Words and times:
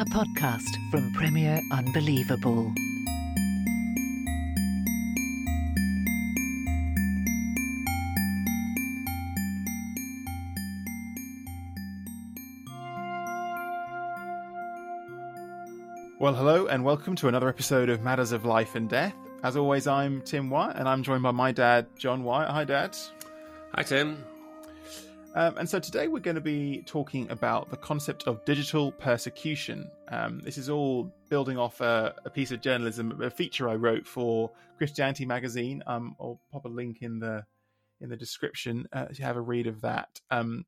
a 0.00 0.04
podcast 0.06 0.64
from 0.90 1.12
Premier 1.12 1.60
Unbelievable. 1.70 2.72
Well, 16.18 16.32
hello, 16.32 16.66
and 16.68 16.82
welcome 16.82 17.14
to 17.16 17.28
another 17.28 17.50
episode 17.50 17.90
of 17.90 18.00
Matters 18.00 18.32
of 18.32 18.46
Life 18.46 18.76
and 18.76 18.88
Death. 18.88 19.12
As 19.42 19.58
always, 19.58 19.86
I'm 19.86 20.22
Tim 20.22 20.48
Wyatt, 20.48 20.76
and 20.76 20.88
I'm 20.88 21.02
joined 21.02 21.22
by 21.22 21.32
my 21.32 21.52
dad, 21.52 21.88
John 21.98 22.24
Wyatt. 22.24 22.48
Hi, 22.48 22.64
Dad. 22.64 22.96
Hi, 23.74 23.82
Tim. 23.82 24.24
Um, 25.34 25.58
and 25.58 25.68
so 25.68 25.78
today 25.78 26.08
we're 26.08 26.18
going 26.18 26.34
to 26.34 26.40
be 26.40 26.82
talking 26.86 27.30
about 27.30 27.70
the 27.70 27.76
concept 27.76 28.24
of 28.26 28.44
digital 28.44 28.90
persecution. 28.90 29.88
Um, 30.08 30.40
this 30.40 30.58
is 30.58 30.68
all 30.68 31.14
building 31.28 31.56
off 31.56 31.80
a, 31.80 32.14
a, 32.24 32.30
piece 32.30 32.50
of 32.50 32.60
journalism, 32.60 33.22
a 33.22 33.30
feature 33.30 33.68
I 33.68 33.76
wrote 33.76 34.08
for 34.08 34.50
Christianity 34.76 35.24
Magazine. 35.24 35.84
Um, 35.86 36.16
I'll 36.20 36.40
pop 36.50 36.64
a 36.64 36.68
link 36.68 37.02
in 37.02 37.20
the 37.20 37.44
in 38.00 38.08
the 38.08 38.16
description 38.16 38.88
uh, 38.92 39.06
to 39.06 39.22
have 39.22 39.36
a 39.36 39.40
read 39.40 39.68
of 39.68 39.82
that. 39.82 40.20
Um, 40.30 40.64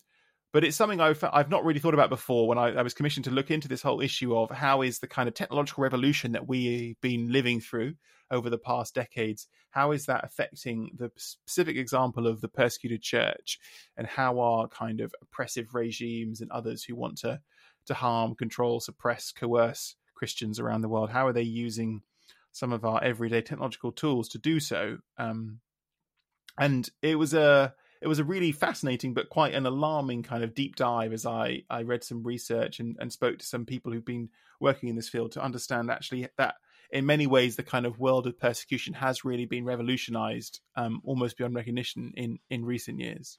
but 0.52 0.62
it's 0.62 0.76
something 0.76 1.00
I've 1.00 1.24
I've 1.32 1.50
not 1.50 1.64
really 1.64 1.80
thought 1.80 1.94
about 1.94 2.10
before 2.10 2.47
when 2.47 2.58
I, 2.58 2.69
I, 2.69 2.82
was 2.82 2.94
commissioned 2.94 3.24
to 3.24 3.30
look 3.30 3.50
into 3.50 3.69
this 3.69 3.82
whole 3.82 4.00
issue 4.00 4.36
of 4.36 4.50
how 4.50 4.82
is 4.82 4.98
the 5.00 5.08
kind 5.08 5.28
of 5.28 5.34
technological 5.34 5.82
revolution 5.82 6.32
that 6.32 6.47
we've 6.47 7.00
been 7.00 7.32
living 7.32 7.60
through 7.60 7.94
over 8.33 8.50
the 8.50 8.58
past 8.58 8.94
decades 8.94 9.47
how 9.70 9.92
is 9.92 10.05
that 10.06 10.25
affecting 10.25 10.91
the 10.97 11.11
specific 11.16 11.77
example 11.77 12.27
of 12.27 12.42
the 12.42 12.48
persecuted 12.48 13.00
church? 13.00 13.58
And 13.97 14.06
how 14.06 14.38
are 14.38 14.69
kind 14.69 15.00
of 15.00 15.14
oppressive 15.22 15.75
regimes 15.75 16.42
and 16.42 16.50
others 16.50 16.84
who 16.84 16.94
want 16.94 17.16
to 17.19 17.41
to 17.86 17.94
harm 17.94 18.34
control 18.34 18.80
suppress 18.80 19.33
coerce 19.33 19.97
christians 20.14 20.60
around 20.60 20.83
the 20.83 20.88
world 20.88 21.10
how 21.10 21.27
are 21.27 21.33
they 21.33 21.42
using 21.42 22.00
some 22.53 22.72
of 22.72 22.84
our 22.84 23.03
everyday 23.03 23.41
technological 23.41 23.91
tools 23.91 24.28
to 24.28 24.38
do 24.38 24.60
so? 24.60 24.98
Um, 25.19 25.60
and 26.59 26.88
it 27.00 27.19
was 27.19 27.34
a 27.34 27.75
it 28.03 28.09
was 28.09 28.19
a 28.19 28.25
really 28.25 28.53
fascinating 28.53 29.14
but 29.14 29.31
quite 29.31 29.54
an 29.54 29.64
alarming 29.64 30.22
kind 30.22 30.44
of 30.44 30.54
deep 30.54 30.76
dive 30.76 31.12
as 31.12 31.25
I, 31.25 31.62
I 31.70 31.82
read 31.82 32.03
some 32.03 32.25
research 32.25 32.81
and, 32.81 32.97
and 33.00 33.12
spoke 33.12 33.38
to 33.38 33.47
some 33.47 33.64
people 33.64 33.93
who've 33.93 34.04
been 34.04 34.28
working 34.60 34.88
in 34.88 34.97
this 34.97 35.09
field 35.09 35.32
to 35.32 35.43
understand 35.43 35.91
actually 35.91 36.28
that 36.37 36.56
in 36.92 37.06
many 37.06 37.26
ways 37.26 37.56
the 37.56 37.62
kind 37.62 37.86
of 37.86 37.98
world 37.98 38.26
of 38.26 38.38
persecution 38.38 38.94
has 38.94 39.25
really 39.25 39.47
been 39.47 39.64
revolutionized 39.64 40.60
um, 40.76 41.00
almost 41.04 41.36
beyond 41.36 41.54
recognition 41.54 42.12
in, 42.16 42.38
in 42.50 42.64
recent 42.64 43.00
years. 43.00 43.38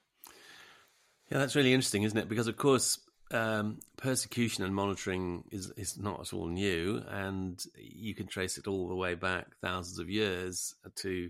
Yeah, 1.31 1.37
that's 1.37 1.55
really 1.55 1.73
interesting, 1.73 2.03
isn't 2.03 2.17
it? 2.17 2.29
Because 2.29 2.47
of 2.47 2.57
course, 2.57 2.99
um, 3.31 3.79
persecution 3.97 4.63
and 4.63 4.75
monitoring 4.75 5.45
is 5.51 5.71
is 5.77 5.97
not 5.97 6.19
at 6.19 6.33
all 6.33 6.47
new, 6.47 7.01
and 7.07 7.63
you 7.75 8.13
can 8.13 8.27
trace 8.27 8.57
it 8.57 8.67
all 8.67 8.87
the 8.87 8.95
way 8.95 9.15
back 9.15 9.47
thousands 9.61 9.99
of 9.99 10.09
years 10.09 10.75
to 10.95 11.29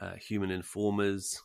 uh, 0.00 0.14
human 0.14 0.50
informers, 0.50 1.42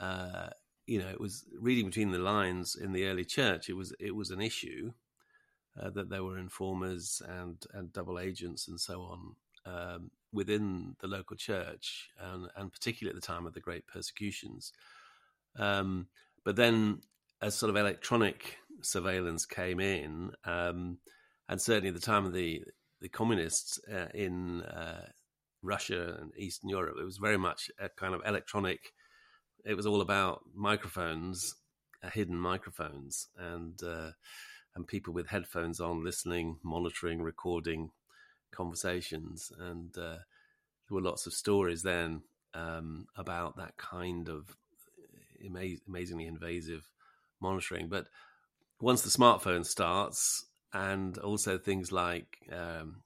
uh, 0.00 0.48
you 0.86 0.98
know, 0.98 1.08
it 1.08 1.20
was 1.20 1.44
reading 1.58 1.86
between 1.86 2.10
the 2.10 2.18
lines 2.18 2.76
in 2.76 2.92
the 2.92 3.06
early 3.06 3.24
church. 3.24 3.68
It 3.68 3.74
was 3.74 3.94
it 3.98 4.14
was 4.14 4.30
an 4.30 4.40
issue 4.40 4.92
uh, 5.80 5.90
that 5.90 6.08
there 6.08 6.24
were 6.24 6.38
informers 6.38 7.20
and 7.26 7.62
and 7.72 7.92
double 7.92 8.18
agents 8.18 8.68
and 8.68 8.80
so 8.80 9.02
on 9.02 9.36
um, 9.66 10.10
within 10.32 10.96
the 11.00 11.08
local 11.08 11.36
church, 11.36 12.10
and 12.18 12.48
and 12.56 12.72
particularly 12.72 13.16
at 13.16 13.20
the 13.20 13.26
time 13.26 13.46
of 13.46 13.54
the 13.54 13.60
great 13.60 13.86
persecutions. 13.86 14.72
Um, 15.56 16.08
but 16.44 16.56
then, 16.56 17.00
as 17.40 17.54
sort 17.54 17.70
of 17.70 17.76
electronic 17.76 18.58
surveillance 18.82 19.46
came 19.46 19.80
in, 19.80 20.32
um, 20.44 20.98
and 21.48 21.60
certainly 21.60 21.88
at 21.88 21.94
the 21.94 22.00
time 22.00 22.26
of 22.26 22.32
the 22.32 22.62
the 23.00 23.08
communists 23.08 23.78
uh, 23.92 24.08
in 24.14 24.62
uh, 24.62 25.06
Russia 25.62 26.16
and 26.20 26.32
Eastern 26.36 26.70
Europe, 26.70 26.96
it 27.00 27.04
was 27.04 27.18
very 27.18 27.38
much 27.38 27.70
a 27.78 27.88
kind 27.88 28.14
of 28.14 28.22
electronic 28.26 28.92
it 29.64 29.76
was 29.76 29.86
all 29.86 30.00
about 30.00 30.42
microphones, 30.54 31.54
uh, 32.02 32.10
hidden 32.10 32.38
microphones, 32.38 33.28
and 33.38 33.82
uh, 33.82 34.10
and 34.74 34.86
people 34.86 35.12
with 35.12 35.28
headphones 35.28 35.80
on, 35.80 36.04
listening, 36.04 36.58
monitoring, 36.62 37.22
recording 37.22 37.90
conversations, 38.50 39.52
and 39.58 39.96
uh, 39.96 40.18
there 40.88 40.90
were 40.90 41.00
lots 41.00 41.26
of 41.26 41.32
stories 41.32 41.82
then 41.82 42.22
um, 42.54 43.06
about 43.16 43.56
that 43.56 43.76
kind 43.76 44.28
of 44.28 44.56
ama- 45.44 45.76
amazingly 45.88 46.26
invasive 46.26 46.90
monitoring. 47.40 47.88
But 47.88 48.06
once 48.80 49.02
the 49.02 49.10
smartphone 49.10 49.64
starts, 49.64 50.46
and 50.72 51.16
also 51.18 51.56
things 51.56 51.92
like 51.92 52.38
um, 52.52 53.02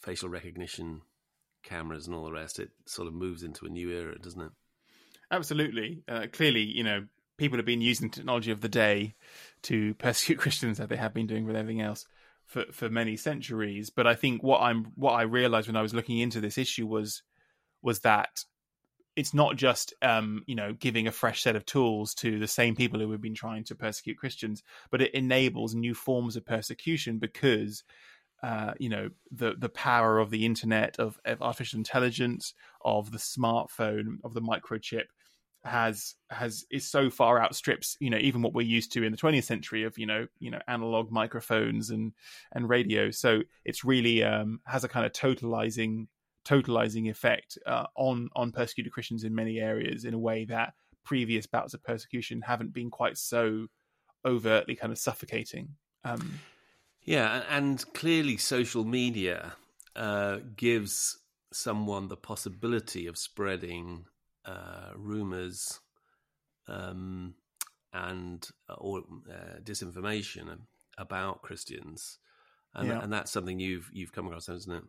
facial 0.00 0.28
recognition 0.28 1.02
cameras 1.64 2.06
and 2.06 2.14
all 2.14 2.24
the 2.24 2.32
rest, 2.32 2.60
it 2.60 2.70
sort 2.86 3.08
of 3.08 3.14
moves 3.14 3.42
into 3.42 3.66
a 3.66 3.68
new 3.68 3.90
era, 3.90 4.16
doesn't 4.18 4.40
it? 4.40 4.52
Absolutely. 5.30 6.02
Uh, 6.08 6.26
clearly, 6.32 6.62
you 6.62 6.84
know, 6.84 7.06
people 7.36 7.58
have 7.58 7.66
been 7.66 7.80
using 7.80 8.10
technology 8.10 8.50
of 8.50 8.60
the 8.60 8.68
day 8.68 9.14
to 9.62 9.94
persecute 9.98 10.38
Christians 10.38 10.80
as 10.80 10.88
they 10.88 10.96
have 10.96 11.14
been 11.14 11.26
doing 11.26 11.46
with 11.46 11.56
everything 11.56 11.80
else 11.80 12.06
for 12.46 12.64
for 12.72 12.88
many 12.88 13.16
centuries. 13.16 13.90
But 13.90 14.06
I 14.06 14.14
think 14.14 14.42
what 14.42 14.60
I'm 14.60 14.92
what 14.94 15.12
I 15.12 15.22
realized 15.22 15.68
when 15.68 15.76
I 15.76 15.82
was 15.82 15.94
looking 15.94 16.18
into 16.18 16.40
this 16.40 16.58
issue 16.58 16.86
was 16.86 17.22
was 17.82 18.00
that 18.00 18.44
it's 19.14 19.34
not 19.34 19.56
just 19.56 19.92
um, 20.02 20.42
you 20.46 20.54
know 20.54 20.72
giving 20.72 21.06
a 21.06 21.12
fresh 21.12 21.42
set 21.42 21.56
of 21.56 21.66
tools 21.66 22.14
to 22.14 22.38
the 22.38 22.48
same 22.48 22.74
people 22.74 23.00
who 23.00 23.10
have 23.10 23.20
been 23.20 23.34
trying 23.34 23.64
to 23.64 23.74
persecute 23.74 24.18
Christians, 24.18 24.62
but 24.90 25.02
it 25.02 25.14
enables 25.14 25.74
new 25.74 25.94
forms 25.94 26.36
of 26.36 26.46
persecution 26.46 27.18
because 27.18 27.84
uh, 28.42 28.72
you 28.78 28.88
know 28.88 29.10
the 29.30 29.54
the 29.58 29.68
power 29.68 30.18
of 30.18 30.30
the 30.30 30.44
internet, 30.44 30.98
of, 30.98 31.18
of 31.24 31.42
artificial 31.42 31.78
intelligence, 31.78 32.54
of 32.84 33.12
the 33.12 33.18
smartphone, 33.18 34.16
of 34.24 34.34
the 34.34 34.42
microchip 34.42 35.06
has 35.64 36.14
has 36.30 36.64
is 36.70 36.90
so 36.90 37.08
far 37.08 37.40
outstrips 37.40 37.96
you 38.00 38.10
know 38.10 38.18
even 38.18 38.42
what 38.42 38.52
we're 38.52 38.62
used 38.66 38.92
to 38.92 39.04
in 39.04 39.12
the 39.12 39.18
20th 39.18 39.44
century 39.44 39.84
of 39.84 39.96
you 39.96 40.06
know 40.06 40.26
you 40.40 40.50
know 40.50 40.58
analog 40.66 41.10
microphones 41.12 41.90
and 41.90 42.12
and 42.52 42.68
radio. 42.68 43.10
So 43.10 43.42
it's 43.64 43.84
really 43.84 44.24
um 44.24 44.60
has 44.66 44.84
a 44.84 44.88
kind 44.88 45.06
of 45.06 45.12
totalizing 45.12 46.08
totalizing 46.44 47.08
effect 47.08 47.58
uh, 47.66 47.86
on 47.96 48.28
on 48.34 48.50
persecuted 48.50 48.92
christians 48.92 49.22
in 49.22 49.32
many 49.34 49.60
areas 49.60 50.04
in 50.04 50.12
a 50.12 50.18
way 50.18 50.44
that 50.44 50.74
previous 51.04 51.46
bouts 51.46 51.74
of 51.74 51.82
persecution 51.84 52.42
haven't 52.42 52.72
been 52.72 52.90
quite 52.90 53.16
so 53.16 53.66
overtly 54.24 54.74
kind 54.74 54.92
of 54.92 54.98
suffocating. 54.98 55.68
Um 56.04 56.40
yeah 57.04 57.42
and 57.48 57.84
clearly 57.94 58.36
social 58.36 58.84
media 58.84 59.54
uh 59.94 60.38
gives 60.56 61.18
someone 61.52 62.08
the 62.08 62.16
possibility 62.16 63.06
of 63.06 63.16
spreading 63.16 64.06
uh, 64.44 64.90
rumors 64.96 65.80
um, 66.68 67.34
and 67.92 68.48
uh, 68.68 68.74
or 68.74 69.02
uh, 69.30 69.60
disinformation 69.62 70.58
about 70.98 71.42
Christians, 71.42 72.18
and, 72.74 72.88
yeah. 72.88 73.02
and 73.02 73.12
that's 73.12 73.30
something 73.30 73.60
you've 73.60 73.90
you've 73.92 74.12
come 74.12 74.26
across, 74.26 74.48
isn't 74.48 74.74
it? 74.74 74.84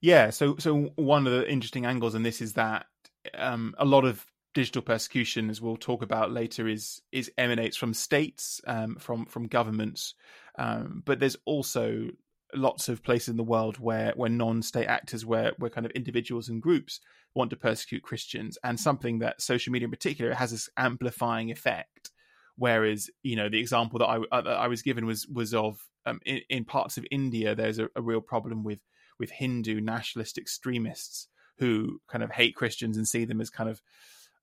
Yeah. 0.00 0.30
So 0.30 0.56
so 0.58 0.90
one 0.96 1.26
of 1.26 1.32
the 1.32 1.50
interesting 1.50 1.86
angles 1.86 2.14
in 2.14 2.22
this 2.22 2.40
is 2.40 2.54
that 2.54 2.86
um, 3.34 3.74
a 3.78 3.84
lot 3.84 4.04
of 4.04 4.24
digital 4.54 4.82
persecution, 4.82 5.50
as 5.50 5.60
we'll 5.60 5.76
talk 5.76 6.02
about 6.02 6.32
later, 6.32 6.68
is 6.68 7.02
is 7.12 7.30
emanates 7.38 7.76
from 7.76 7.94
states, 7.94 8.60
um, 8.66 8.96
from 8.96 9.26
from 9.26 9.46
governments, 9.46 10.14
um, 10.58 11.02
but 11.04 11.20
there's 11.20 11.36
also 11.44 12.08
lots 12.54 12.88
of 12.88 13.02
places 13.02 13.28
in 13.28 13.36
the 13.36 13.42
world 13.42 13.78
where 13.78 14.12
where 14.16 14.30
non-state 14.30 14.86
actors 14.86 15.26
where 15.26 15.52
where 15.58 15.70
kind 15.70 15.84
of 15.84 15.92
individuals 15.92 16.48
and 16.48 16.62
groups 16.62 17.00
want 17.34 17.50
to 17.50 17.56
persecute 17.56 18.02
christians 18.02 18.56
and 18.62 18.78
something 18.78 19.18
that 19.18 19.40
social 19.42 19.72
media 19.72 19.86
in 19.86 19.90
particular 19.90 20.32
has 20.34 20.52
this 20.52 20.68
amplifying 20.76 21.50
effect 21.50 22.10
whereas 22.56 23.10
you 23.22 23.36
know 23.36 23.48
the 23.48 23.58
example 23.58 23.98
that 23.98 24.06
i, 24.06 24.18
uh, 24.32 24.40
that 24.40 24.56
I 24.56 24.68
was 24.68 24.82
given 24.82 25.06
was 25.06 25.26
was 25.26 25.54
of 25.54 25.78
um, 26.06 26.20
in, 26.24 26.40
in, 26.48 26.64
parts 26.64 26.96
of 26.96 27.06
india 27.10 27.54
there's 27.54 27.78
a, 27.78 27.88
a 27.96 28.02
real 28.02 28.20
problem 28.20 28.62
with 28.62 28.80
with 29.18 29.30
hindu 29.30 29.80
nationalist 29.80 30.38
extremists 30.38 31.28
who 31.58 32.00
kind 32.08 32.22
of 32.22 32.30
hate 32.30 32.54
christians 32.54 32.96
and 32.96 33.08
see 33.08 33.24
them 33.24 33.40
as 33.40 33.50
kind 33.50 33.68
of 33.68 33.82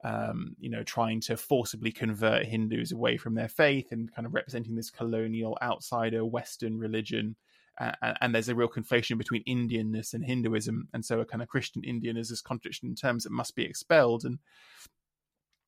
um, 0.04 0.56
you 0.60 0.70
know, 0.70 0.84
trying 0.84 1.22
to 1.22 1.38
forcibly 1.38 1.92
convert 1.92 2.46
Hindus 2.46 2.92
away 2.92 3.18
from 3.18 3.36
their 3.36 3.48
faith 3.48 3.92
and 3.92 4.14
kind 4.14 4.26
of 4.26 4.34
representing 4.34 4.76
this 4.76 4.90
colonial 4.90 5.58
outsider 5.62 6.26
Western 6.26 6.78
religion. 6.78 7.36
Uh, 7.80 8.14
and 8.22 8.34
there's 8.34 8.50
a 8.50 8.56
real 8.56 8.68
conflation 8.68 9.18
between 9.18 9.44
Indianness 9.46 10.14
and 10.14 10.24
Hinduism, 10.24 10.88
and 10.94 11.04
so 11.04 11.20
a 11.20 11.26
kind 11.26 11.42
of 11.42 11.50
Christian 11.50 11.84
Indian 11.84 12.18
is 12.18 12.30
this 12.30 12.42
contradiction 12.42 12.88
in 12.90 12.96
terms 12.96 13.24
that 13.24 13.32
must 13.32 13.56
be 13.56 13.64
expelled. 13.64 14.26
And 14.26 14.40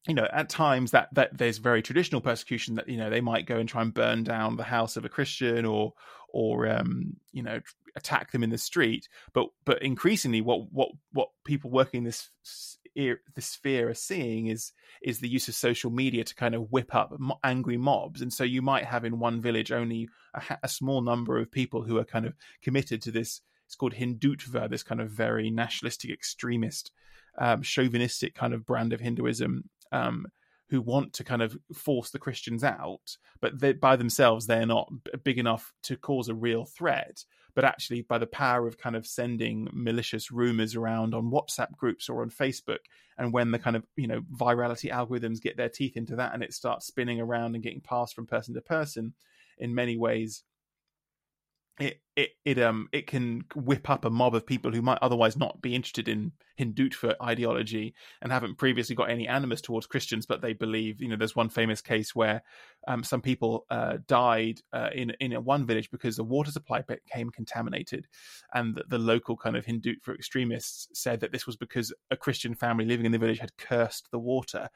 you 0.08 0.14
know, 0.14 0.28
at 0.32 0.50
times 0.50 0.92
that 0.92 1.10
that 1.14 1.36
there's 1.38 1.58
very 1.58 1.82
traditional 1.82 2.22
persecution 2.22 2.76
that 2.76 2.88
you 2.88 2.98
know 2.98 3.10
they 3.10 3.22
might 3.22 3.48
go 3.48 3.58
and 3.58 3.68
try 3.68 3.82
and 3.82 3.94
burn 3.94 4.24
down 4.24 4.56
the 4.56 4.64
house 4.64 4.98
of 4.98 5.06
a 5.06 5.10
Christian 5.10 5.66
or 5.66 5.94
or 6.30 6.68
um, 6.68 7.16
you 7.32 7.42
know 7.42 7.60
attack 7.96 8.32
them 8.32 8.44
in 8.44 8.52
the 8.52 8.58
street. 8.58 9.08
But 9.34 9.48
but 9.66 9.82
increasingly, 9.82 10.42
what 10.42 10.72
what 10.72 10.90
what 11.12 11.30
people 11.44 11.72
working 11.72 12.00
in 12.00 12.04
this 12.04 12.30
the 12.96 13.42
sphere 13.42 13.90
are 13.90 13.94
seeing 13.94 14.48
is 14.48 14.72
is 15.02 15.20
the 15.20 15.28
use 15.28 15.48
of 15.48 15.56
social 15.56 15.92
media 15.92 16.24
to 16.24 16.36
kind 16.36 16.56
of 16.56 16.72
whip 16.72 16.96
up 16.96 17.14
angry 17.44 17.78
mobs 17.78 18.22
and 18.22 18.32
so 18.32 18.44
you 18.44 18.62
might 18.62 18.86
have 18.86 19.04
in 19.04 19.20
one 19.20 19.42
village 19.42 19.72
only 19.72 20.08
a, 20.34 20.58
a 20.64 20.70
small 20.70 21.02
number 21.02 21.38
of 21.38 21.52
people 21.52 21.84
who 21.84 21.98
are 21.98 22.06
kind 22.06 22.26
of 22.26 22.34
committed 22.62 23.02
to 23.02 23.12
this 23.12 23.42
it's 23.66 23.76
called 23.76 23.94
hindutva 23.94 24.70
this 24.70 24.84
kind 24.84 25.02
of 25.02 25.10
very 25.10 25.50
nationalistic 25.50 26.10
extremist 26.10 26.92
um, 27.38 27.62
chauvinistic 27.62 28.34
kind 28.34 28.54
of 28.54 28.66
brand 28.66 28.94
of 28.94 29.02
hinduism 29.02 29.70
um, 29.92 30.26
who 30.70 30.82
want 30.82 31.14
to 31.14 31.24
kind 31.24 31.42
of 31.42 31.58
force 31.74 32.10
the 32.10 32.20
Christians 32.20 32.64
out, 32.64 33.18
but 33.40 33.60
they, 33.60 33.74
by 33.74 33.96
themselves 33.96 34.48
they're 34.48 34.66
not 34.66 34.92
big 35.24 35.38
enough 35.38 35.74
to 35.84 35.96
cause 35.96 36.28
a 36.28 36.36
real 36.36 36.66
threat. 36.66 37.24
But 37.56 37.64
actually, 37.64 38.02
by 38.02 38.18
the 38.18 38.28
power 38.28 38.68
of 38.68 38.78
kind 38.78 38.96
of 38.96 39.08
sending 39.08 39.70
malicious 39.72 40.32
rumors 40.32 40.76
around 40.76 41.14
on 41.14 41.32
WhatsApp 41.32 41.76
groups 41.78 42.10
or 42.10 42.22
on 42.22 42.30
Facebook, 42.30 42.80
and 43.18 43.32
when 43.34 43.52
the 43.52 43.60
kind 43.60 43.76
of 43.76 43.86
you 43.96 44.08
know 44.08 44.22
virality 44.36 44.92
algorithms 44.92 45.42
get 45.42 45.58
their 45.58 45.70
teeth 45.70 45.96
into 45.98 46.16
that 46.18 46.34
and 46.34 46.44
it 46.44 46.54
starts 46.54 46.86
spinning 46.86 47.22
around 47.22 47.56
and 47.56 47.64
getting 47.64 47.82
passed 47.82 48.14
from 48.14 48.28
person 48.28 48.54
to 48.54 48.62
person, 48.62 49.14
in 49.58 49.74
many 49.74 49.98
ways 49.98 50.44
it 51.80 52.00
it 52.16 52.30
it 52.46 52.60
um 52.60 52.88
it 52.94 53.06
can 53.06 53.44
whip 53.54 53.90
up 53.90 54.06
a 54.06 54.10
mob 54.10 54.34
of 54.34 54.46
people 54.46 54.72
who 54.72 54.82
might 54.82 55.00
otherwise 55.02 55.36
not 55.36 55.62
be 55.62 55.76
interested 55.76 56.08
in 56.08 56.32
Hindutva 56.58 57.16
ideology 57.22 57.94
and 58.22 58.32
haven't 58.32 58.58
previously 58.58 58.96
got 58.96 59.10
any 59.10 59.28
animus 59.28 59.60
towards 59.60 59.86
Christians, 59.86 60.26
but 60.26 60.42
they 60.42 60.54
believe 60.54 61.02
you 61.02 61.10
know 61.10 61.18
there's 61.18 61.36
one 61.36 61.50
famous 61.50 61.82
case 61.82 62.16
where 62.16 62.42
um, 62.88 63.04
some 63.04 63.22
people 63.22 63.66
uh, 63.70 63.98
died 64.08 64.62
uh, 64.72 64.90
in 64.96 65.12
in 65.20 65.34
one 65.44 65.66
village 65.66 65.92
because 65.92 66.16
the 66.16 66.24
water 66.24 66.52
supply 66.52 66.82
became 66.82 67.30
contaminated, 67.30 68.08
and 68.54 68.76
the, 68.76 68.84
the 68.88 69.00
local 69.00 69.36
kind 69.36 69.58
of 69.58 69.66
Hindutva 69.66 70.16
extremists 70.16 70.88
said 70.94 71.20
that 71.20 71.34
this 71.34 71.46
was 71.46 71.58
because 71.58 71.94
a 72.10 72.16
Christian 72.16 72.56
family 72.56 72.86
living 72.86 73.06
in 73.06 73.12
the 73.12 73.18
village 73.18 73.40
had 73.40 73.58
cursed 73.58 74.08
the 74.12 74.20
water 74.20 74.70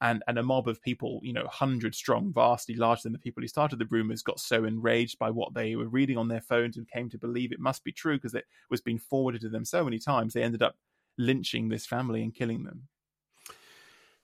and 0.00 0.22
and 0.28 0.38
a 0.38 0.42
mob 0.42 0.68
of 0.68 0.82
people, 0.82 1.20
you 1.22 1.32
know, 1.32 1.46
hundred 1.46 1.94
strong, 1.94 2.32
vastly 2.32 2.74
larger 2.74 3.02
than 3.04 3.12
the 3.12 3.18
people 3.18 3.42
who 3.42 3.48
started 3.48 3.78
the 3.78 3.86
rumors, 3.86 4.22
got 4.22 4.40
so 4.40 4.64
enraged 4.64 5.18
by 5.18 5.30
what 5.30 5.54
they 5.54 5.76
were 5.76 5.88
reading 5.88 6.16
on 6.16 6.28
their 6.28 6.40
phones 6.40 6.76
and 6.76 6.90
came 6.90 7.08
to 7.10 7.18
believe 7.18 7.52
it 7.52 7.60
must 7.60 7.84
be 7.84 7.92
true 7.92 8.16
because 8.16 8.34
it 8.34 8.44
was 8.70 8.80
being 8.80 8.98
forwarded 8.98 9.40
to 9.40 9.48
them 9.48 9.64
so 9.64 9.84
many 9.84 9.98
times. 9.98 10.34
They 10.34 10.42
ended 10.42 10.62
up 10.62 10.76
lynching 11.16 11.68
this 11.68 11.86
family 11.86 12.22
and 12.22 12.34
killing 12.34 12.64
them. 12.64 12.88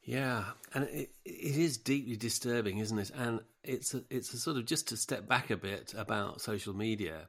Yeah, 0.03 0.45
and 0.75 0.85
it, 0.85 1.11
it 1.25 1.57
is 1.57 1.79
deeply 1.79 2.17
disturbing, 2.17 2.79
isn't 2.79 2.99
it? 2.99 3.11
And 3.17 3.41
it's 3.63 3.95
a, 3.95 4.05
it's 4.11 4.35
a 4.35 4.39
sort 4.39 4.59
of 4.59 4.67
just 4.67 4.89
to 4.89 4.97
step 4.97 5.27
back 5.27 5.51
a 5.51 5.57
bit 5.57 5.95
about 5.97 6.43
social 6.43 6.75
media. 6.75 7.29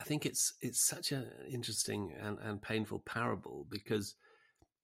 I 0.00 0.04
think 0.04 0.26
it's 0.26 0.52
it's 0.60 0.86
such 0.86 1.12
an 1.12 1.26
interesting 1.50 2.12
and, 2.20 2.38
and 2.40 2.60
painful 2.60 2.98
parable 3.00 3.66
because 3.70 4.16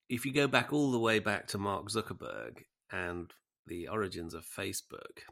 if 0.09 0.25
you 0.25 0.33
go 0.33 0.49
back 0.49 0.73
all 0.73 0.91
the 0.91 0.99
way 0.99 1.19
back 1.19 1.47
to 1.49 1.59
Mark 1.59 1.89
Zuckerberg, 1.91 2.65
and 2.93 3.33
the 3.67 3.89
origins 3.89 4.35
of 4.35 4.45
Facebook. 4.45 5.25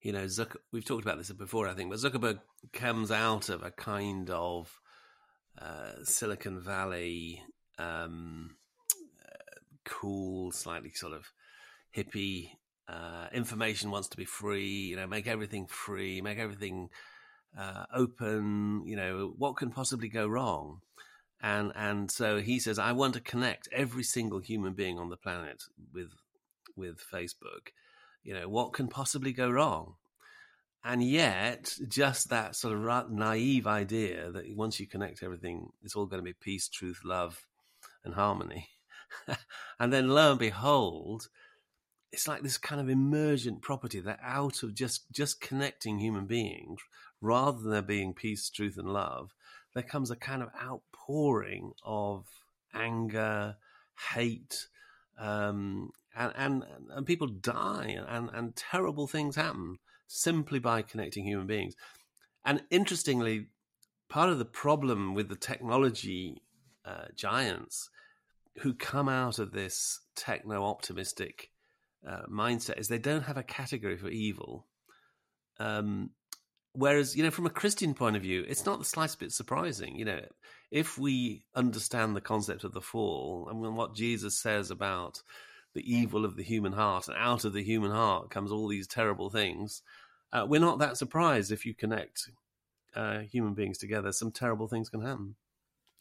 You 0.00 0.12
know, 0.12 0.24
Zucker, 0.24 0.56
we've 0.70 0.84
talked 0.84 1.04
about 1.04 1.18
this 1.18 1.32
before, 1.32 1.66
I 1.66 1.74
think, 1.74 1.90
but 1.90 1.98
Zuckerberg 1.98 2.40
comes 2.72 3.10
out 3.10 3.48
of 3.48 3.62
a 3.62 3.70
kind 3.70 4.28
of 4.28 4.78
uh, 5.60 5.92
Silicon 6.04 6.60
Valley, 6.60 7.42
um, 7.78 8.56
uh, 9.24 9.60
cool, 9.84 10.52
slightly 10.52 10.90
sort 10.92 11.14
of 11.14 11.32
hippie. 11.96 12.50
Uh, 12.86 13.28
information 13.32 13.90
wants 13.90 14.08
to 14.08 14.16
be 14.16 14.26
free. 14.26 14.88
You 14.90 14.96
know, 14.96 15.06
make 15.06 15.26
everything 15.26 15.66
free, 15.66 16.20
make 16.20 16.38
everything 16.38 16.90
uh, 17.58 17.84
open. 17.94 18.82
You 18.86 18.96
know, 18.96 19.34
what 19.38 19.56
can 19.56 19.70
possibly 19.70 20.08
go 20.08 20.26
wrong? 20.26 20.80
And 21.44 21.72
and 21.76 22.10
so 22.10 22.40
he 22.40 22.58
says 22.58 22.78
i 22.78 22.90
want 22.90 23.12
to 23.12 23.20
connect 23.20 23.68
every 23.70 24.02
single 24.02 24.40
human 24.40 24.72
being 24.72 24.98
on 24.98 25.10
the 25.10 25.16
planet 25.16 25.62
with 25.92 26.10
with 26.76 26.98
facebook. 27.12 27.68
You 28.22 28.34
know 28.34 28.48
what 28.48 28.72
can 28.72 28.88
possibly 28.88 29.32
go 29.32 29.50
wrong? 29.50 29.94
And 30.82 31.02
yet 31.02 31.76
just 31.88 32.30
that 32.30 32.56
sort 32.56 32.74
of 32.74 33.10
naive 33.10 33.66
idea 33.66 34.30
that 34.32 34.44
once 34.56 34.80
you 34.80 34.86
connect 34.86 35.22
everything 35.22 35.68
it's 35.82 35.94
all 35.94 36.06
going 36.06 36.20
to 36.20 36.24
be 36.24 36.34
peace 36.34 36.68
truth 36.68 37.00
love 37.04 37.46
and 38.04 38.14
harmony. 38.14 38.68
And 39.78 39.92
then 39.92 40.08
lo 40.08 40.30
and 40.30 40.38
behold 40.38 41.28
it's 42.10 42.26
like 42.26 42.42
this 42.42 42.58
kind 42.58 42.80
of 42.80 42.88
emergent 42.88 43.60
property 43.60 44.00
that 44.00 44.20
out 44.22 44.62
of 44.62 44.74
just 44.74 45.12
just 45.12 45.40
connecting 45.40 45.98
human 45.98 46.26
beings 46.26 46.80
rather 47.20 47.60
than 47.60 47.70
there 47.70 47.82
being 47.82 48.14
peace 48.14 48.48
truth 48.48 48.76
and 48.78 48.88
love 48.88 49.32
there 49.74 49.82
comes 49.82 50.10
a 50.10 50.16
kind 50.16 50.42
of 50.42 50.50
outpouring 50.62 51.72
of 51.84 52.26
anger, 52.72 53.56
hate, 54.14 54.68
um, 55.18 55.90
and, 56.16 56.32
and 56.36 56.64
and 56.90 57.06
people 57.06 57.26
die, 57.26 57.98
and 58.08 58.30
and 58.32 58.56
terrible 58.56 59.06
things 59.06 59.36
happen 59.36 59.78
simply 60.06 60.58
by 60.58 60.82
connecting 60.82 61.24
human 61.24 61.46
beings. 61.46 61.74
And 62.44 62.62
interestingly, 62.70 63.46
part 64.08 64.30
of 64.30 64.38
the 64.38 64.44
problem 64.44 65.14
with 65.14 65.28
the 65.28 65.36
technology 65.36 66.42
uh, 66.84 67.06
giants 67.16 67.90
who 68.58 68.74
come 68.74 69.08
out 69.08 69.38
of 69.38 69.52
this 69.52 70.00
techno 70.14 70.64
optimistic 70.64 71.50
uh, 72.06 72.22
mindset 72.30 72.78
is 72.78 72.88
they 72.88 72.98
don't 72.98 73.24
have 73.24 73.36
a 73.36 73.42
category 73.42 73.96
for 73.96 74.08
evil. 74.08 74.66
Um, 75.58 76.10
Whereas, 76.74 77.16
you 77.16 77.22
know, 77.22 77.30
from 77.30 77.46
a 77.46 77.50
Christian 77.50 77.94
point 77.94 78.16
of 78.16 78.22
view, 78.22 78.44
it's 78.48 78.66
not 78.66 78.80
the 78.80 78.84
slightest 78.84 79.20
bit 79.20 79.32
surprising. 79.32 79.96
You 79.96 80.04
know, 80.04 80.20
if 80.72 80.98
we 80.98 81.44
understand 81.54 82.16
the 82.16 82.20
concept 82.20 82.64
of 82.64 82.72
the 82.72 82.80
fall 82.80 83.48
and 83.48 83.76
what 83.76 83.94
Jesus 83.94 84.36
says 84.36 84.72
about 84.72 85.22
the 85.74 85.88
evil 85.88 86.24
of 86.24 86.36
the 86.36 86.42
human 86.42 86.72
heart, 86.72 87.06
and 87.06 87.16
out 87.16 87.44
of 87.44 87.52
the 87.52 87.62
human 87.62 87.92
heart 87.92 88.30
comes 88.30 88.50
all 88.50 88.66
these 88.66 88.88
terrible 88.88 89.30
things, 89.30 89.82
uh, 90.32 90.44
we're 90.48 90.60
not 90.60 90.80
that 90.80 90.96
surprised 90.96 91.52
if 91.52 91.64
you 91.64 91.74
connect 91.74 92.28
uh, 92.96 93.20
human 93.20 93.54
beings 93.54 93.78
together. 93.78 94.10
Some 94.10 94.32
terrible 94.32 94.66
things 94.66 94.88
can 94.88 95.00
happen. 95.00 95.36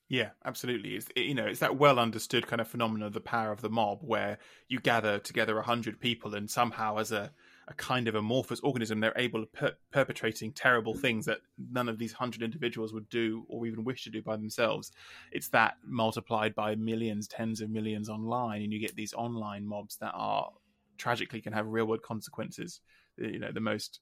Yeah, 0.10 0.30
absolutely. 0.44 0.96
It's 0.96 1.08
you 1.16 1.34
know 1.34 1.46
it's 1.46 1.60
that 1.60 1.78
well 1.78 1.98
understood 1.98 2.48
kind 2.48 2.62
of 2.62 2.68
phenomenon 2.68 3.08
of 3.08 3.14
the 3.14 3.22
power 3.22 3.52
of 3.52 3.62
the 3.62 3.70
mob, 3.70 4.00
where 4.02 4.40
you 4.68 4.80
gather 4.80 5.20
together 5.20 5.58
a 5.58 5.64
hundred 5.64 6.00
people, 6.00 6.36
and 6.36 6.50
somehow 6.50 6.98
as 6.98 7.12
a 7.12 7.32
a 7.68 7.74
kind 7.74 8.08
of 8.08 8.16
amorphous 8.16 8.60
organism, 8.60 9.00
they're 9.00 9.14
able 9.16 9.42
to 9.42 9.46
per- 9.48 9.76
perpetrating 9.92 10.52
terrible 10.52 10.94
things 10.94 11.26
that 11.26 11.40
none 11.72 11.88
of 11.88 11.98
these 11.98 12.14
hundred 12.14 12.42
individuals 12.42 12.94
would 12.94 13.08
do 13.10 13.46
or 13.48 13.66
even 13.66 13.84
wish 13.84 14.04
to 14.04 14.10
do 14.10 14.22
by 14.22 14.36
themselves. 14.36 14.92
It's 15.32 15.50
that 15.50 15.76
multiplied 15.86 16.56
by 16.56 16.76
millions, 16.76 17.28
tens 17.28 17.62
of 17.62 17.70
millions 17.70 18.10
online, 18.10 18.64
and 18.64 18.74
you 18.74 18.80
get 18.80 18.96
these 18.96 19.14
online 19.14 19.66
mobs 19.66 19.96
that 19.98 20.12
are 20.14 20.52
tragically 20.98 21.42
can 21.42 21.54
have 21.54 21.68
real 21.68 21.86
world 21.86 22.02
consequences. 22.02 22.82
You 23.18 23.40
know, 23.40 23.52
the 23.52 23.60
most 23.60 24.00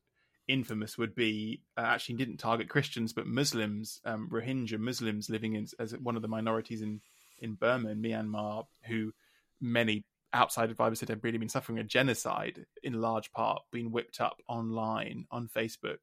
infamous 0.47 0.97
would 0.97 1.15
be 1.15 1.61
uh, 1.77 1.81
actually 1.81 2.15
didn't 2.15 2.37
target 2.37 2.67
Christians 2.67 3.13
but 3.13 3.27
Muslims, 3.27 4.01
um, 4.05 4.29
Rohingya 4.31 4.79
Muslims 4.79 5.29
living 5.29 5.55
in, 5.55 5.67
as 5.79 5.95
one 5.97 6.15
of 6.15 6.21
the 6.21 6.27
minorities 6.27 6.81
in 6.81 7.01
in 7.39 7.55
Burma 7.55 7.89
in 7.89 8.01
Myanmar, 8.01 8.65
who 8.87 9.11
many 9.59 10.03
outside 10.33 10.69
advisors 10.69 10.99
said 10.99 11.09
had 11.09 11.23
really 11.23 11.37
been 11.37 11.49
suffering 11.49 11.79
a 11.79 11.83
genocide 11.83 12.65
in 12.83 13.01
large 13.01 13.31
part, 13.31 13.61
being 13.71 13.91
whipped 13.91 14.21
up 14.21 14.37
online 14.47 15.25
on 15.31 15.47
Facebook 15.47 15.97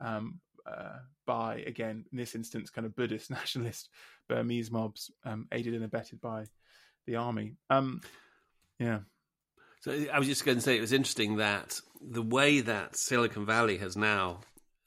um, 0.00 0.40
uh, 0.66 0.98
by, 1.26 1.62
again, 1.66 2.04
in 2.10 2.18
this 2.18 2.34
instance, 2.34 2.70
kind 2.70 2.86
of 2.86 2.96
Buddhist 2.96 3.30
nationalist 3.30 3.88
Burmese 4.28 4.70
mobs, 4.70 5.10
um, 5.24 5.46
aided 5.52 5.74
and 5.74 5.84
abetted 5.84 6.20
by 6.20 6.44
the 7.06 7.16
army. 7.16 7.54
Um, 7.70 8.00
yeah. 8.78 9.00
So 9.80 9.92
I 10.12 10.18
was 10.18 10.28
just 10.28 10.44
going 10.44 10.58
to 10.58 10.62
say 10.62 10.76
it 10.76 10.80
was 10.80 10.92
interesting 10.92 11.36
that 11.36 11.80
the 12.00 12.22
way 12.22 12.60
that 12.60 12.96
Silicon 12.96 13.46
Valley 13.46 13.78
has 13.78 13.96
now 13.96 14.40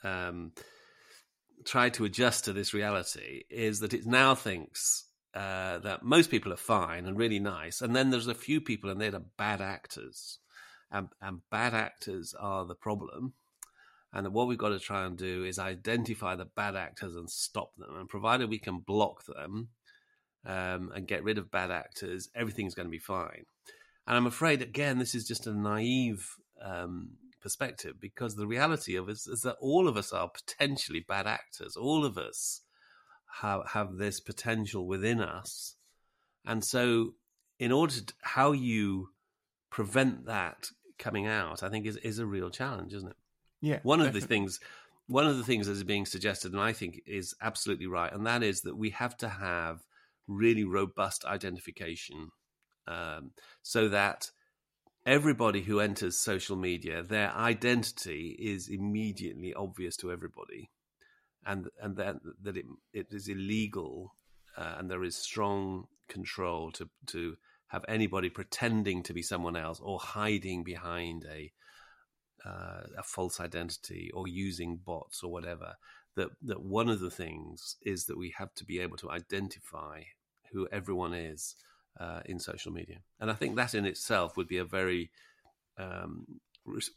um, 0.04 0.52
tried 1.66 1.94
to 1.96 2.06
adjust 2.06 2.46
to 2.46 2.54
this 2.54 2.74
reality 2.74 3.44
is 3.50 3.80
that 3.80 3.94
it 3.94 4.06
now 4.06 4.36
thinks 4.36 5.06
uh, 5.34 5.80
that 5.80 6.04
most 6.04 6.30
people 6.30 6.52
are 6.52 6.58
fine 6.58 7.06
and 7.06 7.18
really 7.18 7.40
nice, 7.40 7.82
and 7.82 7.96
then 7.96 8.10
there's 8.10 8.28
a 8.28 8.36
few 8.36 8.62
people 8.62 8.90
and 8.90 9.00
they're 9.00 9.12
the 9.12 9.26
bad 9.38 9.62
actors, 9.62 10.40
and, 10.92 11.10
and 11.22 11.42
bad 11.50 11.74
actors 11.74 12.34
are 12.40 12.66
the 12.66 12.76
problem. 12.76 13.34
And 14.14 14.34
what 14.34 14.48
we've 14.48 14.58
got 14.58 14.70
to 14.70 14.80
try 14.80 15.06
and 15.06 15.18
do 15.18 15.46
is 15.46 15.58
identify 15.58 16.36
the 16.36 16.46
bad 16.46 16.76
actors 16.76 17.16
and 17.16 17.30
stop 17.30 17.76
them. 17.78 17.96
And 17.96 18.10
provided 18.10 18.50
we 18.50 18.60
can 18.60 18.80
block 18.80 19.24
them 19.26 19.70
um, 20.46 20.92
and 20.94 21.08
get 21.08 21.24
rid 21.24 21.38
of 21.38 21.52
bad 21.52 21.72
actors, 21.72 22.30
everything's 22.36 22.76
going 22.76 22.88
to 22.88 22.92
be 22.92 23.00
fine. 23.00 23.46
And 24.08 24.18
I'm 24.18 24.28
afraid, 24.28 24.62
again, 24.62 25.00
this 25.00 25.16
is 25.16 25.26
just 25.26 25.48
a 25.48 25.54
naive 25.54 26.36
um, 26.62 27.12
perspective 27.42 27.96
because 28.00 28.36
the 28.36 28.48
reality 28.48 28.96
of 28.96 29.08
it 29.10 29.14
is, 29.14 29.28
is 29.28 29.42
that 29.42 29.58
all 29.62 29.88
of 29.88 29.96
us 29.96 30.12
are 30.12 30.30
potentially 30.30 31.06
bad 31.08 31.28
actors. 31.28 31.78
All 31.78 32.04
of 32.04 32.18
us 32.18 32.62
have 33.42 33.68
have 33.70 33.98
this 33.98 34.20
potential 34.20 34.86
within 34.88 35.22
us, 35.22 35.76
and 36.46 36.64
so 36.64 37.14
in 37.60 37.72
order 37.72 37.94
to 37.94 38.14
how 38.22 38.52
you 38.52 39.10
prevent 39.70 40.26
that 40.26 40.70
coming 40.98 41.28
out, 41.28 41.64
I 41.64 41.70
think 41.70 41.86
is 41.86 41.98
is 41.98 42.20
a 42.20 42.26
real 42.26 42.50
challenge, 42.50 42.94
isn't 42.94 43.10
it? 43.10 43.16
Yeah. 43.62 43.80
One 43.84 44.00
definitely. 44.00 44.18
of 44.18 44.22
the 44.22 44.28
things 44.28 44.60
one 45.08 45.28
of 45.28 45.38
the 45.38 45.44
things 45.44 45.68
that 45.68 45.74
is 45.74 45.84
being 45.84 46.06
suggested, 46.06 46.54
and 46.54 46.62
I 46.62 46.74
think 46.74 47.02
is 47.06 47.36
absolutely 47.42 47.88
right, 47.88 48.12
and 48.12 48.26
that 48.26 48.44
is 48.44 48.62
that 48.62 48.78
we 48.78 48.92
have 48.92 49.18
to 49.18 49.30
have 49.30 49.84
really 50.28 50.64
robust 50.64 51.26
identification 51.26 52.32
um, 52.88 53.32
so 53.62 53.90
that 53.90 54.32
everybody 55.06 55.62
who 55.62 55.80
enters 55.80 56.18
social 56.18 56.56
media, 56.56 57.04
their 57.04 57.32
identity 57.36 58.38
is 58.40 58.70
immediately 58.70 59.54
obvious 59.54 59.98
to 59.98 60.12
everybody, 60.12 60.70
and 61.46 61.68
and 61.82 61.96
that 61.98 62.18
that 62.42 62.58
it 62.58 62.66
it 62.94 63.08
is 63.12 63.28
illegal, 63.28 64.16
uh, 64.58 64.76
and 64.78 64.90
there 64.90 65.04
is 65.04 65.16
strong 65.18 65.88
control 66.08 66.72
to 66.74 66.90
to 67.08 67.38
have 67.68 67.86
anybody 67.88 68.30
pretending 68.30 69.02
to 69.04 69.14
be 69.14 69.22
someone 69.22 69.56
else 69.56 69.80
or 69.80 69.98
hiding 70.00 70.64
behind 70.64 71.26
a 71.26 71.52
uh, 72.46 72.82
a 72.98 73.04
false 73.04 73.40
identity 73.40 74.12
or 74.14 74.28
using 74.28 74.78
bots 74.78 75.24
or 75.24 75.32
whatever. 75.32 75.76
That 76.16 76.30
that 76.44 76.62
one 76.62 76.90
of 76.90 77.00
the 77.00 77.12
things 77.12 77.78
is 77.82 78.06
that 78.06 78.18
we 78.18 78.34
have 78.38 78.54
to 78.56 78.66
be 78.66 78.80
able 78.80 78.98
to 78.98 79.12
identify 79.12 80.04
who 80.52 80.68
everyone 80.72 81.14
is 81.14 81.56
uh, 82.00 82.20
in 82.26 82.40
social 82.40 82.72
media, 82.72 82.98
and 83.20 83.32
I 83.32 83.34
think 83.34 83.56
that 83.56 83.74
in 83.74 83.86
itself 83.86 84.36
would 84.36 84.48
be 84.48 84.58
a 84.58 84.66
very 84.66 85.12
um, 85.78 86.26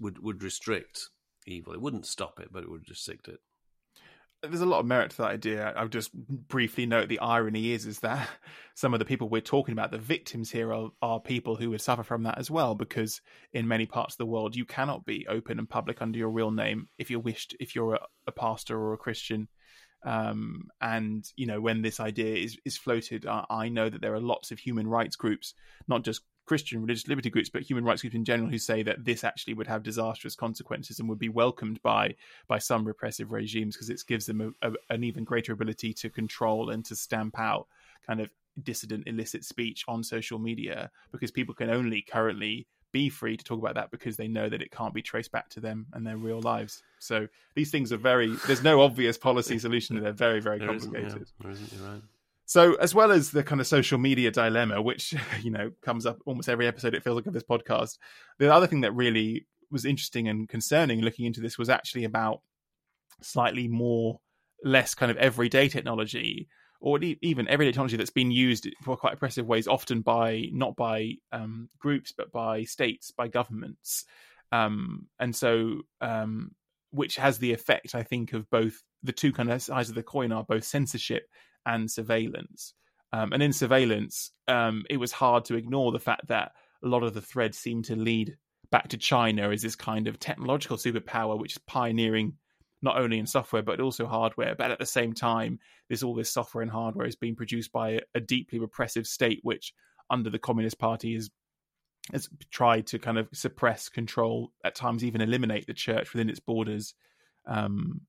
would 0.00 0.18
would 0.22 0.42
restrict 0.42 1.08
evil. 1.46 1.72
It 1.72 1.80
wouldn't 1.80 2.06
stop 2.06 2.40
it, 2.40 2.48
but 2.52 2.62
it 2.62 2.70
would 2.70 2.88
restrict 2.88 3.28
it. 3.28 3.40
There's 4.48 4.60
a 4.60 4.66
lot 4.66 4.80
of 4.80 4.86
merit 4.86 5.10
to 5.12 5.16
that 5.18 5.30
idea. 5.30 5.72
I'll 5.76 5.88
just 5.88 6.12
briefly 6.14 6.86
note 6.86 7.08
the 7.08 7.18
irony 7.18 7.72
is 7.72 7.86
is 7.86 8.00
that 8.00 8.28
some 8.74 8.92
of 8.92 8.98
the 8.98 9.04
people 9.04 9.28
we're 9.28 9.40
talking 9.40 9.72
about, 9.72 9.90
the 9.90 9.98
victims 9.98 10.50
here, 10.50 10.72
are, 10.72 10.90
are 11.02 11.20
people 11.20 11.56
who 11.56 11.70
would 11.70 11.80
suffer 11.80 12.02
from 12.02 12.24
that 12.24 12.38
as 12.38 12.50
well. 12.50 12.74
Because 12.74 13.20
in 13.52 13.68
many 13.68 13.86
parts 13.86 14.14
of 14.14 14.18
the 14.18 14.26
world, 14.26 14.56
you 14.56 14.64
cannot 14.64 15.04
be 15.04 15.26
open 15.28 15.58
and 15.58 15.68
public 15.68 16.02
under 16.02 16.18
your 16.18 16.30
real 16.30 16.50
name 16.50 16.88
if 16.98 17.10
you're 17.10 17.20
wished, 17.20 17.56
if 17.60 17.74
you're 17.74 17.94
a, 17.94 18.00
a 18.26 18.32
pastor 18.32 18.78
or 18.78 18.92
a 18.92 18.98
Christian. 18.98 19.48
Um, 20.04 20.68
and 20.82 21.24
you 21.34 21.46
know 21.46 21.60
when 21.62 21.80
this 21.80 21.98
idea 21.98 22.36
is 22.36 22.58
is 22.64 22.76
floated, 22.76 23.26
I, 23.26 23.44
I 23.48 23.68
know 23.68 23.88
that 23.88 24.02
there 24.02 24.14
are 24.14 24.20
lots 24.20 24.50
of 24.50 24.58
human 24.58 24.86
rights 24.86 25.16
groups, 25.16 25.54
not 25.88 26.04
just 26.04 26.20
Christian 26.46 26.82
religious 26.82 27.08
liberty 27.08 27.30
groups, 27.30 27.48
but 27.48 27.62
human 27.62 27.84
rights 27.84 28.02
groups 28.02 28.14
in 28.14 28.24
general, 28.24 28.50
who 28.50 28.58
say 28.58 28.82
that 28.82 29.04
this 29.04 29.24
actually 29.24 29.54
would 29.54 29.66
have 29.66 29.82
disastrous 29.82 30.34
consequences 30.36 30.98
and 31.00 31.08
would 31.08 31.18
be 31.18 31.28
welcomed 31.28 31.80
by 31.82 32.14
by 32.48 32.58
some 32.58 32.84
repressive 32.86 33.32
regimes 33.32 33.74
because 33.76 33.90
it 33.90 34.02
gives 34.06 34.26
them 34.26 34.54
a, 34.62 34.68
a, 34.68 34.72
an 34.90 35.04
even 35.04 35.24
greater 35.24 35.52
ability 35.52 35.92
to 35.94 36.10
control 36.10 36.70
and 36.70 36.84
to 36.84 36.94
stamp 36.96 37.38
out 37.38 37.66
kind 38.06 38.20
of 38.20 38.28
dissident, 38.62 39.08
illicit 39.08 39.44
speech 39.44 39.84
on 39.88 40.04
social 40.04 40.38
media 40.38 40.90
because 41.10 41.30
people 41.30 41.54
can 41.54 41.70
only 41.70 42.02
currently 42.02 42.66
be 42.92 43.08
free 43.08 43.36
to 43.36 43.42
talk 43.42 43.58
about 43.58 43.74
that 43.74 43.90
because 43.90 44.16
they 44.16 44.28
know 44.28 44.48
that 44.48 44.62
it 44.62 44.70
can't 44.70 44.94
be 44.94 45.02
traced 45.02 45.32
back 45.32 45.48
to 45.48 45.58
them 45.58 45.86
and 45.94 46.06
their 46.06 46.16
real 46.16 46.40
lives. 46.40 46.82
So 47.00 47.26
these 47.56 47.72
things 47.72 47.92
are 47.92 47.96
very. 47.96 48.36
There's 48.46 48.62
no 48.62 48.82
obvious 48.82 49.18
policy 49.18 49.58
solution. 49.58 50.00
They're 50.00 50.12
very 50.12 50.40
very 50.40 50.58
There 50.60 50.72
isn't, 50.72 50.92
complicated. 50.92 51.26
yeah, 51.26 51.42
there 51.42 51.50
isn't, 51.50 51.72
you're 51.72 51.88
right. 51.88 52.02
So, 52.46 52.74
as 52.74 52.94
well 52.94 53.10
as 53.10 53.30
the 53.30 53.42
kind 53.42 53.60
of 53.60 53.66
social 53.66 53.98
media 53.98 54.30
dilemma, 54.30 54.82
which 54.82 55.14
you 55.42 55.50
know 55.50 55.70
comes 55.82 56.06
up 56.06 56.18
almost 56.26 56.48
every 56.48 56.66
episode, 56.66 56.94
it 56.94 57.02
feels 57.02 57.16
like 57.16 57.26
of 57.26 57.32
this 57.32 57.42
podcast, 57.42 57.98
the 58.38 58.52
other 58.52 58.66
thing 58.66 58.82
that 58.82 58.92
really 58.92 59.46
was 59.70 59.84
interesting 59.84 60.28
and 60.28 60.48
concerning 60.48 61.00
looking 61.00 61.26
into 61.26 61.40
this 61.40 61.58
was 61.58 61.68
actually 61.68 62.04
about 62.04 62.42
slightly 63.22 63.66
more, 63.66 64.20
less 64.62 64.94
kind 64.94 65.10
of 65.10 65.16
everyday 65.16 65.68
technology, 65.68 66.48
or 66.80 66.98
even 67.22 67.48
everyday 67.48 67.72
technology 67.72 67.96
that's 67.96 68.10
been 68.10 68.30
used 68.30 68.68
for 68.82 68.96
quite 68.96 69.14
oppressive 69.14 69.46
ways, 69.46 69.66
often 69.66 70.02
by 70.02 70.48
not 70.52 70.76
by 70.76 71.14
um, 71.32 71.68
groups 71.78 72.12
but 72.16 72.30
by 72.30 72.64
states, 72.64 73.10
by 73.10 73.26
governments, 73.26 74.04
um, 74.52 75.06
and 75.18 75.34
so 75.34 75.80
um, 76.02 76.50
which 76.90 77.16
has 77.16 77.38
the 77.38 77.52
effect, 77.52 77.94
I 77.94 78.02
think, 78.02 78.34
of 78.34 78.48
both 78.50 78.82
the 79.02 79.12
two 79.12 79.32
kind 79.32 79.50
of 79.50 79.62
sides 79.62 79.88
of 79.88 79.94
the 79.94 80.02
coin 80.02 80.30
are 80.30 80.44
both 80.44 80.64
censorship 80.64 81.26
and 81.66 81.90
surveillance. 81.90 82.74
Um, 83.12 83.32
and 83.32 83.42
in 83.42 83.52
surveillance, 83.52 84.32
um, 84.48 84.84
it 84.90 84.96
was 84.96 85.12
hard 85.12 85.44
to 85.46 85.56
ignore 85.56 85.92
the 85.92 86.00
fact 86.00 86.28
that 86.28 86.52
a 86.82 86.88
lot 86.88 87.02
of 87.02 87.14
the 87.14 87.20
threads 87.20 87.58
seem 87.58 87.82
to 87.84 87.96
lead 87.96 88.36
back 88.70 88.88
to 88.88 88.96
China 88.96 89.50
as 89.50 89.62
this 89.62 89.76
kind 89.76 90.08
of 90.08 90.18
technological 90.18 90.76
superpower, 90.76 91.38
which 91.38 91.52
is 91.52 91.58
pioneering 91.66 92.34
not 92.82 92.98
only 92.98 93.18
in 93.18 93.26
software 93.26 93.62
but 93.62 93.80
also 93.80 94.06
hardware. 94.06 94.54
But 94.54 94.70
at 94.70 94.78
the 94.78 94.86
same 94.86 95.12
time, 95.12 95.60
this 95.88 96.02
all 96.02 96.14
this 96.14 96.30
software 96.30 96.62
and 96.62 96.70
hardware 96.70 97.06
is 97.06 97.16
being 97.16 97.36
produced 97.36 97.72
by 97.72 97.90
a, 97.90 98.00
a 98.16 98.20
deeply 98.20 98.58
repressive 98.58 99.06
state, 99.06 99.40
which 99.42 99.72
under 100.10 100.28
the 100.28 100.38
Communist 100.38 100.78
Party 100.78 101.14
is 101.14 101.30
has 102.12 102.28
tried 102.50 102.86
to 102.88 102.98
kind 102.98 103.16
of 103.16 103.28
suppress, 103.32 103.88
control, 103.88 104.52
at 104.62 104.74
times 104.74 105.04
even 105.04 105.22
eliminate 105.22 105.66
the 105.66 105.72
church 105.72 106.12
within 106.12 106.28
its 106.28 106.40
borders. 106.40 106.94
Um, 107.46 108.02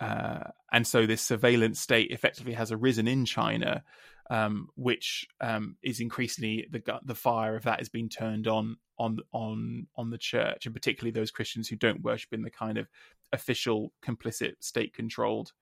uh, 0.00 0.50
and 0.72 0.86
so 0.86 1.06
this 1.06 1.22
surveillance 1.22 1.80
state 1.80 2.10
effectively 2.10 2.52
has 2.52 2.70
arisen 2.70 3.08
in 3.08 3.24
China, 3.24 3.82
um, 4.30 4.68
which 4.76 5.26
um, 5.40 5.76
is 5.82 6.00
increasingly 6.00 6.66
the 6.70 6.82
the 7.04 7.14
fire 7.14 7.56
of 7.56 7.64
that 7.64 7.80
is 7.80 7.88
being 7.88 8.08
turned 8.08 8.46
on 8.46 8.76
on 8.98 9.18
on 9.32 9.86
on 9.96 10.10
the 10.10 10.18
church, 10.18 10.66
and 10.66 10.74
particularly 10.74 11.10
those 11.10 11.30
Christians 11.30 11.68
who 11.68 11.76
don't 11.76 12.02
worship 12.02 12.32
in 12.32 12.42
the 12.42 12.50
kind 12.50 12.78
of 12.78 12.88
official, 13.32 13.92
complicit, 14.04 14.54
state 14.60 14.94
controlled 14.94 15.52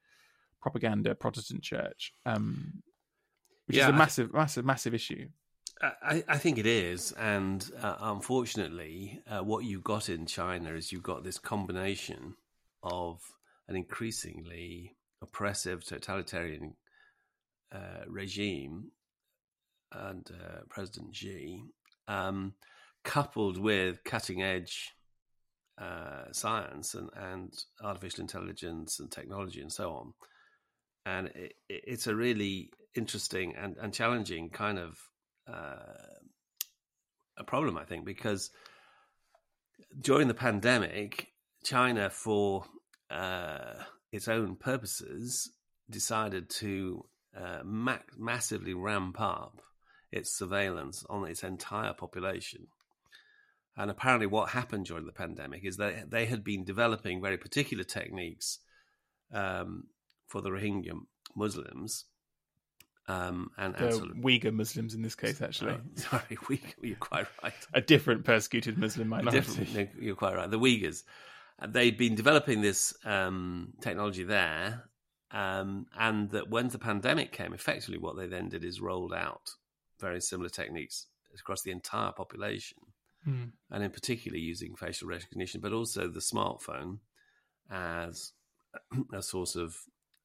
propaganda 0.60 1.14
Protestant 1.14 1.62
church, 1.62 2.12
um, 2.24 2.82
which 3.66 3.76
is 3.76 3.84
a 3.84 3.90
a 3.90 3.92
I- 3.92 3.98
massive, 3.98 4.32
massive, 4.32 4.64
massive 4.64 4.94
issue. 4.94 5.28
I, 5.82 6.24
I 6.26 6.38
think 6.38 6.56
it 6.56 6.64
is, 6.64 7.12
and 7.12 7.70
uh, 7.82 7.96
unfortunately, 8.00 9.20
uh, 9.28 9.40
what 9.40 9.64
you've 9.64 9.84
got 9.84 10.08
in 10.08 10.24
China 10.24 10.72
is 10.72 10.90
you've 10.90 11.02
got 11.02 11.22
this 11.22 11.38
combination 11.38 12.34
of 12.82 13.35
an 13.68 13.76
increasingly 13.76 14.96
oppressive 15.22 15.84
totalitarian 15.84 16.74
uh, 17.72 18.04
regime 18.06 18.90
and 19.92 20.28
uh, 20.30 20.60
President 20.68 21.14
Xi, 21.14 21.62
um, 22.08 22.54
coupled 23.04 23.58
with 23.58 24.02
cutting 24.04 24.42
edge 24.42 24.92
uh, 25.80 26.24
science 26.32 26.94
and, 26.94 27.10
and 27.16 27.52
artificial 27.82 28.22
intelligence 28.22 28.98
and 29.00 29.10
technology 29.10 29.60
and 29.60 29.72
so 29.72 29.92
on. 29.92 30.12
And 31.04 31.28
it, 31.28 31.54
it- 31.68 31.84
it's 31.86 32.06
a 32.06 32.14
really 32.14 32.70
interesting 32.94 33.54
and, 33.56 33.76
and 33.80 33.92
challenging 33.92 34.50
kind 34.50 34.78
of 34.78 34.98
uh, 35.48 35.92
a 37.38 37.44
problem, 37.44 37.76
I 37.76 37.84
think, 37.84 38.04
because 38.04 38.50
during 40.00 40.28
the 40.28 40.34
pandemic, 40.34 41.28
China, 41.62 42.10
for 42.10 42.64
uh, 43.10 43.74
its 44.12 44.28
own 44.28 44.56
purposes, 44.56 45.50
decided 45.88 46.50
to 46.50 47.04
uh, 47.36 47.60
ma- 47.64 47.98
massively 48.16 48.74
ramp 48.74 49.20
up 49.20 49.60
its 50.10 50.36
surveillance 50.36 51.04
on 51.10 51.24
its 51.28 51.42
entire 51.42 51.92
population. 51.92 52.66
And 53.76 53.90
apparently, 53.90 54.26
what 54.26 54.50
happened 54.50 54.86
during 54.86 55.04
the 55.04 55.12
pandemic 55.12 55.64
is 55.64 55.76
that 55.76 56.10
they 56.10 56.24
had 56.26 56.42
been 56.42 56.64
developing 56.64 57.20
very 57.20 57.36
particular 57.36 57.84
techniques 57.84 58.58
um, 59.32 59.84
for 60.26 60.40
the 60.40 60.48
Rohingya 60.50 60.92
Muslims. 61.34 62.06
Um, 63.08 63.50
and, 63.58 63.74
and 63.76 63.88
The 63.88 63.92
sort 63.92 64.10
of, 64.10 64.16
Uyghur 64.16 64.52
Muslims 64.52 64.94
in 64.94 65.02
this 65.02 65.14
case, 65.14 65.40
actually, 65.42 65.72
Oh, 65.74 65.80
sorry, 65.94 66.38
we, 66.48 66.60
you're 66.82 66.96
quite 66.96 67.26
right. 67.42 67.52
a 67.74 67.80
different 67.80 68.24
persecuted 68.24 68.78
Muslim 68.78 69.08
minority. 69.08 69.90
You're 70.00 70.16
quite 70.16 70.34
right. 70.36 70.50
The 70.50 70.58
Uyghurs. 70.58 71.04
They'd 71.64 71.96
been 71.96 72.14
developing 72.14 72.60
this 72.60 72.94
um, 73.04 73.72
technology 73.80 74.24
there, 74.24 74.84
um, 75.30 75.86
and 75.98 76.30
that 76.30 76.50
when 76.50 76.68
the 76.68 76.78
pandemic 76.78 77.32
came, 77.32 77.54
effectively 77.54 77.98
what 77.98 78.16
they 78.16 78.26
then 78.26 78.48
did 78.48 78.64
is 78.64 78.80
rolled 78.80 79.14
out 79.14 79.50
very 79.98 80.20
similar 80.20 80.50
techniques 80.50 81.06
across 81.38 81.62
the 81.62 81.70
entire 81.70 82.12
population, 82.12 82.78
Hmm. 83.24 83.44
and 83.70 83.82
in 83.82 83.90
particular 83.90 84.38
using 84.38 84.76
facial 84.76 85.08
recognition, 85.08 85.60
but 85.60 85.72
also 85.72 86.06
the 86.06 86.20
smartphone 86.20 86.98
as 87.68 88.32
a 89.12 89.22
source 89.22 89.56
of 89.56 89.76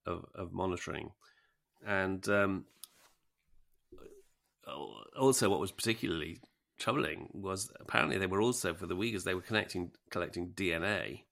of, 0.05 0.25
of 0.35 0.53
monitoring. 0.53 1.11
And 1.85 2.27
um, 2.29 2.65
also, 5.19 5.49
what 5.49 5.59
was 5.59 5.71
particularly 5.71 6.41
troubling 6.81 7.29
was 7.31 7.71
apparently 7.79 8.17
they 8.17 8.25
were 8.25 8.41
also 8.41 8.73
for 8.73 8.87
the 8.87 8.95
Uyghurs 8.95 9.23
they 9.23 9.35
were 9.35 9.41
connecting 9.41 9.91
collecting 10.09 10.49
DNA 10.49 11.23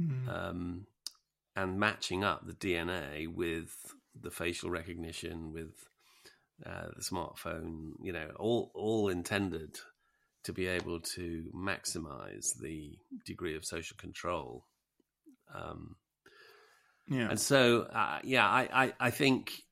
mm. 0.00 0.28
um, 0.28 0.86
and 1.56 1.80
matching 1.80 2.22
up 2.22 2.46
the 2.46 2.52
DNA 2.52 3.26
with 3.26 3.74
the 4.20 4.30
facial 4.30 4.70
recognition 4.70 5.52
with 5.52 5.72
uh, 6.64 6.88
the 6.94 7.02
smartphone. 7.02 7.92
You 8.02 8.12
know, 8.12 8.28
all 8.36 8.70
all 8.74 9.08
intended 9.08 9.78
to 10.44 10.52
be 10.52 10.66
able 10.66 11.00
to 11.00 11.44
maximize 11.54 12.56
the 12.60 12.98
degree 13.24 13.56
of 13.56 13.64
social 13.64 13.96
control. 13.96 14.66
Um, 15.54 15.96
yeah, 17.08 17.30
and 17.30 17.40
so 17.40 17.82
uh, 17.82 18.18
yeah, 18.24 18.46
I, 18.46 18.68
I 18.84 18.92
I 19.00 19.10
think 19.10 19.62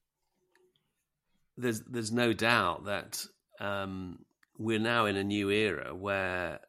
there's 1.58 1.80
there's 1.82 2.12
no 2.12 2.32
doubt 2.32 2.86
that 2.86 3.24
um, 3.60 4.24
we're 4.58 4.78
now 4.78 5.06
in 5.06 5.16
a 5.16 5.24
new 5.24 5.50
era 5.50 5.94
where 5.94 6.60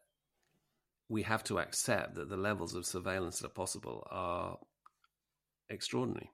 we 1.08 1.22
have 1.22 1.44
to 1.44 1.58
accept 1.58 2.16
that 2.16 2.28
the 2.28 2.36
levels 2.36 2.74
of 2.74 2.84
surveillance 2.84 3.38
that 3.38 3.46
are 3.46 3.50
possible 3.50 4.06
are 4.10 4.58
extraordinary. 5.68 6.30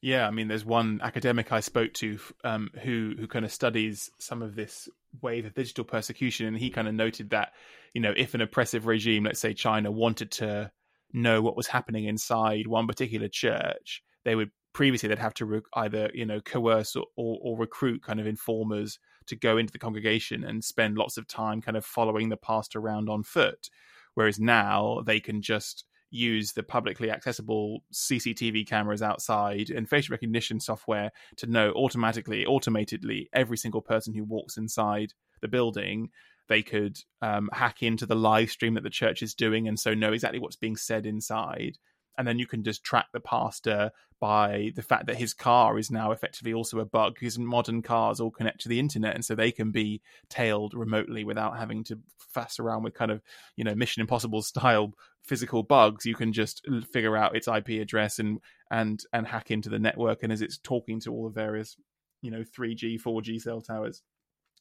Yeah, 0.00 0.26
I 0.26 0.30
mean, 0.32 0.48
there's 0.48 0.64
one 0.64 1.00
academic 1.02 1.52
I 1.52 1.60
spoke 1.60 1.92
to 1.94 2.18
um, 2.42 2.70
who 2.82 3.14
who 3.18 3.28
kind 3.28 3.44
of 3.44 3.52
studies 3.52 4.10
some 4.18 4.42
of 4.42 4.56
this 4.56 4.88
wave 5.20 5.46
of 5.46 5.54
digital 5.54 5.84
persecution, 5.84 6.46
and 6.46 6.58
he 6.58 6.70
kind 6.70 6.88
of 6.88 6.94
noted 6.94 7.30
that 7.30 7.52
you 7.94 8.00
know 8.00 8.12
if 8.16 8.34
an 8.34 8.40
oppressive 8.40 8.86
regime, 8.86 9.24
let's 9.24 9.40
say 9.40 9.54
China, 9.54 9.92
wanted 9.92 10.32
to 10.32 10.72
know 11.12 11.40
what 11.40 11.56
was 11.56 11.68
happening 11.68 12.06
inside 12.06 12.66
one 12.66 12.88
particular 12.88 13.28
church, 13.28 14.02
they 14.24 14.34
would 14.34 14.50
previously 14.72 15.08
they'd 15.08 15.18
have 15.18 15.34
to 15.34 15.46
re- 15.46 15.60
either 15.74 16.10
you 16.14 16.26
know 16.26 16.40
coerce 16.40 16.96
or, 16.96 17.06
or, 17.16 17.38
or, 17.42 17.58
recruit 17.58 18.02
kind 18.02 18.18
of 18.18 18.26
informers 18.26 18.98
to 19.26 19.36
go 19.36 19.56
into 19.56 19.72
the 19.72 19.78
congregation 19.78 20.44
and 20.44 20.64
spend 20.64 20.96
lots 20.96 21.16
of 21.16 21.26
time 21.26 21.60
kind 21.60 21.76
of 21.76 21.84
following 21.84 22.28
the 22.28 22.36
pastor 22.36 22.78
around 22.78 23.08
on 23.08 23.22
foot 23.22 23.68
whereas 24.14 24.38
now 24.38 25.00
they 25.06 25.20
can 25.20 25.40
just 25.42 25.84
use 26.12 26.52
the 26.52 26.62
publicly 26.62 27.10
accessible 27.10 27.82
CCTV 27.92 28.66
cameras 28.66 29.02
outside 29.02 29.70
and 29.70 29.88
facial 29.88 30.12
recognition 30.12 30.60
software 30.60 31.10
to 31.38 31.46
know 31.46 31.72
automatically, 31.72 32.44
automatedly, 32.44 33.28
every 33.32 33.56
single 33.56 33.80
person 33.80 34.14
who 34.14 34.22
walks 34.22 34.58
inside 34.58 35.14
the 35.40 35.48
building. 35.48 36.10
They 36.48 36.62
could 36.62 36.98
um, 37.22 37.48
hack 37.52 37.82
into 37.82 38.04
the 38.04 38.14
live 38.14 38.50
stream 38.50 38.74
that 38.74 38.82
the 38.82 38.90
church 38.90 39.22
is 39.22 39.34
doing 39.34 39.66
and 39.66 39.80
so 39.80 39.94
know 39.94 40.12
exactly 40.12 40.38
what's 40.38 40.56
being 40.56 40.76
said 40.76 41.06
inside 41.06 41.78
and 42.18 42.26
then 42.26 42.38
you 42.38 42.46
can 42.46 42.62
just 42.62 42.84
track 42.84 43.06
the 43.12 43.20
pastor 43.20 43.90
by 44.20 44.70
the 44.76 44.82
fact 44.82 45.06
that 45.06 45.16
his 45.16 45.34
car 45.34 45.78
is 45.78 45.90
now 45.90 46.12
effectively 46.12 46.54
also 46.54 46.78
a 46.78 46.84
bug 46.84 47.14
because 47.14 47.38
modern 47.38 47.82
cars 47.82 48.20
all 48.20 48.30
connect 48.30 48.60
to 48.60 48.68
the 48.68 48.78
internet 48.78 49.14
and 49.14 49.24
so 49.24 49.34
they 49.34 49.50
can 49.50 49.72
be 49.72 50.00
tailed 50.28 50.74
remotely 50.74 51.24
without 51.24 51.58
having 51.58 51.82
to 51.82 51.98
fuss 52.18 52.60
around 52.60 52.84
with 52.84 52.94
kind 52.94 53.10
of 53.10 53.20
you 53.56 53.64
know 53.64 53.74
mission 53.74 54.00
impossible 54.00 54.42
style 54.42 54.92
physical 55.22 55.62
bugs. 55.62 56.06
You 56.06 56.14
can 56.14 56.32
just 56.32 56.66
figure 56.92 57.16
out 57.16 57.36
its 57.36 57.48
ip 57.48 57.68
address 57.68 58.18
and 58.18 58.38
and 58.70 59.02
and 59.12 59.26
hack 59.26 59.50
into 59.50 59.68
the 59.68 59.78
network 59.78 60.22
and 60.22 60.32
as 60.32 60.42
it's 60.42 60.58
talking 60.58 61.00
to 61.00 61.12
all 61.12 61.24
the 61.24 61.30
various 61.30 61.76
you 62.20 62.30
know 62.30 62.44
3g 62.56 63.02
4g 63.02 63.40
cell 63.40 63.60
towers 63.60 64.02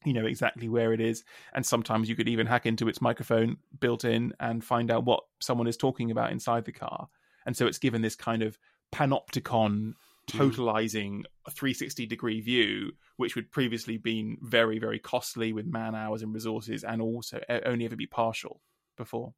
you 0.06 0.14
know 0.14 0.26
exactly 0.26 0.70
where 0.70 0.94
it 0.94 1.02
is. 1.02 1.24
And 1.54 1.66
sometimes 1.66 2.10
you 2.10 2.16
could 2.16 2.28
even 2.28 2.48
hack 2.48 2.66
into 2.66 2.88
its 2.88 3.02
microphone 3.02 3.58
built 3.80 4.06
in 4.06 4.34
and 4.40 4.64
find 4.64 4.90
out 4.90 5.06
what 5.06 5.24
someone 5.40 5.68
is 5.68 5.78
talking 5.78 6.12
about 6.12 6.32
inside 6.32 6.66
the 6.66 6.72
car 6.72 7.10
and 7.46 7.56
so 7.56 7.68
it's 7.68 7.78
given 7.78 8.02
this 8.02 8.16
kind 8.16 8.44
of 8.44 8.58
panopticon 8.94 9.94
hmm. 10.30 10.38
totalizing 10.38 11.24
a 11.46 11.52
360 11.52 12.06
degree 12.06 12.42
view 12.42 12.92
which 13.18 13.36
would 13.36 13.52
previously 13.52 13.98
been 13.98 14.38
very 14.42 14.80
very 14.80 15.00
costly 15.00 15.54
with 15.54 15.66
man 15.66 15.96
hours 15.96 16.22
and 16.22 16.34
resources 16.34 16.84
and 16.84 17.02
also 17.02 17.40
only 17.66 17.86
ever 17.86 17.96
be 17.96 18.08
partial 18.08 18.62
before 18.98 19.34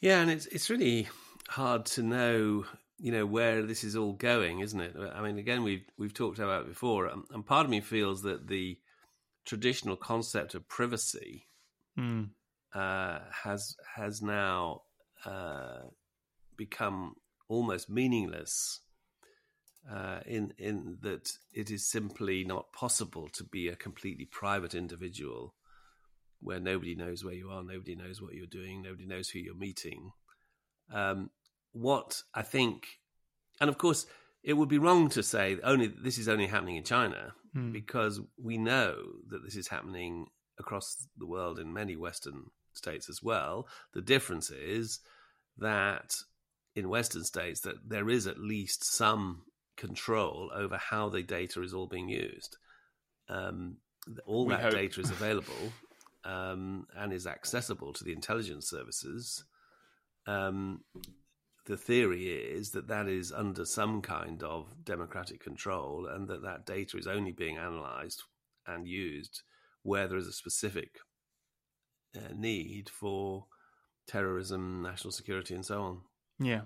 yeah 0.00 0.20
and 0.20 0.30
it's 0.30 0.46
it's 0.46 0.70
really 0.70 1.08
hard 1.48 1.84
to 1.84 2.02
know 2.02 2.64
you 2.98 3.12
know 3.12 3.26
where 3.26 3.62
this 3.62 3.84
is 3.84 3.96
all 3.96 4.12
going 4.12 4.60
isn't 4.60 4.80
it 4.80 4.96
i 5.14 5.20
mean 5.20 5.38
again 5.38 5.62
we've 5.62 5.84
we've 5.98 6.14
talked 6.14 6.38
about 6.38 6.62
it 6.62 6.68
before 6.68 7.06
and 7.06 7.46
part 7.46 7.64
of 7.64 7.70
me 7.70 7.80
feels 7.80 8.22
that 8.22 8.46
the 8.46 8.78
traditional 9.44 9.96
concept 9.96 10.54
of 10.54 10.68
privacy 10.68 11.48
mm. 11.98 12.28
uh, 12.74 13.18
has 13.30 13.76
has 13.96 14.22
now 14.22 14.82
uh, 15.26 15.82
become 16.56 17.14
almost 17.48 17.90
meaningless 17.90 18.80
uh, 19.90 20.20
in 20.26 20.52
in 20.58 20.98
that 21.02 21.32
it 21.52 21.70
is 21.70 21.90
simply 21.90 22.44
not 22.44 22.72
possible 22.72 23.28
to 23.32 23.44
be 23.44 23.68
a 23.68 23.76
completely 23.76 24.24
private 24.24 24.74
individual 24.74 25.54
where 26.40 26.60
nobody 26.60 26.94
knows 26.94 27.24
where 27.24 27.34
you 27.34 27.50
are, 27.50 27.62
nobody 27.62 27.94
knows 27.94 28.20
what 28.20 28.34
you're 28.34 28.46
doing, 28.46 28.82
nobody 28.82 29.06
knows 29.06 29.28
who 29.28 29.38
you're 29.38 29.54
meeting. 29.54 30.10
Um, 30.92 31.30
what 31.72 32.22
I 32.34 32.42
think, 32.42 32.98
and 33.60 33.70
of 33.70 33.78
course, 33.78 34.06
it 34.42 34.54
would 34.54 34.68
be 34.68 34.78
wrong 34.78 35.08
to 35.10 35.22
say 35.22 35.58
only 35.62 35.86
this 35.86 36.18
is 36.18 36.28
only 36.28 36.46
happening 36.46 36.76
in 36.76 36.84
China 36.84 37.34
mm. 37.56 37.72
because 37.72 38.20
we 38.36 38.58
know 38.58 38.96
that 39.28 39.44
this 39.44 39.56
is 39.56 39.68
happening 39.68 40.26
across 40.58 41.08
the 41.16 41.26
world 41.26 41.58
in 41.58 41.72
many 41.72 41.96
Western 41.96 42.50
states 42.74 43.08
as 43.08 43.22
well. 43.22 43.66
The 43.94 44.02
difference 44.02 44.50
is 44.50 45.00
that 45.58 46.14
in 46.74 46.88
Western 46.88 47.24
states 47.24 47.60
that 47.60 47.88
there 47.88 48.08
is 48.08 48.26
at 48.26 48.38
least 48.38 48.84
some 48.84 49.42
control 49.76 50.50
over 50.54 50.76
how 50.76 51.08
the 51.08 51.22
data 51.22 51.62
is 51.62 51.74
all 51.74 51.86
being 51.86 52.08
used. 52.08 52.56
Um, 53.28 53.76
all 54.26 54.46
we 54.46 54.54
that 54.54 54.62
hope. 54.62 54.72
data 54.72 55.00
is 55.00 55.10
available 55.18 55.72
um, 56.24 56.86
and 56.96 57.12
is 57.12 57.26
accessible 57.26 57.92
to 57.92 58.04
the 58.04 58.12
intelligence 58.12 58.68
services. 58.68 59.44
Um, 60.26 60.82
the 61.66 61.76
theory 61.76 62.26
is 62.26 62.70
that 62.70 62.88
that 62.88 63.08
is 63.08 63.32
under 63.32 63.64
some 63.64 64.02
kind 64.02 64.42
of 64.42 64.84
democratic 64.84 65.40
control 65.40 66.06
and 66.06 66.28
that 66.28 66.42
that 66.42 66.66
data 66.66 66.96
is 66.96 67.06
only 67.06 67.32
being 67.32 67.56
analyzed 67.56 68.22
and 68.66 68.86
used 68.86 69.42
where 69.82 70.08
there 70.08 70.18
is 70.18 70.26
a 70.26 70.32
specific 70.32 70.98
need 72.34 72.88
for 72.88 73.46
terrorism, 74.06 74.82
national 74.82 75.12
security, 75.12 75.54
and 75.54 75.64
so 75.64 75.82
on. 75.82 76.00
Yeah, 76.38 76.62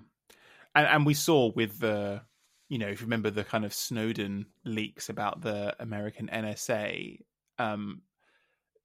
and 0.75 0.87
and 0.87 1.05
we 1.05 1.13
saw 1.13 1.51
with 1.51 1.79
the, 1.79 2.21
you 2.69 2.77
know, 2.77 2.87
if 2.87 3.01
you 3.01 3.05
remember 3.05 3.29
the 3.29 3.43
kind 3.43 3.65
of 3.65 3.73
Snowden 3.73 4.47
leaks 4.65 5.09
about 5.09 5.41
the 5.41 5.75
American 5.79 6.29
NSA, 6.31 7.19
um, 7.59 8.01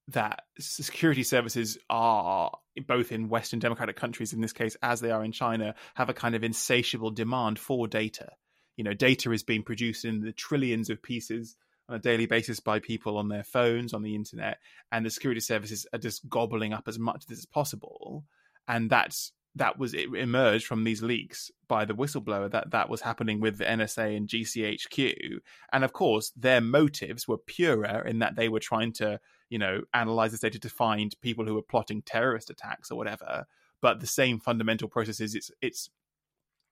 that 0.09 0.43
security 0.59 1.23
services 1.23 1.79
are 1.89 2.51
both 2.87 3.13
in 3.13 3.29
Western 3.29 3.59
democratic 3.59 3.97
countries, 3.97 4.33
in 4.33 4.41
this 4.41 4.53
case, 4.53 4.77
as 4.83 5.01
they 5.01 5.11
are 5.11 5.25
in 5.25 5.33
China, 5.33 5.75
have 5.95 6.09
a 6.09 6.15
kind 6.15 6.35
of 6.35 6.43
insatiable 6.43 7.11
demand 7.11 7.59
for 7.59 7.87
data. 7.87 8.31
You 8.77 8.85
know, 8.85 8.95
data 8.95 9.31
is 9.33 9.43
being 9.43 9.63
produced 9.63 10.05
in 10.05 10.21
the 10.21 10.33
trillions 10.33 10.91
of 10.91 11.03
pieces 11.03 11.57
on 11.89 11.97
a 11.97 12.01
daily 12.01 12.27
basis 12.27 12.61
by 12.61 12.79
people 12.79 13.19
on 13.19 13.29
their 13.29 13.45
phones, 13.45 13.93
on 13.93 14.03
the 14.03 14.15
internet, 14.15 14.59
and 14.91 15.05
the 15.05 15.11
security 15.11 15.41
services 15.41 15.87
are 15.93 15.99
just 15.99 16.29
gobbling 16.29 16.73
up 16.73 16.85
as 16.87 16.99
much 16.99 17.25
of 17.25 17.27
this 17.27 17.39
as 17.39 17.47
possible. 17.47 18.25
And 18.69 18.89
that's 18.89 19.33
that 19.55 19.79
was 19.79 19.93
it 19.93 20.13
emerged 20.15 20.67
from 20.67 20.85
these 20.85 21.03
leaks 21.03 21.51
by 21.69 21.85
the 21.85 21.95
whistleblower 21.95 22.51
that 22.51 22.71
that 22.71 22.89
was 22.89 23.03
happening 23.03 23.41
with 23.41 23.59
the 23.59 23.65
NSA 23.65 24.17
and 24.17 24.27
GCHQ 24.27 25.39
and 25.73 25.85
of 25.85 25.93
course 25.93 26.33
their 26.35 26.61
motives 26.61 27.29
were 27.29 27.37
purer 27.37 28.03
in 28.07 28.21
that 28.21 28.35
they 28.35 28.49
were 28.49 28.61
trying 28.61 28.93
to 28.95 29.21
you 29.51 29.59
know 29.59 29.83
analyze 29.93 30.31
this 30.31 30.41
data 30.41 30.59
to 30.59 30.71
find 30.71 31.15
people 31.21 31.45
who 31.45 31.55
were 31.55 31.63
plotting 31.63 32.03
terrorist 32.03 32.49
attacks 32.49 32.91
or 32.91 32.97
whatever. 32.97 33.45
But 33.83 34.01
the 34.01 34.07
same 34.07 34.39
fundamental 34.39 34.89
process 34.89 35.21
is 35.21 35.35
it's 35.35 35.51
it's 35.61 35.91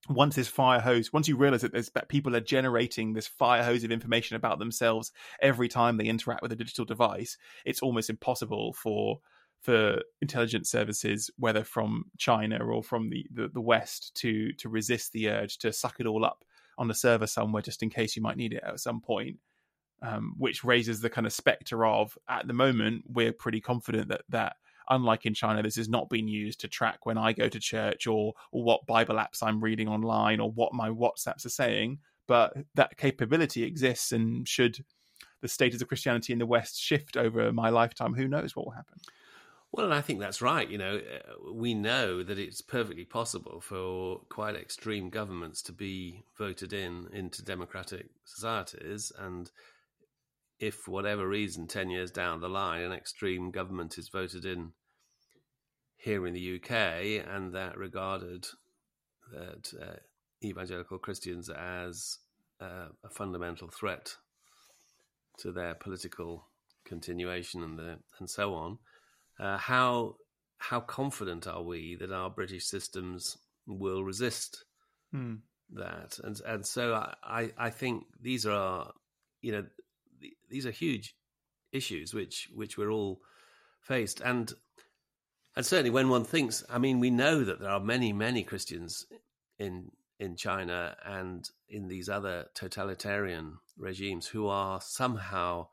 once 0.08 0.34
this 0.34 0.48
fire 0.48 0.80
hose 0.80 1.12
once 1.12 1.28
you 1.28 1.36
realize 1.36 1.60
that 1.60 1.72
there's 1.72 1.90
that 1.90 2.08
people 2.08 2.34
are 2.34 2.40
generating 2.40 3.12
this 3.12 3.26
fire 3.26 3.62
hose 3.62 3.84
of 3.84 3.92
information 3.92 4.34
about 4.34 4.58
themselves 4.58 5.12
every 5.42 5.68
time 5.68 5.98
they 5.98 6.06
interact 6.06 6.40
with 6.40 6.50
a 6.52 6.56
digital 6.56 6.86
device 6.86 7.36
it's 7.66 7.82
almost 7.82 8.08
impossible 8.08 8.72
for 8.72 9.20
for 9.60 10.00
intelligence 10.22 10.70
services, 10.70 11.30
whether 11.36 11.64
from 11.64 12.04
China 12.18 12.64
or 12.64 12.82
from 12.82 13.10
the, 13.10 13.26
the, 13.32 13.48
the, 13.48 13.60
West, 13.60 14.14
to 14.16 14.52
to 14.54 14.68
resist 14.68 15.12
the 15.12 15.28
urge 15.28 15.58
to 15.58 15.72
suck 15.72 16.00
it 16.00 16.06
all 16.06 16.24
up 16.24 16.44
on 16.78 16.90
a 16.90 16.94
server 16.94 17.26
somewhere 17.26 17.62
just 17.62 17.82
in 17.82 17.90
case 17.90 18.16
you 18.16 18.22
might 18.22 18.36
need 18.36 18.54
it 18.54 18.62
at 18.64 18.80
some 18.80 19.00
point. 19.00 19.36
Um, 20.02 20.34
which 20.38 20.64
raises 20.64 21.02
the 21.02 21.10
kind 21.10 21.26
of 21.26 21.32
specter 21.34 21.84
of 21.84 22.16
at 22.26 22.46
the 22.46 22.54
moment 22.54 23.04
we're 23.06 23.34
pretty 23.34 23.60
confident 23.60 24.08
that 24.08 24.22
that 24.30 24.56
unlike 24.90 25.24
in 25.24 25.35
China, 25.35 25.62
this 25.62 25.76
has 25.76 25.88
not 25.88 26.11
been 26.11 26.29
used 26.29 26.61
to 26.61 26.68
track 26.68 27.07
when 27.07 27.16
I 27.16 27.33
go 27.33 27.48
to 27.48 27.61
church 27.61 28.07
or 28.07 28.35
or 28.53 28.62
what 28.62 28.87
Bible 28.87 29.16
apps 29.16 29.42
I'm 29.42 29.62
reading 29.62 29.88
online 29.88 30.40
or 30.40 30.50
what 30.50 30.74
my 30.74 30.90
WhatsApps 30.90 31.46
are 31.46 31.50
saying. 31.50 31.98
But 32.26 32.57
that 32.74 32.96
capability 32.96 33.64
exists, 33.64 34.12
and 34.12 34.46
should 34.46 34.85
the 35.40 35.48
status 35.48 35.81
of 35.81 35.88
Christianity 35.88 36.33
in 36.33 36.38
the 36.38 36.46
West 36.46 36.81
shift 36.81 37.16
over 37.16 37.53
my 37.53 37.70
lifetime, 37.70 38.14
who 38.14 38.29
knows 38.29 38.55
what 38.55 38.66
will 38.66 38.72
happen? 38.72 38.98
Well, 39.72 39.87
and 39.87 39.94
I 39.94 40.00
think 40.00 40.18
that's 40.18 40.42
right. 40.42 40.68
You 40.68 40.79
know, 40.79 40.96
uh, 40.96 41.53
we 41.53 41.74
know 41.74 42.24
that 42.24 42.38
it's 42.38 42.61
perfectly 42.61 43.05
possible 43.05 43.61
for 43.61 44.20
quite 44.29 44.57
extreme 44.57 45.11
governments 45.11 45.62
to 45.62 45.72
be 45.72 46.24
voted 46.37 46.72
in 46.72 47.09
into 47.12 47.44
democratic 47.44 48.09
societies. 48.24 49.12
And 49.16 49.50
if, 50.59 50.88
whatever 50.88 51.26
reason, 51.29 51.68
10 51.68 51.88
years 51.88 52.11
down 52.11 52.40
the 52.40 52.48
line, 52.48 52.83
an 52.83 52.92
extreme 52.92 53.53
government 53.53 53.96
is 53.96 54.09
voted 54.09 54.44
in 54.44 54.72
here 56.00 56.26
in 56.26 56.32
the 56.34 56.56
UK 56.56 56.70
and 57.28 57.54
that 57.54 57.76
regarded 57.76 58.46
that 59.32 59.72
uh, 59.80 59.96
evangelical 60.42 60.98
Christians 60.98 61.50
as 61.50 62.18
uh, 62.60 62.88
a 63.04 63.10
fundamental 63.10 63.68
threat 63.68 64.14
to 65.38 65.52
their 65.52 65.74
political 65.74 66.46
continuation 66.84 67.62
and 67.62 67.78
the, 67.78 67.98
and 68.18 68.28
so 68.28 68.54
on, 68.54 68.78
uh, 69.38 69.58
how 69.58 70.16
how 70.58 70.80
confident 70.80 71.46
are 71.46 71.62
we 71.62 71.96
that 71.96 72.12
our 72.12 72.28
British 72.28 72.64
systems 72.66 73.38
will 73.66 74.02
resist 74.04 74.64
Hmm. 75.10 75.36
that? 75.70 76.18
And 76.22 76.40
and 76.46 76.66
so 76.66 76.94
I 77.22 77.52
I 77.56 77.70
think 77.70 78.04
these 78.20 78.46
are 78.46 78.92
you 79.42 79.52
know 79.52 79.66
these 80.48 80.66
are 80.66 80.70
huge 80.70 81.14
issues 81.72 82.12
which 82.12 82.48
which 82.54 82.76
we're 82.76 82.90
all 82.90 83.20
faced 83.80 84.20
and 84.20 84.52
and 85.56 85.66
certainly 85.66 85.90
when 85.90 86.08
one 86.08 86.24
thinks 86.24 86.64
I 86.68 86.78
mean 86.78 87.00
we 87.00 87.10
know 87.10 87.44
that 87.44 87.60
there 87.60 87.70
are 87.70 87.80
many 87.80 88.12
many 88.12 88.42
Christians 88.42 89.06
in 89.58 89.90
in 90.18 90.36
China 90.36 90.96
and 91.04 91.48
in 91.68 91.88
these 91.88 92.08
other 92.08 92.46
totalitarian 92.54 93.58
regimes 93.78 94.26
who 94.26 94.48
are 94.48 94.80
somehow 94.80 95.68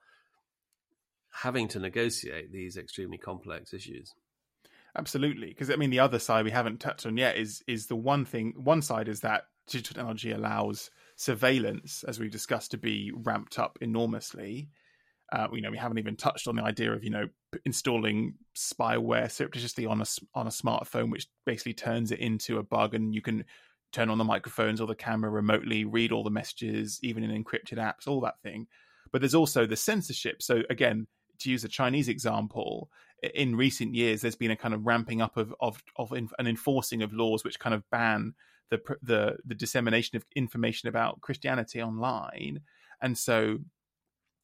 having 1.42 1.68
to 1.68 1.80
negotiate 1.80 2.52
these 2.52 2.78
extremely 2.78 3.18
complex 3.18 3.74
issues. 3.74 4.14
Absolutely, 4.96 5.48
because 5.48 5.70
I 5.70 5.76
mean 5.76 5.92
the 5.92 6.00
other 6.00 6.18
side 6.18 6.46
we 6.46 6.52
haven't 6.52 6.80
touched 6.80 7.06
on 7.06 7.18
yet 7.18 7.38
is 7.38 7.62
is 7.68 7.88
the 7.88 7.96
one 7.96 8.26
thing. 8.26 8.54
One 8.56 8.82
side 8.82 9.08
is 9.08 9.20
that 9.22 9.44
digital 9.68 9.96
technology 9.96 10.32
allows 10.32 10.90
surveillance, 11.18 12.04
as 12.08 12.20
we've 12.20 12.32
discussed, 12.32 12.72
to 12.72 12.78
be 12.78 13.12
ramped 13.14 13.60
up 13.60 13.78
enormously. 13.82 14.70
Uh, 15.32 15.48
you 15.52 15.62
know, 15.62 15.70
we 15.70 15.78
haven't 15.78 16.00
even 16.00 16.16
touched 16.16 16.48
on 16.48 16.56
the 16.56 16.64
idea 16.64 16.92
of 16.94 17.04
you 17.04 17.12
know 17.12 17.28
installing 17.66 18.36
spyware 18.56 19.32
surreptitiously 19.32 19.86
on 19.86 20.02
a 20.02 20.06
on 20.34 20.48
a 20.48 20.52
smartphone, 20.52 21.12
which 21.12 21.28
basically 21.46 21.74
turns 21.74 22.12
it 22.12 22.20
into 22.20 22.58
a 22.58 22.64
bug, 22.64 22.94
and 22.94 23.14
you 23.14 23.22
can 23.22 23.46
turn 23.92 24.10
on 24.10 24.18
the 24.18 24.24
microphones 24.24 24.82
or 24.82 24.88
the 24.88 24.96
camera 24.96 25.30
remotely, 25.30 25.86
read 25.86 26.12
all 26.12 26.24
the 26.24 26.30
messages, 26.30 27.00
even 27.02 27.24
in 27.24 27.44
encrypted 27.44 27.78
apps, 27.78 28.08
all 28.08 28.22
that 28.22 28.42
thing. 28.42 28.68
But 29.12 29.22
there's 29.22 29.36
also 29.36 29.66
the 29.66 29.76
censorship. 29.76 30.42
So 30.42 30.64
again, 30.70 31.08
to 31.40 31.50
use 31.50 31.64
a 31.64 31.70
Chinese 31.70 32.10
example, 32.10 32.90
in 33.34 33.56
recent 33.56 33.96
years 33.96 34.22
there's 34.22 34.36
been 34.36 34.52
a 34.52 34.56
kind 34.56 34.74
of 34.74 34.86
ramping 34.86 35.22
up 35.22 35.38
of 35.38 35.54
of 35.60 35.82
of 35.96 36.12
an 36.12 36.48
enforcing 36.48 37.02
of 37.02 37.14
laws 37.14 37.44
which 37.44 37.60
kind 37.60 37.74
of 37.74 37.90
ban 37.90 38.34
the 38.70 38.80
the 39.02 39.38
the 39.46 39.56
dissemination 39.56 40.18
of 40.18 40.26
information 40.36 40.90
about 40.90 41.22
Christianity 41.22 41.82
online, 41.82 42.62
and 43.02 43.18
so 43.18 43.60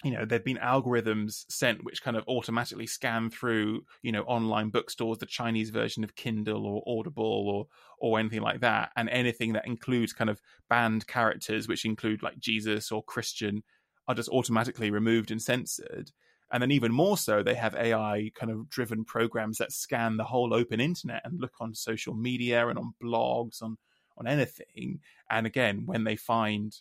you 0.04 0.12
know 0.12 0.26
there've 0.26 0.44
been 0.44 0.58
algorithms 0.58 1.46
sent 1.50 1.84
which 1.84 2.04
kind 2.04 2.18
of 2.18 2.24
automatically 2.28 2.88
scan 2.88 3.30
through 3.30 3.82
you 4.02 4.12
know 4.12 4.24
online 4.24 4.70
bookstores 4.70 5.18
the 5.18 5.26
chinese 5.26 5.70
version 5.70 6.04
of 6.04 6.16
kindle 6.16 6.66
or 6.66 6.84
audible 6.86 7.50
or 7.50 7.68
or 8.00 8.20
anything 8.20 8.42
like 8.42 8.60
that 8.60 8.92
and 8.98 9.10
anything 9.10 9.54
that 9.54 9.66
includes 9.66 10.14
kind 10.14 10.30
of 10.30 10.42
banned 10.70 11.08
characters 11.08 11.68
which 11.68 11.86
include 11.86 12.22
like 12.22 12.38
jesus 12.38 12.92
or 12.92 13.04
christian 13.04 13.64
are 14.08 14.16
just 14.16 14.30
automatically 14.30 14.92
removed 14.92 15.32
and 15.32 15.42
censored. 15.42 16.12
And 16.52 16.62
then 16.62 16.72
even 16.72 16.92
more 16.92 17.18
so 17.18 17.42
they 17.42 17.56
have 17.56 17.74
ai 17.76 18.32
kind 18.36 18.52
of 18.52 18.70
driven 18.70 19.06
programs 19.06 19.58
that 19.58 19.72
scan 19.72 20.18
the 20.18 20.24
whole 20.24 20.54
open 20.54 20.80
internet 20.80 21.22
and 21.24 21.42
look 21.42 21.54
on 21.60 21.74
social 21.74 22.14
media 22.14 22.68
and 22.68 22.78
on 22.78 22.94
blogs 23.02 23.62
on 23.64 23.78
on 24.18 24.28
anything. 24.28 25.00
And 25.32 25.48
again 25.48 25.84
when 25.86 26.04
they 26.04 26.16
find 26.16 26.76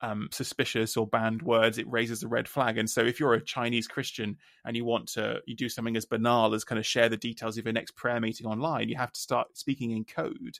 um, 0.00 0.28
suspicious 0.30 0.96
or 0.96 1.06
banned 1.06 1.42
words, 1.42 1.78
it 1.78 1.90
raises 1.90 2.22
a 2.22 2.28
red 2.28 2.48
flag. 2.48 2.78
And 2.78 2.88
so, 2.88 3.02
if 3.02 3.18
you're 3.18 3.34
a 3.34 3.44
Chinese 3.44 3.88
Christian 3.88 4.36
and 4.64 4.76
you 4.76 4.84
want 4.84 5.08
to, 5.08 5.40
you 5.46 5.56
do 5.56 5.68
something 5.68 5.96
as 5.96 6.04
banal 6.04 6.54
as 6.54 6.64
kind 6.64 6.78
of 6.78 6.86
share 6.86 7.08
the 7.08 7.16
details 7.16 7.58
of 7.58 7.64
your 7.64 7.72
next 7.72 7.96
prayer 7.96 8.20
meeting 8.20 8.46
online, 8.46 8.88
you 8.88 8.96
have 8.96 9.12
to 9.12 9.20
start 9.20 9.56
speaking 9.56 9.90
in 9.90 10.04
code 10.04 10.58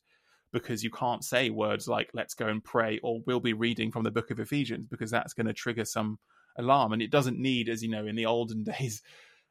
because 0.53 0.83
you 0.83 0.90
can't 0.90 1.24
say 1.24 1.51
words 1.51 1.87
like 1.87 2.11
"let's 2.14 2.35
go 2.35 2.48
and 2.48 2.64
pray" 2.64 2.98
or 3.03 3.20
"we'll 3.27 3.40
be 3.40 3.53
reading 3.53 3.92
from 3.92 4.05
the 4.05 4.11
Book 4.11 4.31
of 4.31 4.40
Ephesians" 4.40 4.87
because 4.88 5.11
that's 5.11 5.35
going 5.35 5.46
to 5.46 5.53
trigger 5.53 5.85
some 5.85 6.18
alarm. 6.57 6.92
And 6.92 7.03
it 7.03 7.11
doesn't 7.11 7.38
need, 7.38 7.68
as 7.68 7.83
you 7.83 7.88
know, 7.88 8.07
in 8.07 8.16
the 8.16 8.27
olden 8.27 8.62
days 8.79 9.03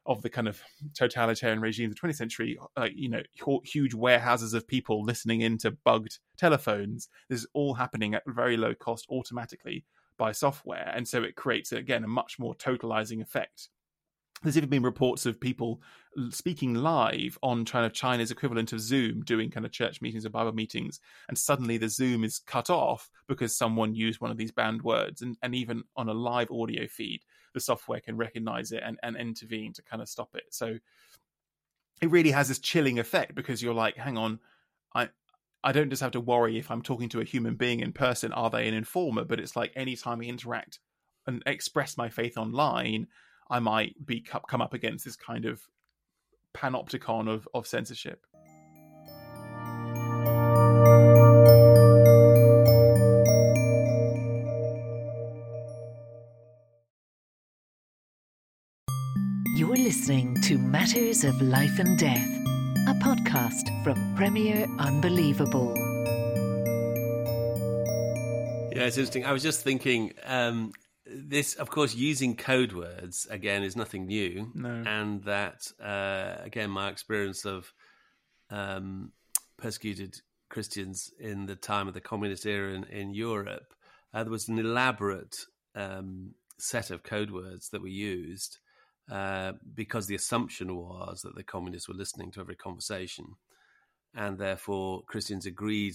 of 0.08 0.22
the 0.22 0.30
kind 0.30 0.48
of 0.48 0.60
totalitarian 0.94 1.60
regime 1.60 1.90
of 1.90 1.94
the 1.94 2.00
20th 2.00 2.16
century, 2.16 2.58
uh, 2.76 2.88
you 2.92 3.10
know, 3.10 3.22
huge 3.62 3.94
warehouses 3.94 4.54
of 4.54 4.66
people 4.66 5.04
listening 5.04 5.42
into 5.42 5.70
bugged 5.70 6.18
telephones. 6.38 7.08
This 7.28 7.40
is 7.40 7.46
all 7.52 7.74
happening 7.74 8.14
at 8.14 8.22
very 8.26 8.56
low 8.56 8.74
cost 8.74 9.06
automatically 9.10 9.84
by 10.16 10.32
software. 10.32 10.90
And 10.96 11.06
so 11.06 11.22
it 11.22 11.36
creates, 11.36 11.72
again, 11.72 12.04
a 12.04 12.08
much 12.08 12.38
more 12.38 12.54
totalizing 12.54 13.20
effect. 13.20 13.68
There's 14.42 14.56
even 14.56 14.70
been 14.70 14.82
reports 14.82 15.26
of 15.26 15.40
people 15.40 15.82
speaking 16.30 16.74
live 16.74 17.38
on 17.42 17.66
kind 17.66 17.84
of 17.84 17.92
China's 17.92 18.30
equivalent 18.30 18.72
of 18.72 18.80
Zoom, 18.80 19.22
doing 19.22 19.50
kind 19.50 19.66
of 19.66 19.72
church 19.72 20.00
meetings 20.00 20.24
or 20.24 20.30
Bible 20.30 20.52
meetings, 20.52 21.00
and 21.28 21.36
suddenly 21.36 21.76
the 21.76 21.88
Zoom 21.88 22.24
is 22.24 22.38
cut 22.38 22.70
off 22.70 23.10
because 23.28 23.56
someone 23.56 23.94
used 23.94 24.20
one 24.20 24.30
of 24.30 24.36
these 24.36 24.52
banned 24.52 24.82
words. 24.82 25.22
And, 25.22 25.36
and 25.42 25.54
even 25.54 25.82
on 25.96 26.08
a 26.08 26.14
live 26.14 26.50
audio 26.50 26.86
feed, 26.86 27.22
the 27.54 27.60
software 27.60 28.00
can 28.00 28.16
recognize 28.16 28.72
it 28.72 28.82
and, 28.84 28.98
and 29.02 29.16
intervene 29.16 29.72
to 29.74 29.82
kind 29.82 30.02
of 30.02 30.08
stop 30.08 30.34
it. 30.34 30.44
So 30.50 30.78
it 32.00 32.10
really 32.10 32.30
has 32.30 32.48
this 32.48 32.58
chilling 32.58 32.98
effect 32.98 33.34
because 33.34 33.62
you're 33.62 33.74
like, 33.74 33.96
hang 33.96 34.16
on, 34.16 34.40
I 34.94 35.08
I 35.64 35.72
don't 35.72 35.90
just 35.90 36.02
have 36.02 36.12
to 36.12 36.20
worry 36.20 36.58
if 36.58 36.70
I'm 36.70 36.82
talking 36.82 37.08
to 37.10 37.20
a 37.20 37.24
human 37.24 37.56
being 37.56 37.80
in 37.80 37.92
person, 37.92 38.32
are 38.32 38.50
they 38.50 38.68
an 38.68 38.74
informer? 38.74 39.24
But 39.24 39.40
it's 39.40 39.56
like 39.56 39.72
anytime 39.74 40.20
I 40.20 40.24
interact 40.24 40.78
and 41.26 41.42
express 41.46 41.96
my 41.96 42.08
faith 42.08 42.38
online, 42.38 43.08
I 43.50 43.58
might 43.58 44.06
be 44.06 44.20
come 44.20 44.62
up 44.62 44.72
against 44.72 45.04
this 45.04 45.16
kind 45.16 45.44
of 45.44 45.62
panopticon 46.54 47.28
of, 47.28 47.48
of 47.54 47.66
censorship. 47.66 48.24
Listening 60.08 60.40
to 60.40 60.56
Matters 60.56 61.22
of 61.22 61.42
Life 61.42 61.78
and 61.78 61.98
Death, 61.98 62.26
a 62.86 62.94
podcast 62.94 63.84
from 63.84 64.16
Premier 64.16 64.66
Unbelievable. 64.78 65.74
Yeah, 68.72 68.84
it's 68.84 68.96
interesting. 68.96 69.26
I 69.26 69.32
was 69.32 69.42
just 69.42 69.60
thinking, 69.60 70.14
um, 70.24 70.72
this, 71.04 71.56
of 71.56 71.68
course, 71.68 71.94
using 71.94 72.36
code 72.36 72.72
words 72.72 73.26
again 73.28 73.62
is 73.62 73.76
nothing 73.76 74.06
new, 74.06 74.50
no. 74.54 74.82
and 74.86 75.22
that 75.24 75.70
uh, 75.78 76.36
again, 76.42 76.70
my 76.70 76.88
experience 76.88 77.44
of 77.44 77.70
um, 78.48 79.12
persecuted 79.58 80.22
Christians 80.48 81.10
in 81.20 81.44
the 81.44 81.56
time 81.56 81.86
of 81.86 81.92
the 81.92 82.00
communist 82.00 82.46
era 82.46 82.72
in, 82.72 82.84
in 82.84 83.12
Europe, 83.12 83.74
uh, 84.14 84.24
there 84.24 84.32
was 84.32 84.48
an 84.48 84.58
elaborate 84.58 85.36
um, 85.74 86.30
set 86.56 86.90
of 86.90 87.02
code 87.02 87.30
words 87.30 87.68
that 87.68 87.82
were 87.82 87.88
used 87.88 88.56
uh, 89.10 89.52
because 89.74 90.06
the 90.06 90.14
assumption 90.14 90.76
was 90.76 91.22
that 91.22 91.34
the 91.34 91.42
communists 91.42 91.88
were 91.88 91.94
listening 91.94 92.30
to 92.32 92.40
every 92.40 92.56
conversation, 92.56 93.36
and 94.14 94.38
therefore 94.38 95.02
Christians 95.06 95.46
agreed 95.46 95.94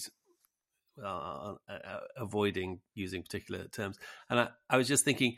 uh, 1.02 1.56
uh, 1.68 2.00
avoiding 2.18 2.80
using 2.94 3.24
particular 3.24 3.68
terms. 3.68 3.98
And 4.30 4.40
I, 4.40 4.50
I, 4.70 4.78
was 4.78 4.88
just 4.88 5.04
thinking, 5.04 5.38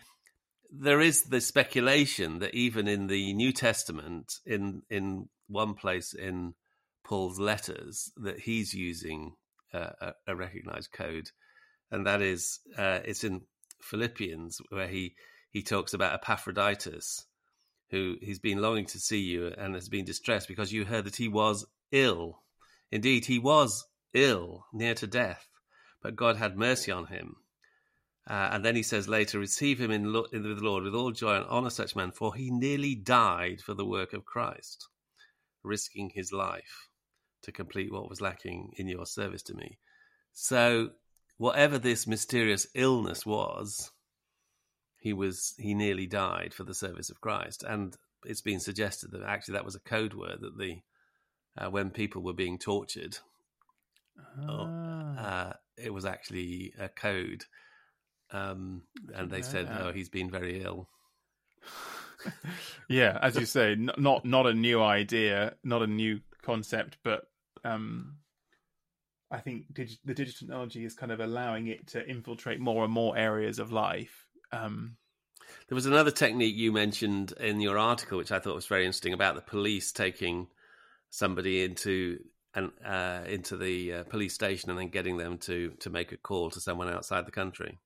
there 0.69 0.99
is 0.99 1.23
the 1.23 1.39
speculation 1.39 2.39
that 2.39 2.53
even 2.53 2.87
in 2.87 3.07
the 3.07 3.33
New 3.33 3.53
Testament, 3.53 4.39
in 4.45 4.81
in 4.89 5.29
one 5.47 5.73
place 5.73 6.13
in 6.13 6.55
Paul's 7.03 7.39
letters, 7.39 8.11
that 8.17 8.39
he's 8.39 8.73
using 8.73 9.35
uh, 9.73 9.91
a, 10.01 10.13
a, 10.27 10.35
recognized 10.35 10.91
code, 10.91 11.29
and 11.91 12.05
that 12.05 12.21
is 12.21 12.59
uh, 12.77 12.99
it's 13.05 13.23
in 13.23 13.41
Philippians 13.81 14.61
where 14.69 14.87
he 14.87 15.15
he 15.51 15.61
talks 15.61 15.93
about 15.93 16.13
Epaphroditus, 16.13 17.25
who 17.91 18.15
he's 18.21 18.39
been 18.39 18.61
longing 18.61 18.85
to 18.87 18.99
see 18.99 19.19
you 19.19 19.53
and 19.57 19.75
has 19.75 19.89
been 19.89 20.05
distressed 20.05 20.47
because 20.47 20.73
you 20.73 20.85
heard 20.85 21.05
that 21.05 21.17
he 21.17 21.27
was 21.27 21.65
ill. 21.91 22.41
Indeed, 22.91 23.25
he 23.25 23.39
was 23.39 23.85
ill, 24.13 24.65
near 24.73 24.95
to 24.95 25.07
death, 25.07 25.47
but 26.01 26.15
God 26.15 26.37
had 26.37 26.57
mercy 26.57 26.91
on 26.91 27.07
him. 27.07 27.35
Uh, 28.27 28.49
and 28.51 28.65
then 28.65 28.75
he 28.75 28.83
says 28.83 29.07
later, 29.07 29.37
receive 29.37 29.79
him 29.79 29.91
in, 29.91 30.11
lo- 30.11 30.25
in 30.31 30.41
the 30.41 30.49
Lord 30.49 30.83
with 30.83 30.95
all 30.95 31.11
joy 31.11 31.35
and 31.35 31.45
honor 31.45 31.69
such 31.69 31.95
man, 31.95 32.11
for 32.11 32.33
he 32.33 32.49
nearly 32.49 32.95
died 32.95 33.61
for 33.61 33.75
the 33.75 33.85
work 33.85 34.13
of 34.13 34.25
Christ, 34.25 34.87
risking 35.63 36.09
his 36.09 36.31
life 36.31 36.89
to 37.43 37.51
complete 37.51 37.91
what 37.91 38.09
was 38.09 38.21
lacking 38.21 38.73
in 38.77 38.87
your 38.87 39.05
service 39.05 39.43
to 39.43 39.53
me. 39.53 39.77
So, 40.33 40.89
whatever 41.37 41.77
this 41.77 42.07
mysterious 42.07 42.65
illness 42.73 43.25
was, 43.25 43.91
he 45.05 45.13
was 45.13 45.53
he 45.59 45.75
nearly 45.75 46.07
died 46.07 46.51
for 46.51 46.63
the 46.63 46.73
service 46.73 47.11
of 47.11 47.21
Christ. 47.21 47.61
And 47.61 47.95
it's 48.25 48.41
been 48.41 48.59
suggested 48.59 49.11
that 49.11 49.21
actually 49.21 49.53
that 49.53 49.63
was 49.63 49.75
a 49.75 49.79
code 49.79 50.15
word 50.15 50.39
that 50.41 50.57
the 50.57 50.79
uh, 51.55 51.69
when 51.69 51.91
people 51.91 52.23
were 52.23 52.33
being 52.33 52.57
tortured, 52.57 53.19
ah. 54.49 55.19
uh, 55.19 55.53
it 55.77 55.93
was 55.93 56.05
actually 56.05 56.73
a 56.79 56.89
code, 56.89 57.45
um, 58.31 58.81
and 59.13 59.29
they 59.29 59.43
said, 59.43 59.69
"Oh, 59.79 59.91
he's 59.91 60.09
been 60.09 60.31
very 60.31 60.63
ill." 60.63 60.89
yeah, 62.89 63.19
as 63.21 63.35
you 63.35 63.45
say, 63.45 63.75
not 63.75 64.25
not 64.25 64.47
a 64.47 64.55
new 64.55 64.81
idea, 64.81 65.53
not 65.63 65.83
a 65.83 65.87
new 65.87 66.19
concept, 66.41 66.97
but 67.03 67.27
um, 67.63 68.15
I 69.29 69.37
think 69.37 69.71
dig- 69.71 69.99
the 70.03 70.15
digital 70.15 70.47
technology 70.47 70.83
is 70.83 70.95
kind 70.95 71.11
of 71.11 71.19
allowing 71.19 71.67
it 71.67 71.85
to 71.89 72.03
infiltrate 72.09 72.59
more 72.59 72.83
and 72.83 72.91
more 72.91 73.15
areas 73.15 73.59
of 73.59 73.71
life. 73.71 74.24
Um, 74.51 74.97
there 75.67 75.75
was 75.75 75.85
another 75.85 76.11
technique 76.11 76.55
you 76.55 76.71
mentioned 76.71 77.33
in 77.39 77.59
your 77.59 77.77
article, 77.77 78.17
which 78.17 78.31
I 78.31 78.39
thought 78.39 78.55
was 78.55 78.67
very 78.67 78.85
interesting, 78.85 79.13
about 79.13 79.35
the 79.35 79.41
police 79.41 79.91
taking 79.91 80.47
somebody 81.09 81.63
into 81.63 82.19
and 82.53 82.71
uh, 82.85 83.21
into 83.27 83.57
the 83.57 83.93
uh, 83.93 84.03
police 84.05 84.33
station 84.33 84.69
and 84.69 84.79
then 84.79 84.89
getting 84.89 85.17
them 85.17 85.37
to 85.39 85.71
to 85.79 85.89
make 85.89 86.11
a 86.11 86.17
call 86.17 86.49
to 86.51 86.61
someone 86.61 86.89
outside 86.89 87.25
the 87.25 87.31
country. 87.31 87.79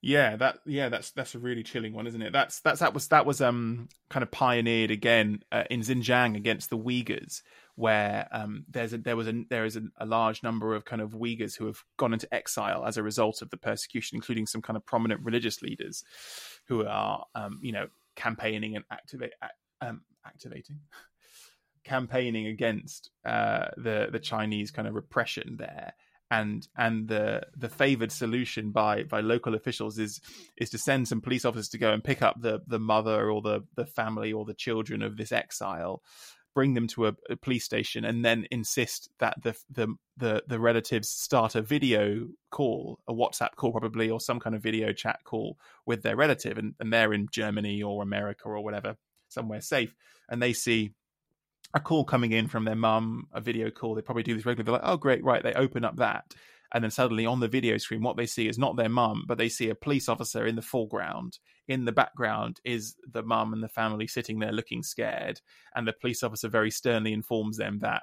Yeah, 0.00 0.36
that 0.36 0.58
yeah, 0.66 0.88
that's 0.88 1.12
that's 1.12 1.34
a 1.34 1.38
really 1.38 1.62
chilling 1.62 1.92
one, 1.92 2.06
isn't 2.06 2.20
it? 2.20 2.32
That's 2.32 2.60
that's 2.60 2.80
that 2.80 2.94
was 2.94 3.08
that 3.08 3.24
was 3.24 3.40
um 3.40 3.88
kind 4.10 4.22
of 4.22 4.30
pioneered 4.30 4.90
again 4.90 5.42
uh, 5.52 5.64
in 5.70 5.80
Xinjiang 5.80 6.36
against 6.36 6.70
the 6.70 6.78
Uyghurs, 6.78 7.42
where 7.74 8.28
um 8.32 8.64
there's 8.68 8.92
a, 8.92 8.98
there 8.98 9.16
was 9.16 9.28
a 9.28 9.44
there 9.48 9.64
is 9.64 9.76
a, 9.76 9.82
a, 9.98 10.06
large 10.06 10.42
number 10.42 10.74
of 10.74 10.84
kind 10.84 11.00
of 11.00 11.12
Uyghurs 11.12 11.56
who 11.56 11.66
have 11.66 11.82
gone 11.96 12.12
into 12.12 12.32
exile 12.34 12.84
as 12.84 12.96
a 12.96 13.02
result 13.02 13.40
of 13.40 13.50
the 13.50 13.56
persecution, 13.56 14.16
including 14.16 14.46
some 14.46 14.62
kind 14.62 14.76
of 14.76 14.84
prominent 14.84 15.22
religious 15.24 15.62
leaders 15.62 16.04
who 16.66 16.84
are 16.84 17.24
um 17.34 17.58
you 17.62 17.72
know 17.72 17.86
campaigning 18.14 18.76
and 18.76 18.84
activate 18.90 19.32
um 19.80 20.02
activating 20.26 20.80
campaigning 21.84 22.46
against 22.46 23.10
uh, 23.24 23.66
the 23.76 24.08
the 24.10 24.20
Chinese 24.20 24.70
kind 24.70 24.86
of 24.86 24.94
repression 24.94 25.56
there, 25.58 25.94
and 26.30 26.66
and 26.76 27.08
the 27.08 27.42
the 27.56 27.68
favored 27.68 28.12
solution 28.12 28.70
by 28.70 29.02
by 29.04 29.20
local 29.20 29.54
officials 29.54 29.98
is 29.98 30.20
is 30.56 30.70
to 30.70 30.78
send 30.78 31.08
some 31.08 31.20
police 31.20 31.44
officers 31.44 31.68
to 31.68 31.78
go 31.78 31.92
and 31.92 32.04
pick 32.04 32.22
up 32.22 32.40
the 32.40 32.60
the 32.66 32.78
mother 32.78 33.30
or 33.30 33.42
the 33.42 33.64
the 33.76 33.86
family 33.86 34.32
or 34.32 34.44
the 34.44 34.54
children 34.54 35.02
of 35.02 35.16
this 35.16 35.32
exile 35.32 36.02
bring 36.54 36.74
them 36.74 36.86
to 36.86 37.06
a, 37.06 37.14
a, 37.30 37.36
police 37.36 37.64
station 37.64 38.04
and 38.04 38.24
then 38.24 38.46
insist 38.50 39.10
that 39.18 39.42
the, 39.42 39.56
the 39.70 39.88
the 40.16 40.42
the 40.46 40.60
relatives 40.60 41.08
start 41.08 41.54
a 41.54 41.62
video 41.62 42.28
call, 42.50 42.98
a 43.08 43.12
WhatsApp 43.12 43.56
call 43.56 43.72
probably, 43.72 44.10
or 44.10 44.20
some 44.20 44.40
kind 44.40 44.54
of 44.54 44.62
video 44.62 44.92
chat 44.92 45.20
call 45.24 45.58
with 45.86 46.02
their 46.02 46.16
relative, 46.16 46.58
and, 46.58 46.74
and 46.80 46.92
they're 46.92 47.12
in 47.12 47.28
Germany 47.30 47.82
or 47.82 48.02
America 48.02 48.44
or 48.48 48.62
whatever, 48.62 48.96
somewhere 49.28 49.60
safe, 49.60 49.94
and 50.28 50.42
they 50.42 50.52
see 50.52 50.92
a 51.74 51.80
call 51.80 52.04
coming 52.04 52.32
in 52.32 52.48
from 52.48 52.64
their 52.64 52.76
mum, 52.76 53.28
a 53.32 53.40
video 53.40 53.70
call. 53.70 53.94
They 53.94 54.02
probably 54.02 54.22
do 54.22 54.34
this 54.34 54.44
regularly. 54.44 54.64
They're 54.64 54.80
like, 54.80 54.92
oh, 54.92 54.98
great, 54.98 55.24
right. 55.24 55.42
They 55.42 55.54
open 55.54 55.84
up 55.84 55.96
that. 55.96 56.34
And 56.74 56.82
then 56.82 56.90
suddenly 56.90 57.26
on 57.26 57.40
the 57.40 57.48
video 57.48 57.76
screen, 57.78 58.02
what 58.02 58.16
they 58.16 58.26
see 58.26 58.48
is 58.48 58.58
not 58.58 58.76
their 58.76 58.88
mum, 58.88 59.24
but 59.26 59.38
they 59.38 59.48
see 59.48 59.68
a 59.68 59.74
police 59.74 60.08
officer 60.08 60.46
in 60.46 60.56
the 60.56 60.62
foreground. 60.62 61.38
In 61.68 61.84
the 61.84 61.92
background 61.92 62.60
is 62.64 62.96
the 63.10 63.22
mum 63.22 63.52
and 63.52 63.62
the 63.62 63.68
family 63.68 64.06
sitting 64.06 64.38
there 64.38 64.52
looking 64.52 64.82
scared. 64.82 65.40
And 65.74 65.86
the 65.86 65.92
police 65.92 66.22
officer 66.22 66.48
very 66.48 66.70
sternly 66.70 67.12
informs 67.12 67.56
them 67.56 67.78
that, 67.80 68.02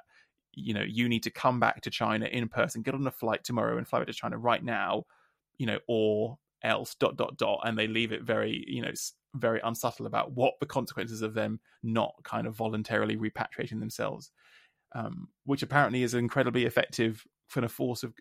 you 0.53 0.73
know, 0.73 0.83
you 0.87 1.09
need 1.09 1.23
to 1.23 1.31
come 1.31 1.59
back 1.59 1.81
to 1.81 1.89
China 1.89 2.25
in 2.25 2.47
person, 2.47 2.81
get 2.81 2.93
on 2.93 3.05
a 3.05 3.11
flight 3.11 3.43
tomorrow 3.43 3.77
and 3.77 3.87
fly 3.87 3.99
back 3.99 4.07
to 4.07 4.13
China 4.13 4.37
right 4.37 4.63
now, 4.63 5.03
you 5.57 5.65
know, 5.65 5.79
or 5.87 6.37
else 6.63 6.95
dot 6.95 7.15
dot 7.15 7.37
dot 7.37 7.61
and 7.63 7.77
they 7.77 7.87
leave 7.87 8.11
it 8.11 8.21
very 8.23 8.65
you 8.67 8.81
know 8.81 8.91
very 9.35 9.61
unsubtle 9.63 10.05
about 10.05 10.33
what 10.33 10.53
the 10.59 10.65
consequences 10.65 11.21
of 11.21 11.33
them 11.33 11.59
not 11.83 12.13
kind 12.23 12.47
of 12.47 12.55
voluntarily 12.55 13.15
repatriating 13.15 13.79
themselves, 13.79 14.31
um, 14.95 15.27
which 15.45 15.61
apparently 15.61 16.03
is 16.03 16.13
an 16.13 16.19
incredibly 16.19 16.65
effective 16.65 17.23
kind 17.53 17.65
of 17.65 17.71
force 17.71 18.03
of 18.03 18.13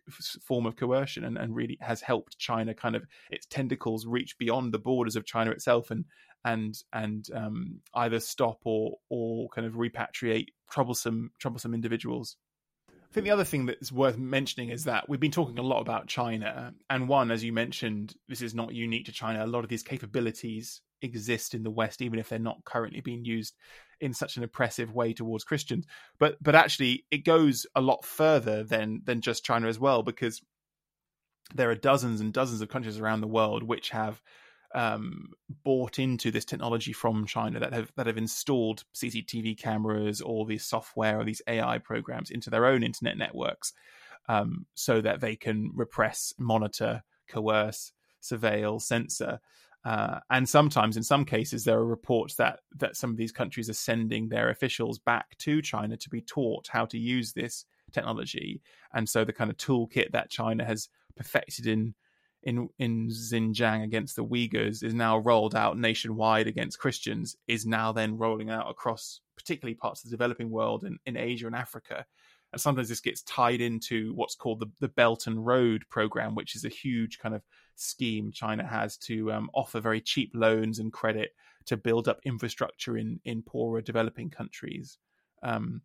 form 0.42 0.66
of 0.66 0.76
coercion 0.76 1.24
and, 1.24 1.36
and 1.38 1.54
really 1.54 1.78
has 1.80 2.00
helped 2.00 2.38
China 2.38 2.74
kind 2.74 2.96
of 2.96 3.06
its 3.30 3.46
tentacles 3.46 4.06
reach 4.06 4.36
beyond 4.38 4.72
the 4.72 4.78
borders 4.78 5.16
of 5.16 5.24
China 5.24 5.50
itself 5.50 5.90
and 5.90 6.04
and 6.44 6.82
and 6.92 7.26
um, 7.34 7.80
either 7.94 8.20
stop 8.20 8.60
or 8.64 8.96
or 9.08 9.48
kind 9.50 9.66
of 9.66 9.74
repatriate 9.74 10.48
troublesome 10.70 11.30
troublesome 11.38 11.74
individuals. 11.74 12.36
I 12.90 13.14
think 13.14 13.24
the 13.24 13.30
other 13.30 13.44
thing 13.44 13.64
that's 13.64 13.90
worth 13.90 14.18
mentioning 14.18 14.68
is 14.68 14.84
that 14.84 15.08
we've 15.08 15.18
been 15.18 15.30
talking 15.30 15.58
a 15.58 15.62
lot 15.62 15.80
about 15.80 16.08
China, 16.08 16.74
and 16.90 17.08
one, 17.08 17.30
as 17.30 17.42
you 17.42 17.52
mentioned, 17.52 18.14
this 18.28 18.42
is 18.42 18.54
not 18.54 18.74
unique 18.74 19.06
to 19.06 19.12
China. 19.12 19.44
A 19.44 19.46
lot 19.46 19.64
of 19.64 19.70
these 19.70 19.82
capabilities 19.82 20.82
exist 21.02 21.54
in 21.54 21.62
the 21.62 21.70
West, 21.70 22.02
even 22.02 22.18
if 22.18 22.28
they're 22.28 22.38
not 22.38 22.64
currently 22.64 23.00
being 23.00 23.24
used 23.24 23.54
in 24.00 24.14
such 24.14 24.36
an 24.36 24.44
oppressive 24.44 24.92
way 24.94 25.12
towards 25.12 25.44
Christians. 25.44 25.86
But 26.18 26.36
but 26.42 26.54
actually, 26.54 27.04
it 27.10 27.24
goes 27.24 27.66
a 27.74 27.80
lot 27.80 28.04
further 28.04 28.64
than 28.64 29.02
than 29.04 29.20
just 29.20 29.44
China 29.44 29.68
as 29.68 29.78
well, 29.78 30.02
because 30.02 30.40
there 31.54 31.70
are 31.70 31.74
dozens 31.74 32.20
and 32.20 32.32
dozens 32.32 32.60
of 32.60 32.68
countries 32.68 32.98
around 32.98 33.20
the 33.20 33.26
world 33.26 33.62
which 33.62 33.90
have 33.90 34.22
um, 34.74 35.30
bought 35.64 35.98
into 35.98 36.30
this 36.30 36.44
technology 36.44 36.92
from 36.92 37.26
China 37.26 37.58
that 37.60 37.72
have 37.72 37.90
that 37.96 38.06
have 38.06 38.18
installed 38.18 38.84
CCTV 38.94 39.58
cameras 39.58 40.20
or 40.20 40.44
these 40.46 40.64
software 40.64 41.18
or 41.20 41.24
these 41.24 41.42
AI 41.46 41.78
programs 41.78 42.30
into 42.30 42.50
their 42.50 42.66
own 42.66 42.82
internet 42.82 43.16
networks, 43.16 43.72
um, 44.28 44.66
so 44.74 45.00
that 45.00 45.20
they 45.20 45.36
can 45.36 45.70
repress, 45.74 46.34
monitor, 46.38 47.02
coerce, 47.28 47.92
surveil, 48.22 48.80
censor. 48.80 49.40
Uh, 49.88 50.20
and 50.28 50.46
sometimes, 50.46 50.98
in 50.98 51.02
some 51.02 51.24
cases, 51.24 51.64
there 51.64 51.78
are 51.78 51.86
reports 51.86 52.34
that 52.34 52.60
that 52.76 52.94
some 52.94 53.08
of 53.08 53.16
these 53.16 53.32
countries 53.32 53.70
are 53.70 53.84
sending 53.88 54.28
their 54.28 54.50
officials 54.50 54.98
back 54.98 55.38
to 55.38 55.62
China 55.62 55.96
to 55.96 56.10
be 56.10 56.20
taught 56.20 56.68
how 56.68 56.84
to 56.84 56.98
use 56.98 57.32
this 57.32 57.64
technology. 57.90 58.60
And 58.92 59.08
so, 59.08 59.24
the 59.24 59.32
kind 59.32 59.50
of 59.50 59.56
toolkit 59.56 60.10
that 60.12 60.28
China 60.28 60.62
has 60.66 60.90
perfected 61.16 61.66
in 61.66 61.94
in 62.42 62.68
in 62.78 63.08
Xinjiang 63.08 63.82
against 63.82 64.14
the 64.14 64.26
Uyghurs 64.26 64.84
is 64.84 64.92
now 64.92 65.16
rolled 65.16 65.54
out 65.54 65.78
nationwide 65.78 66.48
against 66.48 66.78
Christians. 66.78 67.34
Is 67.46 67.64
now 67.64 67.90
then 67.90 68.18
rolling 68.18 68.50
out 68.50 68.68
across, 68.68 69.22
particularly 69.38 69.74
parts 69.74 70.04
of 70.04 70.10
the 70.10 70.14
developing 70.18 70.50
world 70.50 70.84
and 70.84 70.98
in 71.06 71.16
Asia 71.16 71.46
and 71.46 71.56
Africa 71.56 72.04
and 72.52 72.60
sometimes 72.60 72.88
this 72.88 73.00
gets 73.00 73.22
tied 73.22 73.60
into 73.60 74.14
what's 74.14 74.34
called 74.34 74.60
the, 74.60 74.70
the 74.80 74.88
Belt 74.88 75.26
and 75.26 75.44
Road 75.44 75.84
program, 75.90 76.34
which 76.34 76.56
is 76.56 76.64
a 76.64 76.70
huge 76.70 77.18
kind 77.18 77.34
of 77.34 77.42
scheme 77.76 78.32
China 78.32 78.66
has 78.66 78.96
to 78.96 79.30
um, 79.32 79.50
offer 79.54 79.80
very 79.80 80.00
cheap 80.00 80.32
loans 80.34 80.78
and 80.78 80.92
credit 80.92 81.34
to 81.66 81.76
build 81.76 82.08
up 82.08 82.20
infrastructure 82.24 82.96
in 82.96 83.20
in 83.24 83.42
poorer 83.42 83.80
developing 83.80 84.30
countries. 84.30 84.98
Um, 85.42 85.82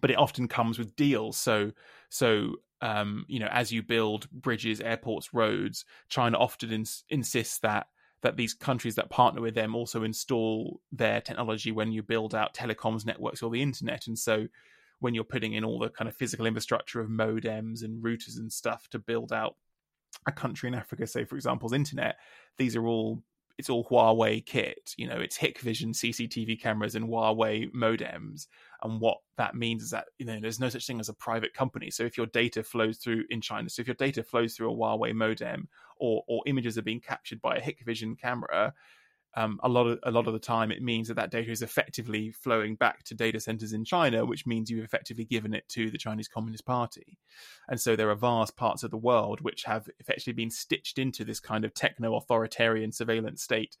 but 0.00 0.10
it 0.10 0.18
often 0.18 0.48
comes 0.48 0.78
with 0.78 0.96
deals. 0.96 1.36
So 1.36 1.72
so 2.08 2.56
um, 2.82 3.24
you 3.28 3.40
know, 3.40 3.48
as 3.50 3.72
you 3.72 3.82
build 3.82 4.30
bridges, 4.30 4.80
airports, 4.80 5.32
roads, 5.32 5.84
China 6.08 6.38
often 6.38 6.72
ins- 6.72 7.04
insists 7.08 7.58
that 7.60 7.86
that 8.22 8.36
these 8.36 8.54
countries 8.54 8.96
that 8.96 9.10
partner 9.10 9.40
with 9.40 9.54
them 9.54 9.74
also 9.74 10.02
install 10.02 10.80
their 10.90 11.20
technology 11.20 11.70
when 11.70 11.92
you 11.92 12.02
build 12.02 12.34
out 12.34 12.54
telecoms 12.54 13.06
networks 13.06 13.42
or 13.42 13.50
the 13.50 13.62
internet. 13.62 14.06
And 14.06 14.18
so 14.18 14.48
when 15.00 15.14
you're 15.14 15.24
putting 15.24 15.52
in 15.52 15.64
all 15.64 15.78
the 15.78 15.90
kind 15.90 16.08
of 16.08 16.16
physical 16.16 16.46
infrastructure 16.46 17.00
of 17.00 17.08
modems 17.08 17.82
and 17.82 18.02
routers 18.02 18.38
and 18.38 18.52
stuff 18.52 18.88
to 18.88 18.98
build 18.98 19.32
out 19.32 19.56
a 20.26 20.32
country 20.32 20.68
in 20.68 20.74
Africa, 20.74 21.06
say 21.06 21.24
for 21.24 21.36
example's 21.36 21.72
internet, 21.72 22.16
these 22.56 22.76
are 22.76 22.86
all 22.86 23.22
it's 23.58 23.70
all 23.70 23.84
Huawei 23.84 24.44
kit. 24.44 24.94
You 24.98 25.08
know, 25.08 25.18
it's 25.18 25.38
Hikvision 25.38 25.94
CCTV 25.94 26.60
cameras 26.60 26.94
and 26.94 27.08
Huawei 27.08 27.72
modems. 27.72 28.48
And 28.82 29.00
what 29.00 29.18
that 29.38 29.54
means 29.54 29.82
is 29.82 29.90
that 29.90 30.06
you 30.18 30.26
know 30.26 30.38
there's 30.40 30.60
no 30.60 30.68
such 30.68 30.86
thing 30.86 31.00
as 31.00 31.08
a 31.08 31.14
private 31.14 31.54
company. 31.54 31.90
So 31.90 32.04
if 32.04 32.16
your 32.16 32.26
data 32.26 32.62
flows 32.62 32.98
through 32.98 33.24
in 33.30 33.40
China, 33.40 33.70
so 33.70 33.80
if 33.80 33.88
your 33.88 33.94
data 33.94 34.22
flows 34.22 34.54
through 34.54 34.72
a 34.72 34.76
Huawei 34.76 35.14
modem, 35.14 35.68
or 35.98 36.22
or 36.28 36.42
images 36.46 36.76
are 36.76 36.82
being 36.82 37.00
captured 37.00 37.40
by 37.40 37.56
a 37.56 37.62
Hikvision 37.62 38.18
camera, 38.18 38.74
um, 39.36 39.60
a 39.62 39.68
lot 39.68 39.86
of 39.86 39.98
a 40.02 40.10
lot 40.10 40.26
of 40.26 40.32
the 40.32 40.38
time 40.38 40.70
it 40.70 40.82
means 40.82 41.08
that 41.08 41.14
that 41.14 41.30
data 41.30 41.50
is 41.50 41.60
effectively 41.60 42.32
flowing 42.32 42.74
back 42.74 43.04
to 43.04 43.14
data 43.14 43.38
centers 43.38 43.74
in 43.74 43.84
China, 43.84 44.24
which 44.24 44.46
means 44.46 44.70
you've 44.70 44.84
effectively 44.84 45.26
given 45.26 45.52
it 45.54 45.68
to 45.68 45.90
the 45.90 45.98
Chinese 45.98 46.26
Communist 46.26 46.64
Party. 46.64 47.18
And 47.68 47.78
so 47.78 47.94
there 47.94 48.10
are 48.10 48.14
vast 48.14 48.56
parts 48.56 48.82
of 48.82 48.90
the 48.90 48.96
world 48.96 49.42
which 49.42 49.64
have 49.64 49.88
effectively 50.00 50.32
been 50.32 50.50
stitched 50.50 50.98
into 50.98 51.24
this 51.24 51.38
kind 51.38 51.64
of 51.66 51.74
techno 51.74 52.16
authoritarian 52.16 52.92
surveillance 52.92 53.42
state 53.42 53.76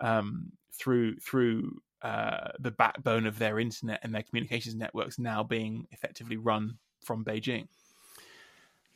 um, 0.00 0.50
through 0.72 1.16
through 1.20 1.80
uh, 2.02 2.50
the 2.58 2.72
backbone 2.72 3.26
of 3.26 3.38
their 3.38 3.60
internet 3.60 4.00
and 4.02 4.12
their 4.12 4.22
communications 4.22 4.74
networks 4.74 5.18
now 5.18 5.44
being 5.44 5.86
effectively 5.92 6.36
run 6.36 6.78
from 7.04 7.24
Beijing. 7.24 7.68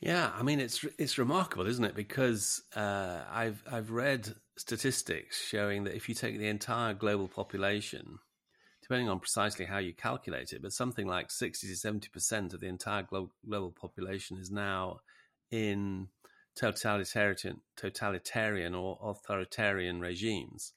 Yeah, 0.03 0.33
I 0.35 0.43
mean 0.43 0.59
it's 0.59 0.83
it's 0.99 1.17
remarkable, 1.17 1.65
isn't 1.65 1.85
it? 1.85 1.95
Because 1.95 2.61
uh, 2.75 3.21
I've 3.31 3.63
I've 3.71 3.89
read 3.89 4.35
statistics 4.57 5.41
showing 5.41 5.85
that 5.85 5.95
if 5.95 6.09
you 6.09 6.15
take 6.15 6.37
the 6.37 6.47
entire 6.49 6.93
global 6.93 7.29
population, 7.29 8.19
depending 8.81 9.07
on 9.07 9.19
precisely 9.21 9.63
how 9.63 9.77
you 9.77 9.93
calculate 9.93 10.51
it, 10.51 10.61
but 10.61 10.73
something 10.73 11.07
like 11.07 11.31
sixty 11.31 11.67
to 11.67 11.75
seventy 11.77 12.09
percent 12.09 12.53
of 12.53 12.59
the 12.59 12.67
entire 12.67 13.03
glo- 13.03 13.31
global 13.47 13.71
population 13.71 14.35
is 14.37 14.51
now 14.51 14.99
in 15.51 16.09
totalitarian 16.53 17.61
totalitarian 17.77 18.75
or 18.75 18.99
authoritarian 19.01 20.01
regimes, 20.01 20.73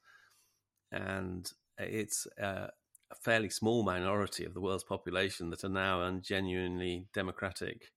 and 0.92 1.50
it's 1.78 2.28
uh, 2.40 2.68
a 3.10 3.14
fairly 3.24 3.50
small 3.50 3.82
minority 3.82 4.44
of 4.44 4.54
the 4.54 4.60
world's 4.60 4.84
population 4.84 5.50
that 5.50 5.64
are 5.64 5.68
now 5.68 6.02
ungenuinely 6.02 7.08
democratic 7.12 7.90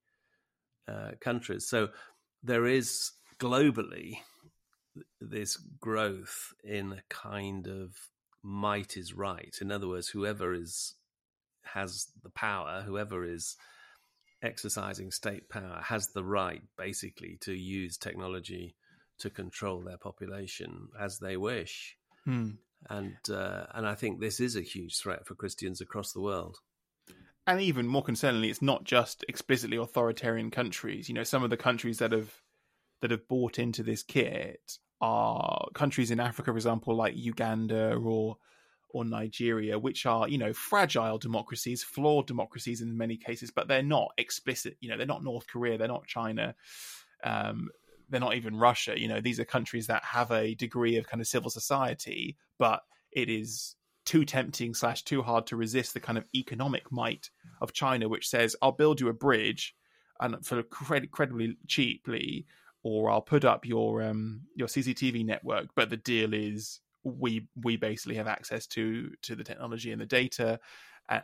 uh, 0.89 1.11
countries. 1.21 1.67
So 1.67 1.89
there 2.43 2.65
is 2.65 3.11
globally 3.39 4.19
this 5.21 5.57
growth 5.79 6.53
in 6.63 6.93
a 6.93 7.03
kind 7.09 7.67
of 7.67 7.95
might 8.43 8.97
is 8.97 9.13
right. 9.13 9.55
In 9.61 9.71
other 9.71 9.87
words, 9.87 10.09
whoever 10.09 10.53
is 10.53 10.95
has 11.63 12.07
the 12.23 12.29
power, 12.29 12.83
whoever 12.85 13.25
is 13.25 13.55
exercising 14.41 15.11
state 15.11 15.49
power, 15.49 15.81
has 15.83 16.09
the 16.09 16.23
right 16.23 16.61
basically 16.77 17.37
to 17.41 17.53
use 17.53 17.97
technology 17.97 18.75
to 19.19 19.29
control 19.29 19.81
their 19.81 19.97
population 19.97 20.87
as 20.99 21.19
they 21.19 21.37
wish. 21.37 21.97
Hmm. 22.25 22.51
And 22.89 23.17
uh, 23.29 23.65
and 23.73 23.85
I 23.85 23.95
think 23.95 24.19
this 24.19 24.39
is 24.39 24.55
a 24.55 24.61
huge 24.61 24.97
threat 24.97 25.27
for 25.27 25.35
Christians 25.35 25.81
across 25.81 26.13
the 26.13 26.21
world. 26.21 26.57
And 27.49 27.59
even 27.61 27.87
more 27.87 28.03
concerningly, 28.03 28.51
it's 28.51 28.61
not 28.61 28.83
just 28.83 29.25
explicitly 29.27 29.75
authoritarian 29.75 30.51
countries. 30.51 31.09
You 31.09 31.15
know, 31.15 31.23
some 31.23 31.43
of 31.43 31.49
the 31.49 31.57
countries 31.57 31.97
that 31.97 32.11
have 32.11 32.31
that 33.01 33.09
have 33.09 33.27
bought 33.27 33.57
into 33.57 33.81
this 33.81 34.03
kit 34.03 34.77
are 35.01 35.67
countries 35.73 36.11
in 36.11 36.19
Africa, 36.19 36.51
for 36.51 36.57
example, 36.57 36.95
like 36.95 37.15
Uganda 37.17 37.95
or 37.95 38.37
or 38.91 39.03
Nigeria, 39.03 39.79
which 39.79 40.05
are 40.05 40.29
you 40.29 40.37
know 40.37 40.53
fragile 40.53 41.17
democracies, 41.17 41.81
flawed 41.81 42.27
democracies 42.27 42.81
in 42.81 42.95
many 42.95 43.17
cases, 43.17 43.49
but 43.49 43.67
they're 43.67 43.81
not 43.81 44.11
explicit. 44.19 44.77
You 44.79 44.89
know, 44.89 44.97
they're 44.97 45.07
not 45.07 45.23
North 45.23 45.47
Korea, 45.47 45.79
they're 45.79 45.87
not 45.87 46.05
China, 46.05 46.53
um, 47.23 47.69
they're 48.09 48.19
not 48.19 48.35
even 48.35 48.57
Russia. 48.57 48.93
You 48.95 49.07
know, 49.07 49.21
these 49.21 49.39
are 49.39 49.45
countries 49.45 49.87
that 49.87 50.03
have 50.03 50.29
a 50.29 50.53
degree 50.53 50.97
of 50.97 51.07
kind 51.07 51.19
of 51.19 51.25
civil 51.25 51.49
society, 51.49 52.37
but 52.59 52.83
it 53.11 53.27
is 53.27 53.75
too 54.09 54.25
tempting 54.25 54.73
slash 54.73 55.03
too 55.03 55.21
hard 55.21 55.45
to 55.45 55.55
resist 55.55 55.93
the 55.93 55.99
kind 55.99 56.17
of 56.17 56.25
economic 56.33 56.91
might 56.91 57.29
of 57.61 57.73
China, 57.73 58.09
which 58.09 58.27
says, 58.27 58.55
"I'll 58.59 58.71
build 58.71 58.99
you 58.99 59.07
a 59.09 59.13
bridge." 59.13 59.75
And 60.19 60.43
for 60.43 60.65
incredibly 60.95 61.57
cheaply, 61.67 62.47
or 62.81 63.11
I'll 63.11 63.21
put 63.21 63.45
up 63.45 63.67
your 63.67 64.01
um 64.01 64.41
your 64.55 64.67
CCTV 64.67 65.23
network, 65.23 65.67
but 65.75 65.91
the 65.91 65.97
deal 65.97 66.33
is 66.33 66.79
we 67.03 67.47
we 67.61 67.77
basically 67.77 68.15
have 68.15 68.25
access 68.27 68.65
to 68.67 69.11
to 69.21 69.35
the 69.35 69.43
technology 69.43 69.91
and 69.91 70.01
the 70.01 70.07
data 70.07 70.59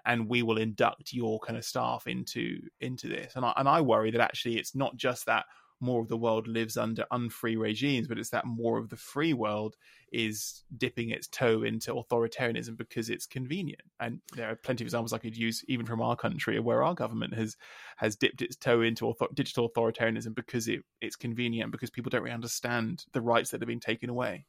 and 0.06 0.30
we 0.30 0.42
will 0.42 0.58
induct 0.58 1.12
your 1.12 1.40
kind 1.40 1.58
of 1.58 1.66
staff 1.66 2.08
into 2.08 2.60
into 2.82 3.08
this 3.08 3.36
and 3.36 3.46
I, 3.46 3.54
and 3.58 3.68
I 3.68 3.82
worry 3.82 4.12
that 4.12 4.22
actually 4.22 4.58
it's 4.58 4.74
not 4.74 4.96
just 4.96 5.26
that 5.26 5.46
more 5.80 6.02
of 6.02 6.08
the 6.08 6.18
world 6.18 6.48
lives 6.48 6.78
under 6.78 7.06
unfree 7.12 7.56
regimes 7.56 8.08
but 8.08 8.18
it's 8.18 8.30
that 8.30 8.46
more 8.46 8.78
of 8.78 8.90
the 8.90 8.98
free 8.98 9.34
world 9.34 9.76
is 10.16 10.64
dipping 10.78 11.10
its 11.10 11.28
toe 11.28 11.64
into 11.64 11.94
authoritarianism 11.94 12.78
because 12.78 13.10
it's 13.10 13.26
convenient. 13.26 13.82
And 14.00 14.22
there 14.34 14.50
are 14.50 14.56
plenty 14.56 14.84
of 14.84 14.86
examples 14.86 15.12
I 15.12 15.18
could 15.18 15.36
use 15.36 15.64
even 15.68 15.86
from 15.86 16.02
our 16.02 16.16
country 16.16 16.58
where 16.60 16.84
our 16.84 16.94
government 16.94 17.34
has 17.34 17.58
has 17.98 18.16
dipped 18.16 18.42
its 18.42 18.56
toe 18.56 18.82
into 18.82 19.08
author- 19.08 19.34
digital 19.34 19.70
authoritarianism 19.70 20.34
because 20.34 20.70
it 20.70 20.84
it's 21.02 21.18
convenient 21.18 21.72
because 21.72 21.90
people 21.90 22.10
don't 22.10 22.24
really 22.24 22.34
understand 22.34 23.04
the 23.12 23.22
rights 23.22 23.52
that 23.52 23.62
have 23.62 23.68
been 23.68 23.80
taken 23.80 24.10
away. 24.10 24.46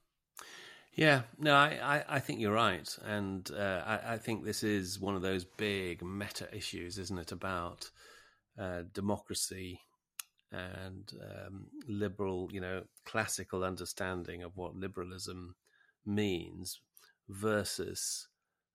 Yeah, 0.94 1.22
no, 1.38 1.54
I, 1.54 1.78
I, 1.82 2.04
I, 2.16 2.20
think 2.20 2.40
you're 2.40 2.54
right. 2.54 2.88
And 3.04 3.50
uh, 3.50 3.82
I, 3.84 4.14
I, 4.14 4.18
think 4.18 4.44
this 4.44 4.62
is 4.62 4.98
one 4.98 5.14
of 5.14 5.20
those 5.20 5.44
big 5.44 6.02
meta 6.02 6.48
issues, 6.56 6.96
isn't 6.96 7.18
it, 7.18 7.32
about 7.32 7.90
uh, 8.58 8.84
democracy 8.94 9.82
and 10.56 11.12
um, 11.20 11.66
liberal, 11.86 12.48
you 12.52 12.60
know, 12.60 12.82
classical 13.04 13.64
understanding 13.64 14.42
of 14.42 14.56
what 14.56 14.76
liberalism 14.76 15.54
means 16.04 16.80
versus 17.28 18.28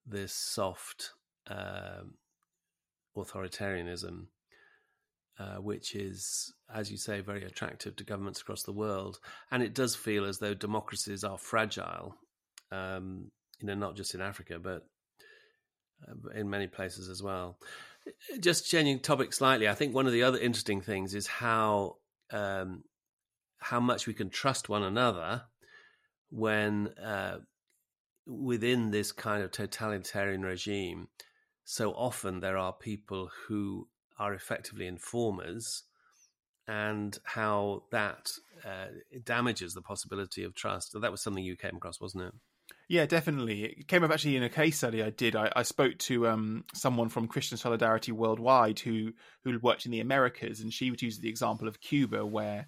this 0.05 0.33
soft 0.33 1.11
um, 1.47 2.15
authoritarianism 3.17 4.27
uh, 5.41 5.55
which 5.55 5.95
is, 5.95 6.53
as 6.73 6.91
you 6.91 6.97
say, 6.97 7.19
very 7.19 7.43
attractive 7.43 7.95
to 7.95 8.03
governments 8.03 8.41
across 8.41 8.61
the 8.63 8.71
world. 8.71 9.19
And 9.49 9.63
it 9.63 9.73
does 9.73 9.95
feel 9.95 10.25
as 10.25 10.37
though 10.37 10.53
democracies 10.53 11.23
are 11.23 11.37
fragile, 11.37 12.15
um, 12.71 13.31
you 13.59 13.67
know, 13.67 13.73
not 13.73 13.95
just 13.95 14.13
in 14.13 14.21
Africa, 14.21 14.59
but 14.59 14.85
uh, 16.07 16.29
in 16.37 16.49
many 16.49 16.67
places 16.67 17.09
as 17.09 17.23
well. 17.23 17.57
Just 18.39 18.69
changing 18.69 18.99
topic 18.99 19.33
slightly, 19.33 19.67
I 19.67 19.73
think 19.73 19.93
one 19.93 20.07
of 20.07 20.13
the 20.13 20.23
other 20.23 20.37
interesting 20.37 20.81
things 20.81 21.13
is 21.13 21.27
how 21.27 21.97
um, 22.31 22.83
how 23.57 23.79
much 23.79 24.07
we 24.07 24.13
can 24.13 24.29
trust 24.29 24.69
one 24.69 24.83
another 24.83 25.43
when 26.29 26.87
uh, 26.97 27.39
within 28.25 28.91
this 28.91 29.11
kind 29.11 29.43
of 29.43 29.51
totalitarian 29.51 30.41
regime. 30.41 31.09
So 31.63 31.91
often 31.91 32.39
there 32.39 32.57
are 32.57 32.73
people 32.73 33.29
who 33.47 33.87
are 34.17 34.33
effectively 34.33 34.87
informers 34.87 35.83
and 36.67 37.17
how 37.23 37.83
that 37.91 38.31
uh, 38.65 38.87
damages 39.23 39.73
the 39.73 39.81
possibility 39.81 40.43
of 40.43 40.55
trust. 40.55 40.91
So 40.91 40.99
that 40.99 41.11
was 41.11 41.21
something 41.21 41.43
you 41.43 41.55
came 41.55 41.75
across, 41.75 41.99
wasn't 41.99 42.25
it? 42.25 42.33
Yeah, 42.91 43.06
definitely. 43.06 43.63
It 43.63 43.88
came 43.88 44.04
up 44.04 44.12
actually 44.12 44.36
in 44.36 44.43
a 44.43 44.49
case 44.49 44.80
study 44.80 45.01
I 45.01 45.12
did. 45.12 45.34
I, 45.34 45.49
I 45.56 45.63
spoke 45.63 45.97
to 45.99 46.27
um, 46.27 46.65
someone 46.73 47.08
from 47.08 47.30
Christian 47.30 47.58
Solidarity 47.58 48.12
Worldwide 48.12 48.80
who 48.80 49.13
who 49.45 49.58
worked 49.60 49.86
in 49.86 49.93
the 49.93 50.01
Americas, 50.01 50.60
and 50.60 50.73
she 50.73 50.91
would 50.91 51.01
use 51.01 51.17
the 51.17 51.30
example 51.30 51.69
of 51.69 51.80
Cuba, 51.80 52.25
where 52.25 52.67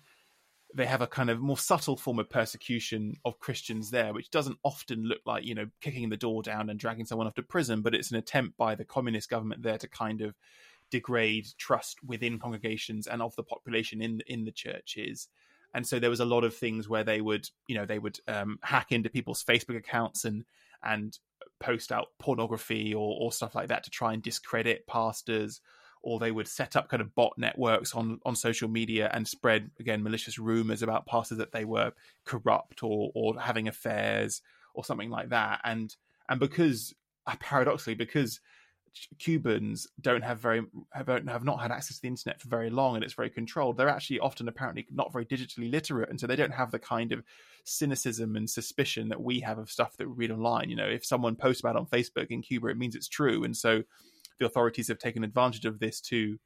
they 0.73 0.85
have 0.85 1.01
a 1.01 1.07
kind 1.07 1.29
of 1.29 1.41
more 1.41 1.57
subtle 1.57 1.97
form 1.97 2.19
of 2.19 2.29
persecution 2.29 3.15
of 3.25 3.37
Christians 3.39 3.91
there, 3.91 4.13
which 4.13 4.31
doesn't 4.31 4.59
often 4.63 5.03
look 5.03 5.19
like 5.25 5.43
you 5.43 5.55
know 5.55 5.67
kicking 5.81 6.09
the 6.09 6.15
door 6.15 6.41
down 6.41 6.69
and 6.69 6.79
dragging 6.79 7.03
someone 7.03 7.27
off 7.27 7.35
to 7.35 7.43
prison, 7.43 7.81
but 7.81 7.93
it's 7.93 8.11
an 8.11 8.17
attempt 8.17 8.55
by 8.55 8.75
the 8.75 8.85
communist 8.85 9.29
government 9.29 9.61
there 9.61 9.77
to 9.77 9.89
kind 9.89 10.21
of 10.21 10.35
degrade 10.89 11.47
trust 11.57 11.97
within 12.01 12.39
congregations 12.39 13.07
and 13.07 13.21
of 13.21 13.35
the 13.35 13.43
population 13.43 14.01
in 14.01 14.21
in 14.27 14.45
the 14.45 14.53
churches 14.53 15.27
and 15.73 15.87
so 15.87 15.99
there 15.99 16.09
was 16.09 16.19
a 16.19 16.25
lot 16.25 16.43
of 16.43 16.55
things 16.55 16.87
where 16.87 17.03
they 17.03 17.21
would 17.21 17.49
you 17.67 17.75
know 17.75 17.85
they 17.85 17.99
would 17.99 18.19
um, 18.27 18.59
hack 18.61 18.91
into 18.91 19.09
people's 19.09 19.43
facebook 19.43 19.77
accounts 19.77 20.25
and 20.25 20.45
and 20.83 21.17
post 21.59 21.91
out 21.91 22.07
pornography 22.19 22.93
or, 22.93 23.17
or 23.19 23.31
stuff 23.31 23.55
like 23.55 23.69
that 23.69 23.83
to 23.85 23.89
try 23.89 24.13
and 24.13 24.21
discredit 24.21 24.85
pastors. 24.85 25.61
Or 26.05 26.19
they 26.19 26.31
would 26.31 26.49
set 26.49 26.75
up 26.75 26.89
kind 26.89 26.99
of 26.99 27.15
bot 27.15 27.31
networks 27.37 27.95
on 27.95 28.19
on 28.25 28.35
social 28.35 28.67
media 28.67 29.09
and 29.13 29.25
spread 29.25 29.71
again 29.79 30.03
malicious 30.03 30.37
rumors 30.37 30.83
about 30.83 31.05
pastors 31.05 31.37
that 31.37 31.53
they 31.53 31.63
were 31.63 31.93
corrupt 32.25 32.83
or 32.83 33.09
or 33.15 33.39
having 33.39 33.69
affairs 33.69 34.41
or 34.73 34.83
something 34.83 35.09
like 35.09 35.29
that. 35.29 35.61
And 35.63 35.95
and 36.27 36.41
because 36.41 36.93
paradoxically 37.39 37.93
because 37.93 38.41
Cubans 39.19 39.87
don't 40.01 40.23
have 40.23 40.39
very 40.39 40.61
have, 40.91 41.07
have 41.07 41.43
not 41.43 41.61
had 41.61 41.71
access 41.71 41.97
to 41.97 42.01
the 42.01 42.07
internet 42.07 42.41
for 42.41 42.47
very 42.47 42.69
long, 42.69 42.95
and 42.95 43.03
it's 43.03 43.13
very 43.13 43.29
controlled. 43.29 43.77
They're 43.77 43.89
actually 43.89 44.19
often 44.19 44.47
apparently 44.47 44.85
not 44.91 45.11
very 45.11 45.25
digitally 45.25 45.71
literate, 45.71 46.09
and 46.09 46.19
so 46.19 46.27
they 46.27 46.35
don't 46.35 46.53
have 46.53 46.71
the 46.71 46.79
kind 46.79 47.11
of 47.11 47.23
cynicism 47.65 48.35
and 48.35 48.49
suspicion 48.49 49.09
that 49.09 49.21
we 49.21 49.39
have 49.39 49.57
of 49.57 49.71
stuff 49.71 49.97
that 49.97 50.07
we 50.07 50.13
read 50.13 50.31
online. 50.31 50.69
You 50.69 50.75
know, 50.75 50.87
if 50.87 51.05
someone 51.05 51.35
posts 51.35 51.61
about 51.61 51.75
on 51.75 51.85
Facebook 51.87 52.27
in 52.29 52.41
Cuba, 52.41 52.67
it 52.67 52.77
means 52.77 52.95
it's 52.95 53.07
true, 53.07 53.43
and 53.43 53.55
so 53.55 53.83
the 54.39 54.45
authorities 54.45 54.87
have 54.87 54.99
taken 54.99 55.23
advantage 55.23 55.65
of 55.65 55.79
this 55.79 55.99
to 56.01 56.37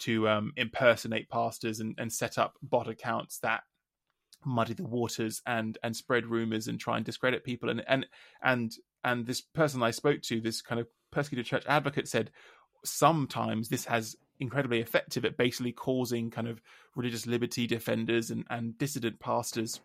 to 0.00 0.28
um, 0.28 0.52
impersonate 0.56 1.28
pastors 1.28 1.80
and, 1.80 1.94
and 1.98 2.12
set 2.12 2.38
up 2.38 2.54
bot 2.62 2.88
accounts 2.88 3.38
that 3.40 3.62
muddy 4.44 4.74
the 4.74 4.84
waters 4.84 5.40
and 5.46 5.78
and 5.82 5.96
spread 5.96 6.26
rumors 6.26 6.68
and 6.68 6.80
try 6.80 6.96
and 6.96 7.06
discredit 7.06 7.44
people 7.44 7.70
and 7.70 7.82
and 7.88 8.06
and 8.42 8.74
and 9.04 9.26
this 9.26 9.42
person 9.42 9.82
I 9.82 9.90
spoke 9.90 10.22
to, 10.22 10.40
this 10.40 10.62
kind 10.62 10.80
of 10.80 10.88
persecuted 11.14 11.46
church 11.46 11.64
advocate, 11.66 12.08
said 12.08 12.30
sometimes 12.84 13.68
this 13.68 13.86
has 13.86 14.16
incredibly 14.40 14.80
effective 14.80 15.24
at 15.24 15.36
basically 15.36 15.72
causing 15.72 16.30
kind 16.30 16.48
of 16.48 16.60
religious 16.96 17.26
liberty 17.26 17.66
defenders 17.66 18.30
and, 18.30 18.44
and 18.50 18.76
dissident 18.78 19.18
pastors 19.20 19.80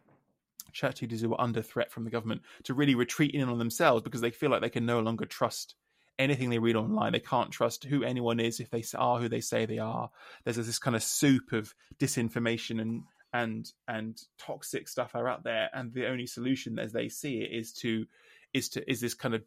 church 0.72 1.02
leaders 1.02 1.22
who 1.22 1.34
are 1.34 1.42
under 1.42 1.62
threat 1.62 1.92
from 1.92 2.04
the 2.04 2.10
government 2.10 2.42
to 2.63 2.74
really 2.74 2.96
retreat 2.96 3.34
in 3.34 3.50
on 3.50 3.58
themselves 3.58 4.04
because 4.04 4.22
they 4.22 4.32
feel 4.32 4.50
like 4.50 4.62
they 4.62 4.70
can 4.70 4.86
no 4.86 5.00
longer 5.00 5.26
trust 5.26 5.76
anything 6.18 6.50
they 6.50 6.60
read 6.60 6.76
online. 6.76 7.14
They 7.14 7.20
can't 7.20 7.51
trust 7.51 7.86
who 7.86 8.03
anyone 8.03 8.39
is 8.39 8.60
if 8.60 8.70
they 8.70 8.84
are 8.95 9.20
who 9.20 9.30
they 9.30 9.41
say 9.41 9.66
they 9.66 9.80
are. 9.80 10.10
There's 10.43 10.58
this 10.58 10.80
kind 10.80 10.95
of 10.95 11.03
soup 11.03 11.53
of 11.53 11.74
disinformation 11.97 12.82
and 12.82 13.03
and 13.32 13.72
and 13.88 14.22
toxic 14.38 14.88
stuff 14.88 15.16
are 15.16 15.28
out 15.28 15.43
there, 15.43 15.70
and 15.74 15.93
the 15.93 16.08
only 16.08 16.26
solution 16.26 16.80
as 16.80 16.91
they 16.91 17.10
see 17.10 17.41
it 17.41 17.51
is 17.51 17.72
to 17.74 18.06
is 18.53 18.70
to 18.70 18.91
is 18.91 18.99
this 18.99 19.14
kind 19.14 19.36
of 19.36 19.43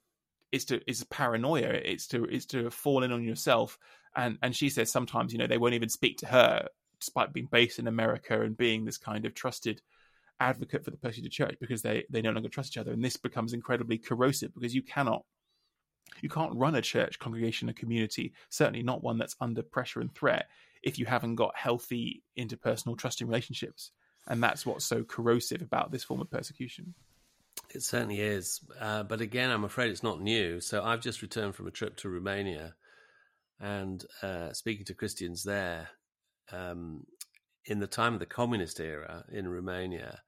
is 0.53 0.67
to 0.67 0.81
is 0.89 1.03
paranoia. 1.05 1.71
It's 1.71 2.07
to 2.09 2.25
is 2.27 2.47
to 2.47 2.71
fall 2.71 3.03
in 3.03 3.13
on 3.13 3.25
yourself. 3.25 3.79
And 4.15 4.39
and 4.43 4.55
she 4.55 4.69
says 4.69 4.93
sometimes 4.93 5.33
you 5.33 5.39
know 5.39 5.47
they 5.47 5.59
won't 5.59 5.75
even 5.75 5.89
speak 5.89 6.19
to 6.19 6.27
her 6.27 6.69
despite 7.01 7.33
being 7.33 7.49
based 7.51 7.81
in 7.81 7.89
America 7.89 8.41
and 8.41 8.57
being 8.57 8.85
this 8.85 8.99
kind 8.99 9.27
of 9.27 9.35
trusted 9.35 9.83
advocate 10.39 10.85
for 10.85 10.91
the 10.91 10.97
persecuted 10.97 11.33
church 11.33 11.57
because 11.61 11.83
they 11.83 12.05
they 12.11 12.23
no 12.23 12.31
longer 12.31 12.49
trust 12.49 12.73
each 12.73 12.79
other 12.79 12.93
and 12.93 13.05
this 13.05 13.17
becomes 13.17 13.53
incredibly 13.53 13.99
corrosive 13.99 14.53
because 14.55 14.75
you 14.75 14.83
cannot 14.83 15.25
you 16.21 16.29
can't 16.29 16.55
run 16.55 16.75
a 16.75 16.83
church 16.83 17.19
congregation 17.19 17.69
a 17.69 17.75
community 17.75 18.33
certainly 18.51 18.83
not 18.83 19.03
one 19.03 19.19
that's 19.19 19.37
under 19.41 19.63
pressure 19.63 20.01
and 20.01 20.15
threat 20.15 20.47
if 20.83 20.99
you 20.99 21.07
haven't 21.07 21.37
got 21.37 21.57
healthy 21.57 22.23
interpersonal 22.39 22.99
trusting 22.99 23.27
relationships 23.27 23.93
and 24.27 24.43
that's 24.43 24.67
what's 24.67 24.85
so 24.85 25.05
corrosive 25.05 25.63
about 25.63 25.93
this 25.93 26.05
form 26.05 26.21
of 26.21 26.31
persecution 26.31 26.95
It 27.75 27.83
certainly 27.83 28.21
is. 28.21 28.61
Uh, 28.79 29.03
but 29.03 29.21
again, 29.21 29.51
I'm 29.51 29.65
afraid 29.65 29.91
it's 29.91 30.03
not 30.03 30.21
new. 30.21 30.61
So 30.61 30.83
I've 30.83 31.01
just 31.01 31.23
returned 31.23 31.55
from 31.55 31.67
a 31.67 31.71
trip 31.71 31.97
to 31.99 32.09
Romania 32.09 32.75
and 33.61 34.05
uh, 34.23 34.53
speaking 34.53 34.85
to 34.87 34.95
Christians 34.95 35.43
there. 35.43 35.89
Um, 36.51 37.07
in 37.65 37.79
the 37.79 37.87
time 37.87 38.15
of 38.15 38.21
the 38.21 38.27
communist 38.27 38.81
era 38.81 39.25
in 39.31 39.49
Romania, 39.49 40.21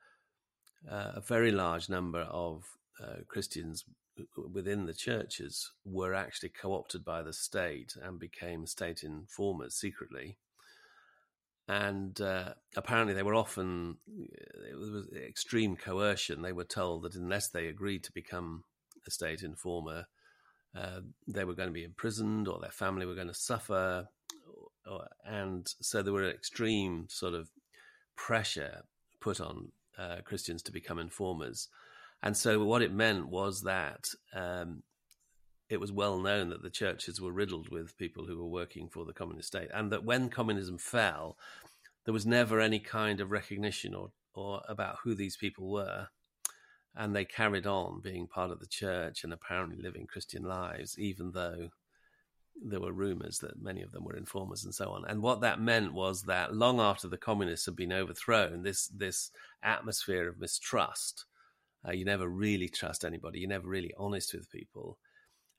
uh, 0.91 1.13
a 1.17 1.21
very 1.21 1.51
large 1.51 1.89
number 1.89 2.21
of 2.21 2.63
uh, 3.03 3.17
Christians 3.29 3.85
within 4.53 4.87
the 4.87 4.95
churches 4.95 5.73
were 5.85 6.15
actually 6.15 6.51
co 6.51 6.75
opted 6.75 7.05
by 7.05 7.23
the 7.23 7.33
state 7.33 7.95
and 8.01 8.21
became 8.21 8.67
state 8.67 9.03
informers 9.03 9.75
secretly 9.75 10.39
and 11.69 12.21
uh, 12.21 12.55
apparently 12.77 13.15
they 13.15 13.23
were 13.23 13.35
often 13.35 13.97
it 14.07 14.77
was 14.77 15.07
extreme 15.15 15.77
coercion. 15.77 16.43
They 16.43 16.53
were 16.53 16.65
told 16.65 17.03
that 17.03 17.15
unless 17.15 17.49
they 17.49 17.67
agreed 17.67 18.05
to 18.05 18.13
become 18.13 18.65
a 19.07 19.11
state 19.11 19.43
informer, 19.43 20.07
uh, 20.77 21.01
they 21.27 21.45
were 21.45 21.55
going 21.55 21.69
to 21.69 21.75
be 21.75 21.85
imprisoned 21.85 22.49
or 22.49 22.59
their 22.61 22.71
family 22.71 23.07
were 23.07 23.15
going 23.15 23.29
to 23.29 23.35
suffer, 23.35 24.09
or, 24.87 25.09
and 25.25 25.67
so 25.81 26.03
there 26.03 26.13
were 26.13 26.29
extreme 26.29 27.07
sort 27.09 27.35
of 27.35 27.49
pressure 28.17 28.83
put 29.21 29.41
on 29.41 29.73
uh, 29.99 30.17
Christians 30.25 30.63
to 30.65 30.73
become 30.73 30.99
informers. 30.99 31.69
And 32.23 32.37
so 32.37 32.65
what 32.65 32.83
it 32.83 32.93
meant 32.93 33.29
was 33.29 33.63
that 33.63 34.07
um, 34.35 34.83
it 35.69 35.81
was 35.81 35.93
well 35.93 36.19
known 36.19 36.51
that 36.51 36.63
the 36.63 36.71
churches 36.71 37.21
were 37.21 37.33
riddled 37.33 37.71
with 37.71 37.97
people 37.97 38.27
who 38.27 38.37
were 38.39 38.47
working 38.47 38.89
for 38.89 39.05
the 39.05 39.13
communist 39.13 39.49
state, 39.49 39.69
and 39.73 39.91
that 39.91 40.05
when 40.05 40.29
communism 40.29 40.79
fell, 40.79 41.37
there 42.05 42.15
was 42.15 42.27
never 42.27 42.61
any 42.61 42.79
kind 42.79 43.21
of 43.21 43.31
recognition 43.31 43.95
or 43.95 44.11
or 44.35 44.63
about 44.69 44.99
who 45.05 45.15
these 45.15 45.37
people 45.37 45.71
were, 45.71 46.09
and 46.95 47.15
they 47.15 47.25
carried 47.25 47.67
on 47.67 48.01
being 48.01 48.27
part 48.27 48.51
of 48.51 48.61
the 48.61 48.67
church 48.67 49.23
and 49.25 49.33
apparently 49.33 49.81
living 49.81 50.07
Christian 50.07 50.43
lives, 50.43 50.99
even 50.99 51.31
though 51.33 51.71
there 52.63 52.81
were 52.81 52.93
rumors 52.93 53.39
that 53.39 53.61
many 53.61 53.83
of 53.83 53.93
them 53.93 54.05
were 54.05 54.17
informers 54.17 54.65
and 54.65 54.75
so 54.75 54.91
on. 54.91 55.05
And 55.09 55.23
what 55.23 55.41
that 55.41 55.61
meant 55.61 55.93
was 55.93 56.23
that 56.23 56.55
long 56.55 56.81
after 56.81 57.09
the 57.09 57.17
communists 57.17 57.67
had 57.67 57.77
been 57.77 57.93
overthrown, 57.93 58.63
this 58.63 58.89
this 58.89 59.31
atmosphere 59.63 60.29
of 60.29 60.39
mistrust. 60.39 61.25
Uh, 61.87 61.93
you 61.93 62.05
never 62.05 62.27
really 62.29 62.69
trust 62.69 63.05
anybody. 63.05 63.41
You're 63.41 63.49
never 63.49 63.69
really 63.69 63.93
honest 63.99 64.33
with 64.33 64.51
people 64.51 64.99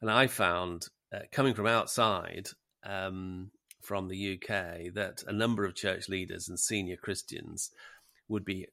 and 0.05 0.11
I 0.11 0.27
found, 0.27 0.87
uh, 1.11 1.21
coming 1.31 1.55
from 1.55 1.65
outside 1.65 2.49
um, 2.85 3.49
from 3.81 4.07
the 4.07 4.33
UK, 4.33 4.93
that 4.93 5.23
a 5.25 5.33
number 5.33 5.65
of 5.65 5.73
church 5.73 6.07
leaders 6.07 6.47
and 6.47 6.59
senior 6.59 6.95
Christians 6.95 7.71
would 8.27 8.45
be 8.45 8.67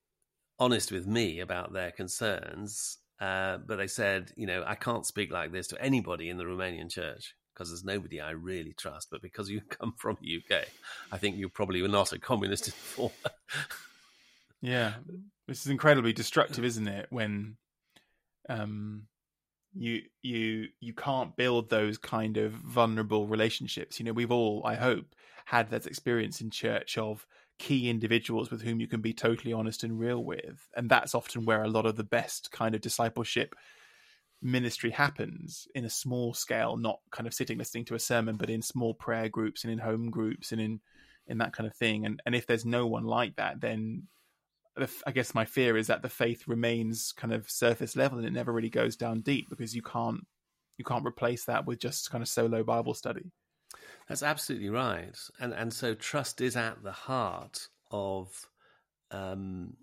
honest 0.59 0.93
with 0.93 1.07
me 1.07 1.41
about 1.41 1.73
their 1.73 1.91
concerns. 1.91 2.99
Uh, 3.19 3.57
but 3.67 3.77
they 3.77 3.87
said, 3.87 4.31
you 4.37 4.47
know, 4.47 4.63
I 4.67 4.75
can't 4.75 5.07
speak 5.07 5.33
like 5.33 5.53
this 5.53 5.69
to 5.69 5.83
anybody 5.83 6.29
in 6.29 6.37
the 6.37 6.45
Romanian 6.45 6.91
church 6.91 7.35
because 7.55 7.71
there's 7.71 7.83
nobody 7.83 8.21
I 8.21 8.33
really 8.33 8.75
trust. 8.75 9.09
But 9.11 9.23
because 9.23 9.49
you 9.49 9.63
come 9.71 9.95
from 9.97 10.19
the 10.21 10.37
UK, 10.37 10.67
I 11.11 11.17
think 11.17 11.37
you 11.37 11.49
probably 11.49 11.81
were 11.81 11.89
not 11.89 12.13
a 12.13 12.19
communist 12.19 12.67
informer. 12.67 13.15
yeah, 14.61 14.93
this 15.49 15.65
is 15.65 15.69
incredibly 15.69 16.13
destructive, 16.13 16.63
isn't 16.63 16.89
it? 16.89 17.07
When 17.09 17.57
um, 18.51 19.05
you 19.75 20.03
you 20.23 20.69
you 20.81 20.93
can't 20.93 21.37
build 21.37 21.71
those 21.71 21.99
kind 21.99 22.37
of 22.37 22.53
vulnerable 22.53 23.27
relationships. 23.27 23.99
You 23.99 24.07
know 24.07 24.13
we've 24.13 24.33
all 24.33 24.63
i 24.65 24.75
hope 24.75 25.15
had 25.47 25.71
that 25.71 25.87
experience 25.87 26.41
in 26.41 26.51
church 26.51 26.97
of 26.99 27.27
key 27.59 27.91
individuals 27.91 28.51
with 28.51 28.63
whom 28.63 28.81
you 28.81 28.89
can 28.89 29.01
be 29.01 29.13
totally 29.13 29.53
honest 29.53 29.85
and 29.85 29.99
real 29.99 30.23
with 30.23 30.69
and 30.77 30.89
that's 30.89 31.15
often 31.15 31.45
where 31.45 31.63
a 31.63 31.69
lot 31.69 31.87
of 31.87 31.97
the 31.97 32.05
best 32.05 32.51
kind 32.51 32.75
of 32.75 32.81
discipleship 32.81 33.55
ministry 34.41 34.91
happens 34.91 35.69
in 35.75 35.85
a 35.85 35.91
small 35.91 36.35
scale 36.35 36.77
not 36.77 36.99
kind 37.13 37.27
of 37.27 37.35
sitting 37.35 37.59
listening 37.59 37.85
to 37.85 37.95
a 37.95 38.01
sermon 38.01 38.37
but 38.37 38.51
in 38.51 38.63
small 38.63 38.95
prayer 38.95 39.29
groups 39.29 39.63
and 39.63 39.73
in 39.73 39.79
home 39.79 40.11
groups 40.11 40.51
and 40.51 40.61
in 40.61 40.81
in 41.27 41.39
that 41.39 41.53
kind 41.53 41.67
of 41.67 41.75
thing. 41.77 42.05
And 42.05 42.21
and 42.27 42.35
if 42.35 42.47
there's 42.47 42.65
no 42.65 42.87
one 42.87 43.05
like 43.05 43.37
that 43.37 43.61
then 43.61 44.05
I 45.07 45.11
guess 45.13 45.35
my 45.35 45.45
fear 45.45 45.77
is 45.77 45.89
that 45.89 46.03
the 46.03 46.09
faith 46.09 46.49
remains 46.49 47.13
kind 47.13 47.33
of 47.33 47.51
surface 47.51 47.95
level 47.95 48.19
and 48.19 48.27
it 48.27 48.33
never 48.33 48.53
really 48.53 48.71
goes 48.71 48.97
down 48.97 49.21
deep 49.21 49.51
because 49.51 49.75
you 49.75 49.83
can't 49.83 50.27
you 50.79 50.85
can't 50.85 51.07
replace 51.07 51.45
that 51.45 51.67
with 51.67 51.79
just 51.79 52.11
kind 52.11 52.23
of 52.23 52.29
solo 52.29 52.65
Bible 52.65 52.95
study. 52.95 53.31
That's 54.09 54.23
absolutely 54.23 54.71
right, 54.71 55.17
and 55.39 55.53
and 55.53 55.73
so 55.73 55.95
trust 55.95 56.41
is 56.41 56.57
at 56.57 56.83
the 56.83 56.93
heart 56.93 57.69
of 57.91 58.29
um, 59.11 59.75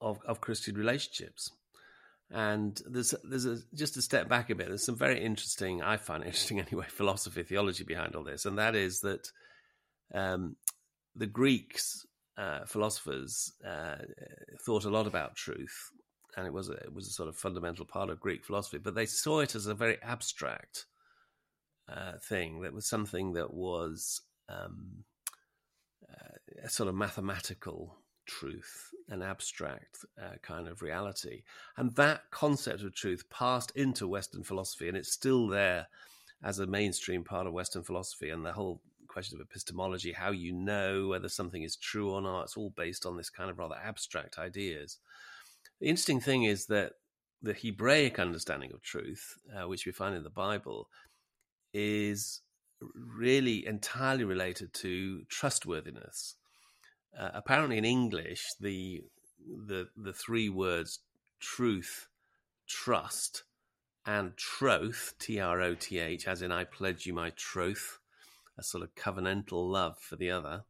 of, 0.00 0.20
of 0.26 0.40
Christian 0.40 0.76
relationships. 0.76 1.50
And 2.30 2.80
there's 2.86 3.14
there's 3.24 3.44
a, 3.44 3.58
just 3.74 3.94
to 3.94 4.02
step 4.02 4.28
back 4.28 4.50
a 4.50 4.54
bit. 4.54 4.68
There's 4.68 4.86
some 4.86 4.96
very 4.96 5.22
interesting, 5.22 5.82
I 5.82 5.98
find 5.98 6.24
interesting 6.24 6.60
anyway, 6.60 6.86
philosophy, 6.88 7.42
theology 7.42 7.84
behind 7.84 8.16
all 8.16 8.24
this, 8.24 8.46
and 8.46 8.58
that 8.58 8.74
is 8.74 9.00
that 9.00 9.30
um, 10.14 10.56
the 11.14 11.26
Greeks 11.26 12.06
uh, 12.36 12.64
philosophers 12.64 13.52
uh, 13.66 13.96
thought 14.64 14.84
a 14.84 14.90
lot 14.90 15.06
about 15.06 15.36
truth, 15.36 15.90
and 16.36 16.46
it 16.46 16.52
was 16.52 16.68
a, 16.68 16.74
it 16.74 16.94
was 16.94 17.06
a 17.06 17.12
sort 17.12 17.28
of 17.28 17.36
fundamental 17.36 17.84
part 17.84 18.10
of 18.10 18.20
Greek 18.20 18.44
philosophy. 18.44 18.78
But 18.78 18.94
they 18.94 19.06
saw 19.06 19.40
it 19.40 19.54
as 19.54 19.66
a 19.66 19.74
very 19.74 20.00
abstract 20.02 20.86
uh, 21.88 22.12
thing. 22.22 22.62
That 22.62 22.72
was 22.72 22.86
something 22.86 23.34
that 23.34 23.52
was 23.52 24.22
um, 24.48 25.04
uh, 26.10 26.36
a 26.64 26.68
sort 26.70 26.88
of 26.88 26.94
mathematical 26.94 27.96
truth, 28.24 28.90
an 29.08 29.20
abstract 29.22 29.98
uh, 30.20 30.36
kind 30.42 30.68
of 30.68 30.80
reality, 30.80 31.42
and 31.76 31.94
that 31.96 32.30
concept 32.30 32.82
of 32.82 32.94
truth 32.94 33.28
passed 33.28 33.72
into 33.74 34.08
Western 34.08 34.42
philosophy, 34.42 34.88
and 34.88 34.96
it's 34.96 35.12
still 35.12 35.48
there 35.48 35.86
as 36.42 36.58
a 36.58 36.66
mainstream 36.66 37.24
part 37.24 37.46
of 37.46 37.52
Western 37.52 37.82
philosophy, 37.82 38.30
and 38.30 38.44
the 38.44 38.52
whole 38.52 38.80
question 39.12 39.38
of 39.38 39.46
epistemology, 39.46 40.12
how 40.12 40.30
you 40.30 40.52
know 40.52 41.08
whether 41.08 41.28
something 41.28 41.62
is 41.62 41.76
true 41.76 42.10
or 42.10 42.22
not. 42.22 42.44
It's 42.44 42.56
all 42.56 42.72
based 42.76 43.04
on 43.06 43.16
this 43.16 43.30
kind 43.30 43.50
of 43.50 43.58
rather 43.58 43.76
abstract 43.76 44.38
ideas. 44.38 44.98
The 45.80 45.88
interesting 45.88 46.20
thing 46.20 46.44
is 46.44 46.66
that 46.66 46.92
the 47.42 47.54
Hebraic 47.54 48.18
understanding 48.18 48.72
of 48.72 48.82
truth, 48.82 49.36
uh, 49.54 49.68
which 49.68 49.84
we 49.84 49.92
find 49.92 50.14
in 50.14 50.22
the 50.22 50.30
Bible, 50.30 50.88
is 51.74 52.40
really 52.94 53.66
entirely 53.66 54.24
related 54.24 54.72
to 54.74 55.22
trustworthiness. 55.28 56.36
Uh, 57.18 57.30
apparently, 57.34 57.78
in 57.78 57.84
English, 57.84 58.46
the 58.60 59.02
the 59.66 59.88
the 59.96 60.12
three 60.12 60.48
words 60.48 61.00
truth, 61.40 62.08
trust, 62.66 63.42
and 64.06 64.36
troth, 64.36 65.14
T 65.18 65.40
R 65.40 65.60
O 65.60 65.74
T 65.74 65.98
H, 65.98 66.26
as 66.26 66.42
in 66.42 66.52
I 66.52 66.64
pledge 66.64 67.06
you 67.06 67.12
my 67.12 67.30
troth, 67.30 67.98
a 68.58 68.62
sort 68.62 68.82
of 68.82 68.94
covenantal 68.94 69.70
love 69.70 69.98
for 69.98 70.16
the 70.16 70.30
other, 70.30 70.64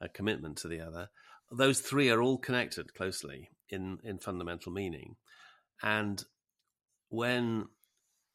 a 0.00 0.08
commitment 0.08 0.56
to 0.58 0.68
the 0.68 0.80
other. 0.80 1.08
Those 1.50 1.80
three 1.80 2.10
are 2.10 2.22
all 2.22 2.38
connected 2.38 2.94
closely 2.94 3.50
in, 3.68 3.98
in 4.04 4.18
fundamental 4.18 4.72
meaning. 4.72 5.16
And 5.82 6.24
when 7.08 7.68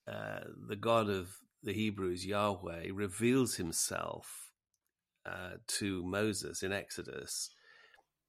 uh, 0.08 0.42
the 0.68 0.76
God 0.76 1.10
of 1.10 1.30
the 1.62 1.74
Hebrews, 1.74 2.26
Yahweh, 2.26 2.88
reveals 2.94 3.56
himself 3.56 4.52
uh, 5.26 5.58
to 5.68 6.04
Moses 6.06 6.64
in 6.64 6.74
Exodus, 6.74 7.50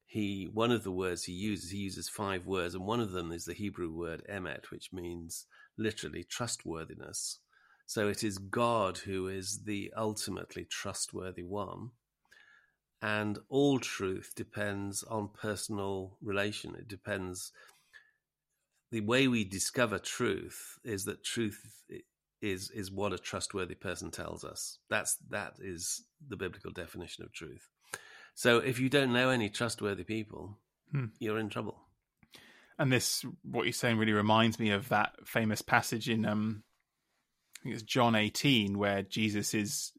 he 0.07 0.49
one 0.53 0.71
of 0.71 0.85
the 0.85 0.93
words 0.93 1.25
he 1.25 1.33
uses, 1.33 1.71
he 1.71 1.79
uses 1.79 2.09
five 2.09 2.47
words, 2.47 2.75
and 2.75 2.85
one 2.85 3.01
of 3.01 3.11
them 3.11 3.33
is 3.33 3.47
the 3.47 3.55
Hebrew 3.55 3.91
word 3.91 4.23
emet, 4.31 4.71
which 4.71 4.93
means 4.93 5.47
literally 5.77 6.23
trustworthiness. 6.23 7.41
So 7.87 8.09
it 8.09 8.25
is 8.25 8.39
God 8.39 8.99
who 8.99 9.29
is 9.29 9.65
the 9.65 9.93
ultimately 9.97 10.65
trustworthy 10.65 11.43
one. 11.43 11.91
And 13.03 13.39
all 13.49 13.79
truth 13.79 14.33
depends 14.35 15.03
on 15.03 15.29
personal 15.29 16.17
relation. 16.23 16.75
It 16.75 16.89
depends. 16.89 17.53
The 18.91 19.01
way 19.01 19.29
we 19.29 19.45
discover 19.45 19.99
truth 19.99 20.79
is 20.85 21.05
that 21.05 21.23
truth 21.23 21.83
is 22.41 22.71
is 22.71 22.91
what 22.91 23.13
a 23.13 23.19
trustworthy 23.19 23.75
person 23.75 24.11
tells 24.11 24.45
us. 24.45 24.79
That's 24.89 25.17
that 25.31 25.55
is 25.61 26.05
the 26.27 26.37
biblical 26.37 26.71
definition 26.71 27.25
of 27.25 27.33
truth. 27.33 27.69
So 28.35 28.59
if 28.59 28.79
you 28.81 28.89
don't 28.89 29.13
know 29.13 29.31
any 29.31 29.49
trustworthy 29.49 30.05
people, 30.05 30.59
hmm. 30.91 31.07
you're 31.19 31.39
in 31.39 31.51
trouble. 31.51 31.79
And 32.79 32.91
this, 32.91 33.25
what 33.45 33.65
you're 33.65 33.73
saying, 33.73 33.99
really 33.99 34.13
reminds 34.13 34.59
me 34.59 34.71
of 34.71 34.89
that 34.89 35.15
famous 35.25 35.63
passage 35.63 36.09
in 36.09 36.27
um, 36.27 36.65
think 37.65 37.75
it's 37.75 37.83
John 37.83 38.15
18 38.15 38.79
where 38.79 39.03
Jesus 39.03 39.55
is 39.55 39.93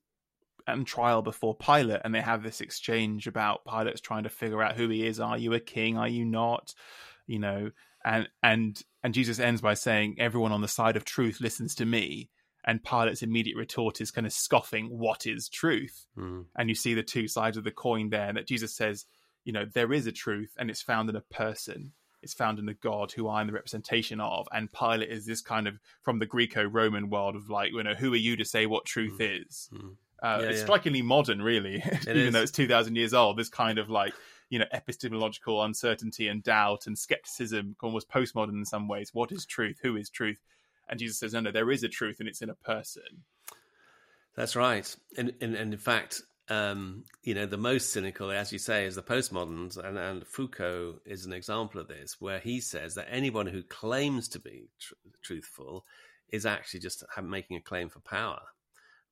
on 0.67 0.85
trial 0.85 1.21
before 1.21 1.55
Pilate 1.55 2.01
and 2.03 2.13
they 2.13 2.21
have 2.21 2.43
this 2.43 2.61
exchange 2.61 3.27
about 3.27 3.65
Pilate's 3.65 4.01
trying 4.01 4.23
to 4.23 4.29
figure 4.29 4.61
out 4.61 4.75
who 4.75 4.87
he 4.89 5.05
is. 5.05 5.19
Are 5.19 5.37
you 5.37 5.53
a 5.53 5.59
king? 5.59 5.97
Are 5.97 6.07
you 6.07 6.25
not? 6.25 6.73
You 7.27 7.39
know, 7.39 7.71
and 8.03 8.29
and 8.43 8.81
and 9.03 9.13
Jesus 9.13 9.39
ends 9.39 9.61
by 9.61 9.73
saying, 9.73 10.15
Everyone 10.19 10.51
on 10.51 10.61
the 10.61 10.67
side 10.67 10.95
of 10.95 11.05
truth 11.05 11.41
listens 11.41 11.75
to 11.75 11.85
me. 11.85 12.29
And 12.67 12.83
Pilate's 12.83 13.21
immediate 13.21 13.57
retort 13.57 14.01
is 14.01 14.09
kind 14.09 14.25
of 14.25 14.33
scoffing, 14.33 14.87
What 14.87 15.25
is 15.25 15.49
truth? 15.49 16.07
Mm. 16.17 16.45
And 16.55 16.69
you 16.69 16.75
see 16.75 16.93
the 16.93 17.03
two 17.03 17.27
sides 17.27 17.57
of 17.57 17.63
the 17.63 17.71
coin 17.71 18.09
there, 18.09 18.31
that 18.33 18.47
Jesus 18.47 18.75
says, 18.75 19.05
you 19.43 19.53
know, 19.53 19.65
there 19.65 19.93
is 19.93 20.07
a 20.07 20.11
truth 20.11 20.53
and 20.57 20.69
it's 20.69 20.81
found 20.81 21.09
in 21.09 21.15
a 21.15 21.21
person 21.21 21.93
it's 22.25 22.33
found 22.33 22.57
in 22.57 22.67
a 22.67 22.73
God 22.73 23.11
who 23.11 23.29
I 23.29 23.39
am 23.39 23.47
the 23.47 23.53
representation 23.53 24.19
of, 24.19 24.47
and 24.51 24.71
Pilate 24.71 25.09
is 25.09 25.27
this 25.27 25.41
kind 25.41 25.67
of 25.67 25.79
from 26.01 26.17
the 26.17 26.25
Greco-Roman 26.25 27.11
world 27.11 27.35
of 27.35 27.51
like, 27.51 27.71
you 27.71 27.83
know, 27.83 27.93
who 27.93 28.11
are 28.13 28.17
you 28.17 28.35
to 28.35 28.43
say 28.43 28.65
what 28.65 28.83
truth 28.83 29.19
mm. 29.19 29.45
is? 29.45 29.69
Mm. 29.71 29.95
Uh, 30.23 30.39
yeah, 30.41 30.47
it's 30.47 30.57
yeah. 30.57 30.63
strikingly 30.63 31.03
modern, 31.03 31.39
really, 31.39 31.75
even 32.01 32.17
is. 32.17 32.33
though 32.33 32.41
it's 32.41 32.51
two 32.51 32.67
thousand 32.67 32.95
years 32.95 33.13
old. 33.13 33.37
This 33.37 33.49
kind 33.49 33.77
of 33.77 33.91
like 33.91 34.13
you 34.49 34.57
know 34.57 34.65
epistemological 34.73 35.63
uncertainty 35.63 36.27
and 36.27 36.41
doubt 36.41 36.87
and 36.87 36.97
skepticism, 36.97 37.75
almost 37.83 38.09
postmodern 38.09 38.57
in 38.57 38.65
some 38.65 38.87
ways. 38.87 39.11
What 39.13 39.31
is 39.31 39.45
truth? 39.45 39.77
Who 39.83 39.95
is 39.95 40.09
truth? 40.09 40.39
And 40.89 40.99
Jesus 40.99 41.19
says, 41.19 41.33
no, 41.33 41.41
no, 41.41 41.51
there 41.51 41.69
is 41.69 41.83
a 41.83 41.89
truth, 41.89 42.19
and 42.19 42.29
it's 42.29 42.41
in 42.41 42.49
a 42.49 42.55
person. 42.55 43.03
That's 44.35 44.55
right, 44.55 44.95
and 45.15 45.33
and, 45.41 45.53
and 45.53 45.73
in 45.73 45.79
fact, 45.79 46.23
um, 46.49 47.03
you 47.23 47.33
know, 47.33 47.45
the 47.45 47.57
most 47.57 47.91
cynical, 47.91 48.31
as 48.31 48.53
you 48.53 48.59
say, 48.59 48.85
is 48.85 48.95
the 48.95 49.01
postmoderns, 49.01 49.77
and, 49.77 49.97
and 49.97 50.27
Foucault 50.27 50.99
is 51.05 51.25
an 51.25 51.33
example 51.33 51.81
of 51.81 51.87
this, 51.87 52.17
where 52.19 52.39
he 52.39 52.59
says 52.59 52.95
that 52.95 53.07
anyone 53.09 53.47
who 53.47 53.63
claims 53.63 54.27
to 54.29 54.39
be 54.39 54.69
tr- 54.79 54.93
truthful 55.23 55.85
is 56.29 56.45
actually 56.45 56.81
just 56.81 57.03
making 57.23 57.57
a 57.57 57.61
claim 57.61 57.89
for 57.89 57.99
power. 57.99 58.41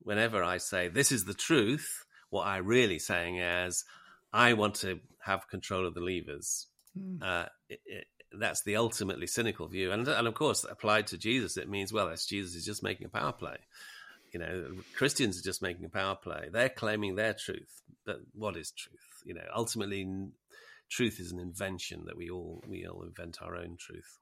Whenever 0.00 0.44
I 0.44 0.58
say 0.58 0.88
this 0.88 1.10
is 1.10 1.24
the 1.24 1.34
truth, 1.34 2.04
what 2.30 2.46
I'm 2.46 2.66
really 2.66 2.98
saying 2.98 3.38
is 3.38 3.84
I 4.32 4.52
want 4.52 4.74
to 4.76 5.00
have 5.20 5.48
control 5.48 5.86
of 5.86 5.94
the 5.94 6.00
levers. 6.00 6.66
Mm. 6.98 7.22
Uh, 7.22 7.46
it, 7.68 7.80
it, 7.86 8.06
that's 8.38 8.62
the 8.62 8.76
ultimately 8.76 9.26
cynical 9.26 9.66
view, 9.68 9.90
and 9.90 10.06
and 10.06 10.28
of 10.28 10.34
course, 10.34 10.64
applied 10.68 11.08
to 11.08 11.18
Jesus, 11.18 11.56
it 11.56 11.68
means 11.68 11.92
well, 11.92 12.08
that's 12.08 12.26
Jesus 12.26 12.54
is 12.54 12.64
just 12.64 12.82
making 12.82 13.06
a 13.06 13.10
power 13.10 13.32
play. 13.32 13.56
You 14.34 14.40
know, 14.40 14.66
Christians 14.96 15.38
are 15.38 15.44
just 15.44 15.62
making 15.62 15.84
a 15.84 15.88
power 15.88 16.16
play. 16.16 16.48
They're 16.52 16.68
claiming 16.68 17.14
their 17.14 17.34
truth, 17.34 17.82
but 18.04 18.16
what 18.34 18.56
is 18.56 18.72
truth? 18.72 19.22
You 19.24 19.34
know, 19.34 19.44
ultimately, 19.54 20.08
truth 20.90 21.20
is 21.20 21.30
an 21.30 21.38
invention 21.38 22.02
that 22.06 22.16
we 22.16 22.30
all 22.30 22.60
we 22.68 22.84
all 22.84 23.04
invent 23.04 23.38
our 23.40 23.54
own 23.54 23.76
truth. 23.78 24.18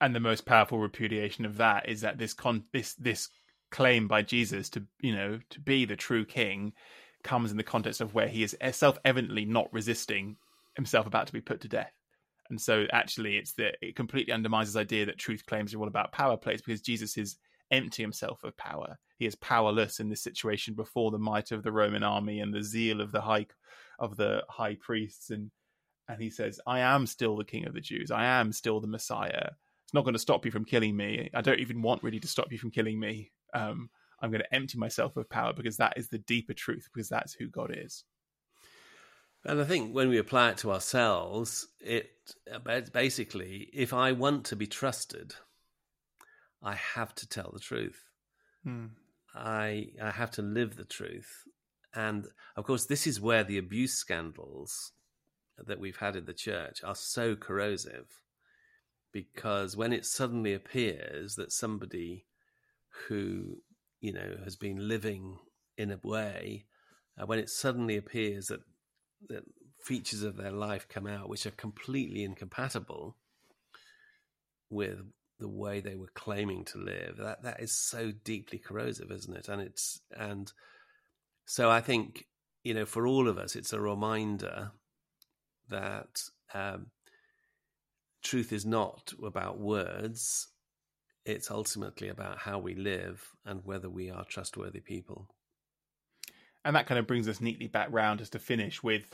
And 0.00 0.12
the 0.12 0.20
most 0.20 0.44
powerful 0.44 0.80
repudiation 0.80 1.46
of 1.46 1.58
that 1.58 1.88
is 1.88 2.00
that 2.00 2.18
this 2.18 2.34
con 2.34 2.64
this 2.72 2.94
this 2.94 3.28
claim 3.70 4.08
by 4.08 4.22
Jesus 4.22 4.68
to 4.70 4.82
you 5.00 5.14
know 5.14 5.38
to 5.50 5.60
be 5.60 5.84
the 5.84 5.94
true 5.94 6.24
King 6.24 6.72
comes 7.22 7.52
in 7.52 7.56
the 7.56 7.62
context 7.62 8.00
of 8.00 8.14
where 8.14 8.26
he 8.26 8.42
is 8.42 8.56
self 8.72 8.98
evidently 9.04 9.44
not 9.44 9.72
resisting 9.72 10.36
himself 10.74 11.06
about 11.06 11.28
to 11.28 11.32
be 11.32 11.40
put 11.40 11.60
to 11.60 11.68
death. 11.68 11.92
And 12.50 12.60
so 12.60 12.86
actually 12.92 13.36
it's 13.36 13.52
that 13.52 13.76
it 13.80 13.94
completely 13.94 14.32
undermines 14.32 14.72
this 14.72 14.80
idea 14.80 15.06
that 15.06 15.18
truth 15.18 15.46
claims 15.46 15.72
are 15.72 15.78
all 15.78 15.86
about 15.86 16.10
power 16.10 16.36
plays 16.36 16.60
because 16.60 16.80
Jesus 16.80 17.16
is 17.16 17.36
empty 17.72 18.02
himself 18.02 18.44
of 18.44 18.56
power. 18.56 18.98
He 19.18 19.26
is 19.26 19.34
powerless 19.34 19.98
in 19.98 20.08
this 20.08 20.22
situation 20.22 20.74
before 20.74 21.10
the 21.10 21.18
might 21.18 21.50
of 21.50 21.62
the 21.62 21.72
Roman 21.72 22.02
army 22.02 22.40
and 22.40 22.52
the 22.52 22.62
zeal 22.62 23.00
of 23.00 23.10
the 23.10 23.20
high 23.20 23.46
of 23.98 24.16
the 24.16 24.42
high 24.48 24.76
priests 24.80 25.30
and 25.30 25.50
and 26.08 26.20
he 26.20 26.30
says, 26.30 26.60
I 26.66 26.80
am 26.80 27.06
still 27.06 27.36
the 27.36 27.44
king 27.44 27.66
of 27.66 27.74
the 27.74 27.80
Jews. 27.80 28.10
I 28.10 28.24
am 28.24 28.52
still 28.52 28.80
the 28.80 28.86
Messiah. 28.86 29.50
It's 29.84 29.94
not 29.94 30.04
going 30.04 30.14
to 30.14 30.18
stop 30.18 30.44
you 30.44 30.50
from 30.50 30.64
killing 30.64 30.96
me. 30.96 31.30
I 31.32 31.40
don't 31.40 31.60
even 31.60 31.80
want 31.80 32.02
really 32.02 32.20
to 32.20 32.28
stop 32.28 32.50
you 32.50 32.58
from 32.58 32.70
killing 32.70 32.98
me. 32.98 33.30
Um, 33.54 33.88
I'm 34.20 34.30
going 34.30 34.42
to 34.42 34.54
empty 34.54 34.78
myself 34.78 35.16
of 35.16 35.30
power 35.30 35.52
because 35.52 35.76
that 35.76 35.94
is 35.96 36.08
the 36.08 36.18
deeper 36.18 36.54
truth, 36.54 36.88
because 36.92 37.08
that's 37.08 37.34
who 37.34 37.48
God 37.48 37.74
is. 37.76 38.04
And 39.44 39.60
I 39.60 39.64
think 39.64 39.94
when 39.94 40.08
we 40.08 40.18
apply 40.18 40.50
it 40.50 40.58
to 40.58 40.72
ourselves, 40.72 41.66
it 41.80 42.10
basically, 42.92 43.68
if 43.72 43.92
I 43.92 44.12
want 44.12 44.46
to 44.46 44.56
be 44.56 44.66
trusted, 44.66 45.34
I 46.62 46.74
have 46.74 47.14
to 47.16 47.28
tell 47.28 47.50
the 47.52 47.60
truth. 47.60 48.04
Hmm. 48.64 48.86
I 49.34 49.88
I 50.00 50.10
have 50.10 50.30
to 50.32 50.42
live 50.42 50.76
the 50.76 50.84
truth. 50.84 51.44
And 51.94 52.26
of 52.56 52.64
course, 52.64 52.86
this 52.86 53.06
is 53.06 53.20
where 53.20 53.44
the 53.44 53.58
abuse 53.58 53.94
scandals 53.94 54.92
that 55.58 55.78
we've 55.78 55.96
had 55.96 56.16
in 56.16 56.24
the 56.24 56.32
church 56.32 56.82
are 56.82 56.94
so 56.94 57.36
corrosive. 57.36 58.22
Because 59.12 59.76
when 59.76 59.92
it 59.92 60.06
suddenly 60.06 60.54
appears 60.54 61.34
that 61.34 61.52
somebody 61.52 62.26
who, 63.08 63.58
you 64.00 64.12
know, 64.12 64.38
has 64.44 64.56
been 64.56 64.88
living 64.88 65.38
in 65.76 65.90
a 65.90 66.00
way, 66.02 66.64
uh, 67.20 67.26
when 67.26 67.38
it 67.38 67.50
suddenly 67.50 67.96
appears 67.96 68.46
that, 68.46 68.60
that 69.28 69.44
features 69.82 70.22
of 70.22 70.36
their 70.36 70.50
life 70.52 70.88
come 70.88 71.06
out 71.06 71.28
which 71.28 71.44
are 71.44 71.50
completely 71.50 72.24
incompatible 72.24 73.16
with 74.70 75.00
the 75.42 75.48
way 75.48 75.80
they 75.80 75.96
were 75.96 76.10
claiming 76.14 76.64
to 76.66 76.78
live. 76.78 77.16
That 77.18 77.42
that 77.42 77.60
is 77.60 77.72
so 77.72 78.12
deeply 78.24 78.58
corrosive, 78.58 79.10
isn't 79.10 79.36
it? 79.36 79.48
And 79.48 79.60
it's 79.60 80.00
and 80.16 80.50
so 81.44 81.70
I 81.70 81.80
think 81.80 82.26
you 82.64 82.72
know 82.72 82.86
for 82.86 83.06
all 83.06 83.28
of 83.28 83.36
us, 83.36 83.56
it's 83.56 83.72
a 83.72 83.80
reminder 83.80 84.72
that 85.68 86.22
um, 86.54 86.86
truth 88.22 88.52
is 88.52 88.64
not 88.64 89.12
about 89.22 89.58
words. 89.58 90.48
It's 91.24 91.50
ultimately 91.50 92.08
about 92.08 92.38
how 92.38 92.58
we 92.58 92.74
live 92.74 93.28
and 93.44 93.64
whether 93.64 93.88
we 93.88 94.10
are 94.10 94.24
trustworthy 94.24 94.80
people. 94.80 95.28
And 96.64 96.76
that 96.76 96.86
kind 96.86 96.98
of 96.98 97.06
brings 97.06 97.28
us 97.28 97.40
neatly 97.40 97.68
back 97.68 97.88
round 97.90 98.20
just 98.20 98.32
to 98.32 98.38
finish 98.38 98.82
with 98.82 99.04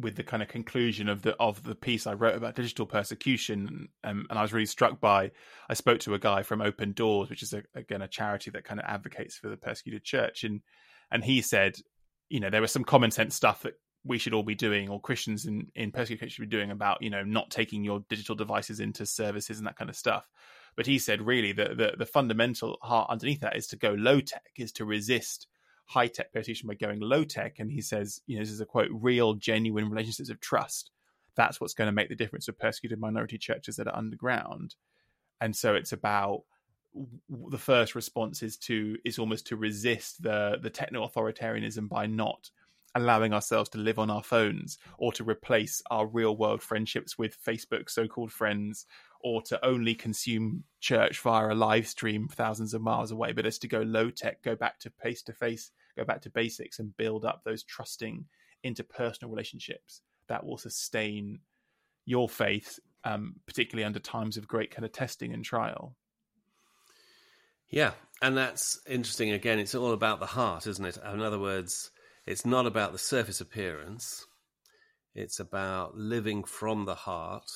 with 0.00 0.14
the 0.14 0.22
kind 0.22 0.42
of 0.42 0.48
conclusion 0.48 1.08
of 1.08 1.22
the 1.22 1.34
of 1.36 1.62
the 1.64 1.74
piece 1.74 2.06
I 2.06 2.14
wrote 2.14 2.36
about 2.36 2.54
digital 2.54 2.86
persecution, 2.86 3.88
um, 4.04 4.26
and 4.30 4.38
I 4.38 4.42
was 4.42 4.52
really 4.52 4.66
struck 4.66 5.00
by. 5.00 5.32
I 5.68 5.74
spoke 5.74 6.00
to 6.00 6.14
a 6.14 6.18
guy 6.18 6.42
from 6.42 6.62
Open 6.62 6.92
Doors, 6.92 7.30
which 7.30 7.42
is 7.42 7.52
a, 7.52 7.62
again 7.74 8.02
a 8.02 8.08
charity 8.08 8.50
that 8.52 8.64
kind 8.64 8.80
of 8.80 8.86
advocates 8.86 9.36
for 9.36 9.48
the 9.48 9.56
persecuted 9.56 10.04
church, 10.04 10.44
and 10.44 10.60
and 11.10 11.24
he 11.24 11.42
said, 11.42 11.76
you 12.28 12.38
know, 12.38 12.50
there 12.50 12.60
was 12.60 12.72
some 12.72 12.84
common 12.84 13.10
sense 13.10 13.34
stuff 13.34 13.62
that 13.62 13.74
we 14.04 14.18
should 14.18 14.34
all 14.34 14.44
be 14.44 14.54
doing, 14.54 14.88
or 14.88 15.00
Christians 15.00 15.46
in 15.46 15.66
in 15.74 15.90
persecuted 15.90 16.30
should 16.30 16.48
be 16.48 16.56
doing 16.56 16.70
about 16.70 17.02
you 17.02 17.10
know 17.10 17.24
not 17.24 17.50
taking 17.50 17.82
your 17.82 18.04
digital 18.08 18.36
devices 18.36 18.80
into 18.80 19.04
services 19.04 19.58
and 19.58 19.66
that 19.66 19.76
kind 19.76 19.90
of 19.90 19.96
stuff. 19.96 20.28
But 20.76 20.86
he 20.86 21.00
said, 21.00 21.26
really, 21.26 21.50
the 21.50 21.74
the, 21.74 21.94
the 21.98 22.06
fundamental 22.06 22.78
heart 22.82 23.10
underneath 23.10 23.40
that 23.40 23.56
is 23.56 23.66
to 23.68 23.76
go 23.76 23.94
low 23.94 24.20
tech, 24.20 24.52
is 24.56 24.70
to 24.72 24.84
resist 24.84 25.47
high 25.88 26.06
tech 26.06 26.32
persecution 26.32 26.68
by 26.68 26.74
going 26.74 27.00
low 27.00 27.24
tech. 27.24 27.58
And 27.58 27.72
he 27.72 27.80
says, 27.80 28.20
you 28.26 28.36
know, 28.36 28.42
this 28.42 28.52
is 28.52 28.60
a 28.60 28.66
quote, 28.66 28.90
real, 28.92 29.34
genuine 29.34 29.88
relationships 29.88 30.28
of 30.28 30.38
trust. 30.38 30.90
That's 31.34 31.60
what's 31.60 31.72
going 31.72 31.86
to 31.86 31.92
make 31.92 32.10
the 32.10 32.14
difference 32.14 32.46
with 32.46 32.58
persecuted 32.58 33.00
minority 33.00 33.38
churches 33.38 33.76
that 33.76 33.88
are 33.88 33.96
underground. 33.96 34.74
And 35.40 35.56
so 35.56 35.74
it's 35.74 35.92
about 35.92 36.42
the 37.28 37.58
first 37.58 37.94
response 37.94 38.42
is 38.42 38.56
to 38.56 38.96
is 39.04 39.18
almost 39.18 39.46
to 39.46 39.56
resist 39.56 40.22
the 40.22 40.58
the 40.60 40.70
techno 40.70 41.06
authoritarianism 41.06 41.88
by 41.88 42.06
not 42.06 42.50
allowing 42.94 43.32
ourselves 43.32 43.68
to 43.70 43.78
live 43.78 43.98
on 43.98 44.10
our 44.10 44.22
phones 44.22 44.78
or 44.98 45.12
to 45.12 45.22
replace 45.22 45.82
our 45.90 46.06
real 46.06 46.36
world 46.36 46.62
friendships 46.62 47.16
with 47.16 47.40
Facebook 47.42 47.88
so 47.88 48.08
called 48.08 48.32
friends 48.32 48.86
or 49.20 49.42
to 49.42 49.64
only 49.64 49.94
consume 49.94 50.64
church 50.80 51.20
via 51.20 51.52
a 51.52 51.54
live 51.54 51.86
stream 51.86 52.28
thousands 52.28 52.74
of 52.74 52.80
miles 52.80 53.10
away, 53.10 53.32
but 53.32 53.46
as 53.46 53.58
to 53.58 53.68
go 53.68 53.80
low 53.80 54.10
tech, 54.10 54.42
go 54.42 54.54
back 54.54 54.78
to 54.78 54.90
face 54.90 55.22
to 55.22 55.32
face, 55.32 55.72
go 55.98 56.04
back 56.04 56.22
to 56.22 56.30
basics 56.30 56.78
and 56.78 56.96
build 56.96 57.24
up 57.24 57.42
those 57.44 57.62
trusting 57.62 58.24
interpersonal 58.64 59.30
relationships 59.30 60.02
that 60.28 60.44
will 60.44 60.58
sustain 60.58 61.38
your 62.04 62.28
faith, 62.28 62.78
um, 63.04 63.36
particularly 63.46 63.84
under 63.84 63.98
times 63.98 64.36
of 64.36 64.48
great 64.48 64.70
kind 64.70 64.84
of 64.84 64.92
testing 64.92 65.32
and 65.32 65.44
trial. 65.44 65.94
Yeah, 67.68 67.92
and 68.22 68.36
that's 68.36 68.80
interesting. 68.88 69.32
Again, 69.32 69.58
it's 69.58 69.74
all 69.74 69.92
about 69.92 70.20
the 70.20 70.26
heart, 70.26 70.66
isn't 70.66 70.84
it? 70.84 70.98
In 71.12 71.20
other 71.20 71.38
words, 71.38 71.90
it's 72.26 72.46
not 72.46 72.66
about 72.66 72.92
the 72.92 72.98
surface 72.98 73.40
appearance, 73.40 74.26
it's 75.14 75.40
about 75.40 75.96
living 75.96 76.44
from 76.44 76.84
the 76.84 76.94
heart 76.94 77.50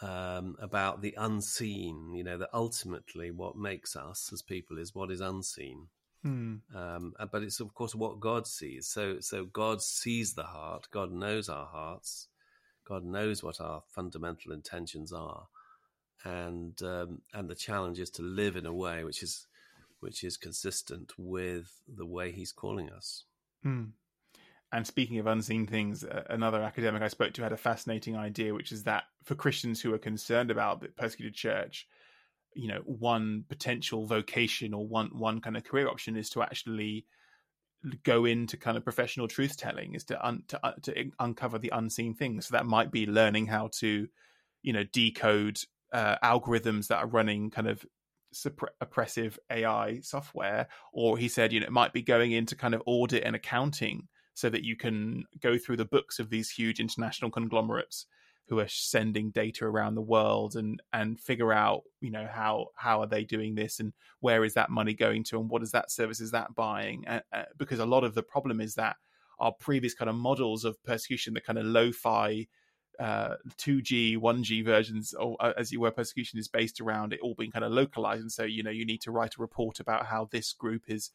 um, 0.00 0.56
about 0.60 1.02
the 1.02 1.14
unseen. 1.16 2.12
You 2.14 2.24
know, 2.24 2.38
that 2.38 2.50
ultimately 2.52 3.30
what 3.30 3.56
makes 3.56 3.96
us 3.96 4.30
as 4.32 4.42
people 4.42 4.78
is 4.78 4.94
what 4.94 5.10
is 5.10 5.20
unseen. 5.20 5.88
Hmm. 6.22 6.56
Um, 6.74 7.14
uh, 7.18 7.26
but 7.30 7.42
it's 7.42 7.60
of 7.60 7.72
course 7.74 7.94
what 7.94 8.20
God 8.20 8.46
sees. 8.46 8.88
So, 8.88 9.20
so 9.20 9.44
God 9.44 9.82
sees 9.82 10.34
the 10.34 10.44
heart. 10.44 10.88
God 10.90 11.12
knows 11.12 11.48
our 11.48 11.66
hearts. 11.66 12.28
God 12.86 13.04
knows 13.04 13.42
what 13.42 13.60
our 13.60 13.82
fundamental 13.94 14.52
intentions 14.52 15.12
are, 15.12 15.46
and 16.24 16.80
um, 16.82 17.20
and 17.34 17.48
the 17.48 17.54
challenge 17.54 18.00
is 18.00 18.10
to 18.10 18.22
live 18.22 18.56
in 18.56 18.66
a 18.66 18.72
way 18.72 19.04
which 19.04 19.22
is 19.22 19.46
which 20.00 20.24
is 20.24 20.36
consistent 20.36 21.12
with 21.18 21.70
the 21.86 22.06
way 22.06 22.32
He's 22.32 22.52
calling 22.52 22.90
us. 22.90 23.24
Hmm. 23.62 23.84
And 24.72 24.86
speaking 24.86 25.18
of 25.18 25.26
unseen 25.26 25.66
things, 25.66 26.04
another 26.28 26.62
academic 26.62 27.02
I 27.02 27.08
spoke 27.08 27.32
to 27.34 27.42
had 27.42 27.52
a 27.52 27.56
fascinating 27.56 28.16
idea, 28.16 28.52
which 28.52 28.70
is 28.70 28.84
that 28.84 29.04
for 29.24 29.34
Christians 29.34 29.80
who 29.80 29.94
are 29.94 29.98
concerned 29.98 30.50
about 30.50 30.80
the 30.80 30.88
persecuted 30.88 31.34
church, 31.34 31.86
you 32.54 32.68
know, 32.68 32.80
one 32.84 33.44
potential 33.48 34.06
vocation 34.06 34.74
or 34.74 34.86
one 34.86 35.10
one 35.12 35.40
kind 35.40 35.56
of 35.56 35.64
career 35.64 35.88
option 35.88 36.16
is 36.16 36.30
to 36.30 36.42
actually 36.42 37.06
go 38.02 38.24
into 38.24 38.56
kind 38.56 38.76
of 38.76 38.84
professional 38.84 39.28
truth 39.28 39.56
telling, 39.56 39.94
is 39.94 40.04
to 40.04 40.26
un, 40.26 40.42
to, 40.48 40.66
uh, 40.66 40.72
to 40.82 41.10
uncover 41.20 41.58
the 41.58 41.70
unseen 41.72 42.14
things. 42.14 42.46
So 42.46 42.52
that 42.52 42.66
might 42.66 42.90
be 42.90 43.06
learning 43.06 43.46
how 43.46 43.70
to, 43.78 44.08
you 44.62 44.72
know, 44.72 44.84
decode 44.84 45.60
uh, 45.92 46.16
algorithms 46.22 46.88
that 46.88 46.98
are 46.98 47.06
running 47.06 47.50
kind 47.50 47.68
of 47.68 47.84
oppressive 48.80 49.38
AI 49.50 50.00
software, 50.00 50.68
or 50.92 51.16
he 51.16 51.28
said, 51.28 51.52
you 51.52 51.60
know, 51.60 51.66
it 51.66 51.72
might 51.72 51.92
be 51.92 52.02
going 52.02 52.32
into 52.32 52.54
kind 52.54 52.74
of 52.74 52.82
audit 52.84 53.24
and 53.24 53.34
accounting 53.34 54.08
so 54.34 54.50
that 54.50 54.64
you 54.64 54.76
can 54.76 55.24
go 55.40 55.56
through 55.56 55.76
the 55.76 55.84
books 55.84 56.18
of 56.18 56.30
these 56.30 56.50
huge 56.50 56.78
international 56.78 57.30
conglomerates 57.30 58.06
who 58.48 58.58
are 58.60 58.68
sending 58.68 59.30
data 59.30 59.64
around 59.64 59.94
the 59.94 60.02
world 60.02 60.56
and 60.56 60.80
and 60.92 61.20
figure 61.20 61.52
out 61.52 61.82
you 62.00 62.10
know 62.10 62.26
how 62.30 62.66
how 62.74 63.00
are 63.00 63.06
they 63.06 63.24
doing 63.24 63.54
this 63.54 63.78
and 63.78 63.92
where 64.20 64.44
is 64.44 64.54
that 64.54 64.70
money 64.70 64.94
going 64.94 65.22
to 65.22 65.38
and 65.38 65.50
what 65.50 65.62
is 65.62 65.70
that 65.70 65.90
service 65.90 66.20
is 66.20 66.30
that 66.30 66.54
buying 66.54 67.06
uh, 67.06 67.20
uh, 67.32 67.44
because 67.58 67.78
a 67.78 67.86
lot 67.86 68.04
of 68.04 68.14
the 68.14 68.22
problem 68.22 68.60
is 68.60 68.74
that 68.74 68.96
our 69.38 69.52
previous 69.52 69.94
kind 69.94 70.08
of 70.08 70.16
models 70.16 70.64
of 70.64 70.82
persecution 70.82 71.34
the 71.34 71.40
kind 71.40 71.58
of 71.58 71.66
lo-fi 71.66 72.46
uh, 72.98 73.36
2G, 73.58 74.18
1G 74.18 74.64
versions, 74.64 75.14
or 75.14 75.36
uh, 75.38 75.52
as 75.56 75.70
you 75.70 75.78
were, 75.78 75.90
persecution 75.92 76.36
is 76.36 76.48
based 76.48 76.80
around 76.80 77.12
it 77.12 77.20
all 77.22 77.36
being 77.38 77.52
kind 77.52 77.64
of 77.64 77.70
localized. 77.70 78.22
And 78.22 78.32
so, 78.32 78.42
you 78.42 78.64
know, 78.64 78.72
you 78.72 78.84
need 78.84 79.00
to 79.02 79.12
write 79.12 79.36
a 79.38 79.40
report 79.40 79.78
about 79.78 80.06
how 80.06 80.28
this 80.32 80.52
group 80.52 80.82
is 80.88 81.12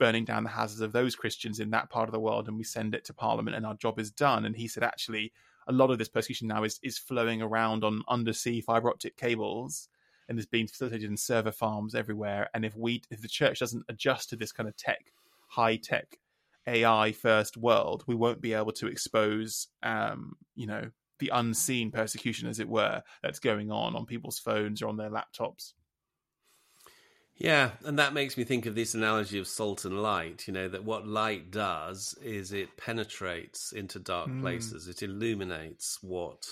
burning 0.00 0.24
down 0.24 0.42
the 0.42 0.50
houses 0.50 0.80
of 0.80 0.90
those 0.90 1.14
Christians 1.14 1.60
in 1.60 1.70
that 1.70 1.90
part 1.90 2.08
of 2.08 2.12
the 2.12 2.18
world, 2.18 2.48
and 2.48 2.56
we 2.56 2.64
send 2.64 2.92
it 2.94 3.04
to 3.04 3.14
Parliament, 3.14 3.56
and 3.56 3.64
our 3.64 3.74
job 3.74 4.00
is 4.00 4.10
done. 4.10 4.44
And 4.44 4.56
he 4.56 4.66
said, 4.66 4.82
actually, 4.82 5.32
a 5.68 5.72
lot 5.72 5.90
of 5.90 5.98
this 5.98 6.08
persecution 6.08 6.48
now 6.48 6.64
is 6.64 6.78
is 6.82 6.98
flowing 6.98 7.42
around 7.42 7.84
on 7.84 8.02
undersea 8.08 8.60
fiber 8.60 8.90
optic 8.90 9.16
cables 9.16 9.88
and 10.28 10.38
is 10.38 10.46
being 10.46 10.66
facilitated 10.66 11.10
in 11.10 11.16
server 11.16 11.52
farms 11.52 11.94
everywhere. 11.94 12.48
And 12.54 12.64
if 12.64 12.76
we, 12.76 13.02
if 13.10 13.20
the 13.20 13.28
church 13.28 13.58
doesn't 13.58 13.84
adjust 13.88 14.30
to 14.30 14.36
this 14.36 14.52
kind 14.52 14.68
of 14.68 14.76
tech, 14.76 15.12
high 15.48 15.76
tech, 15.76 16.18
AI 16.66 17.12
first 17.12 17.56
world, 17.56 18.04
we 18.06 18.14
won't 18.14 18.40
be 18.40 18.54
able 18.54 18.72
to 18.72 18.86
expose, 18.86 19.68
um, 19.82 20.36
you 20.54 20.66
know, 20.66 20.90
the 21.18 21.30
unseen 21.34 21.90
persecution, 21.90 22.48
as 22.48 22.60
it 22.60 22.68
were, 22.68 23.02
that's 23.22 23.38
going 23.38 23.70
on 23.70 23.94
on 23.94 24.06
people's 24.06 24.38
phones 24.38 24.82
or 24.82 24.88
on 24.88 24.96
their 24.96 25.10
laptops. 25.10 25.74
Yeah, 27.42 27.72
and 27.84 27.98
that 27.98 28.14
makes 28.14 28.36
me 28.36 28.44
think 28.44 28.66
of 28.66 28.76
this 28.76 28.94
analogy 28.94 29.36
of 29.40 29.48
salt 29.48 29.84
and 29.84 30.00
light. 30.00 30.46
You 30.46 30.52
know, 30.52 30.68
that 30.68 30.84
what 30.84 31.08
light 31.08 31.50
does 31.50 32.14
is 32.22 32.52
it 32.52 32.76
penetrates 32.76 33.72
into 33.72 33.98
dark 33.98 34.28
mm. 34.28 34.40
places, 34.40 34.86
it 34.86 35.02
illuminates 35.02 35.98
what 36.02 36.46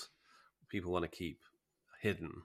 people 0.67 0.91
want 0.91 1.09
to 1.09 1.17
keep 1.17 1.39
hidden. 2.01 2.41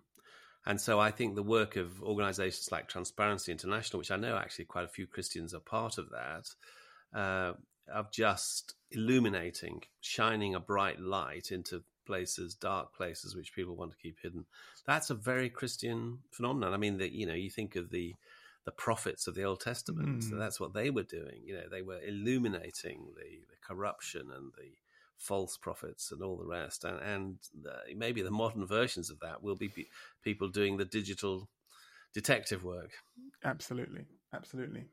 And 0.64 0.80
so 0.80 1.00
I 1.00 1.10
think 1.10 1.34
the 1.34 1.42
work 1.42 1.74
of 1.74 2.00
organizations 2.00 2.68
like 2.70 2.86
Transparency 2.86 3.50
International, 3.50 3.98
which 3.98 4.12
I 4.12 4.16
know 4.16 4.36
actually 4.36 4.66
quite 4.66 4.84
a 4.84 4.88
few 4.88 5.08
Christians 5.08 5.52
are 5.52 5.58
part 5.58 5.98
of 5.98 6.10
that, 6.10 7.18
uh, 7.18 7.54
of 7.92 8.12
just 8.12 8.74
illuminating, 8.92 9.82
shining 10.00 10.54
a 10.54 10.60
bright 10.60 11.00
light 11.00 11.50
into 11.50 11.82
places, 12.06 12.54
dark 12.54 12.94
places, 12.94 13.34
which 13.34 13.54
people 13.56 13.74
want 13.74 13.90
to 13.90 13.98
keep 13.98 14.18
hidden. 14.22 14.46
That's 14.86 15.10
a 15.10 15.14
very 15.16 15.50
Christian 15.50 16.20
phenomenon. 16.30 16.72
I 16.72 16.76
mean, 16.76 16.98
that 16.98 17.10
you 17.10 17.26
know, 17.26 17.34
you 17.34 17.50
think 17.50 17.74
of 17.74 17.90
the 17.90 18.14
the 18.66 18.72
prophets 18.72 19.26
of 19.26 19.34
the 19.34 19.44
Old 19.44 19.60
Testament. 19.60 20.18
Mm. 20.18 20.30
So 20.30 20.36
that's 20.36 20.60
what 20.60 20.74
they 20.74 20.90
were 20.90 21.04
doing. 21.04 21.40
You 21.44 21.54
know, 21.54 21.68
they 21.70 21.82
were 21.82 22.00
illuminating 22.06 23.06
the, 23.16 23.40
the 23.48 23.56
corruption 23.66 24.28
and 24.36 24.52
the 24.58 24.72
false 25.16 25.56
prophets 25.56 26.12
and 26.12 26.20
all 26.20 26.36
the 26.36 26.44
rest. 26.44 26.84
And, 26.84 27.00
and 27.00 27.38
the, 27.62 27.94
maybe 27.96 28.22
the 28.22 28.30
modern 28.30 28.66
versions 28.66 29.08
of 29.08 29.20
that 29.20 29.42
will 29.42 29.54
be 29.54 29.70
people 30.22 30.48
doing 30.48 30.76
the 30.76 30.84
digital 30.84 31.48
detective 32.12 32.64
work. 32.64 32.90
Absolutely, 33.44 34.04
absolutely. 34.34 34.84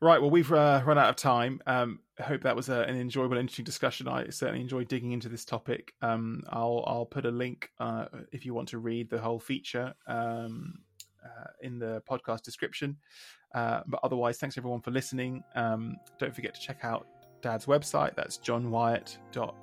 Right. 0.00 0.20
Well, 0.20 0.30
we've 0.30 0.52
uh, 0.52 0.82
run 0.84 0.98
out 0.98 1.08
of 1.08 1.16
time. 1.16 1.60
Um, 1.66 2.00
I 2.18 2.24
hope 2.24 2.42
that 2.42 2.54
was 2.54 2.68
a, 2.68 2.82
an 2.82 2.96
enjoyable, 2.96 3.38
interesting 3.38 3.64
discussion. 3.64 4.06
I 4.06 4.28
certainly 4.28 4.60
enjoyed 4.60 4.86
digging 4.86 5.12
into 5.12 5.28
this 5.28 5.44
topic. 5.44 5.94
Um, 6.02 6.42
I'll 6.48 6.84
I'll 6.86 7.06
put 7.06 7.24
a 7.24 7.30
link 7.30 7.70
uh, 7.80 8.06
if 8.30 8.44
you 8.44 8.54
want 8.54 8.68
to 8.68 8.78
read 8.78 9.08
the 9.08 9.18
whole 9.18 9.40
feature 9.40 9.94
um, 10.06 10.80
uh, 11.24 11.46
in 11.62 11.78
the 11.78 12.02
podcast 12.08 12.42
description. 12.42 12.96
Uh, 13.54 13.80
but 13.86 14.00
otherwise, 14.02 14.38
thanks 14.38 14.58
everyone 14.58 14.80
for 14.80 14.90
listening. 14.90 15.42
Um, 15.54 15.96
don't 16.18 16.34
forget 16.34 16.54
to 16.54 16.60
check 16.60 16.80
out 16.82 17.06
Dad's 17.40 17.66
website. 17.66 18.14
That's 18.16 18.38
johnwyatt.com 18.38 19.54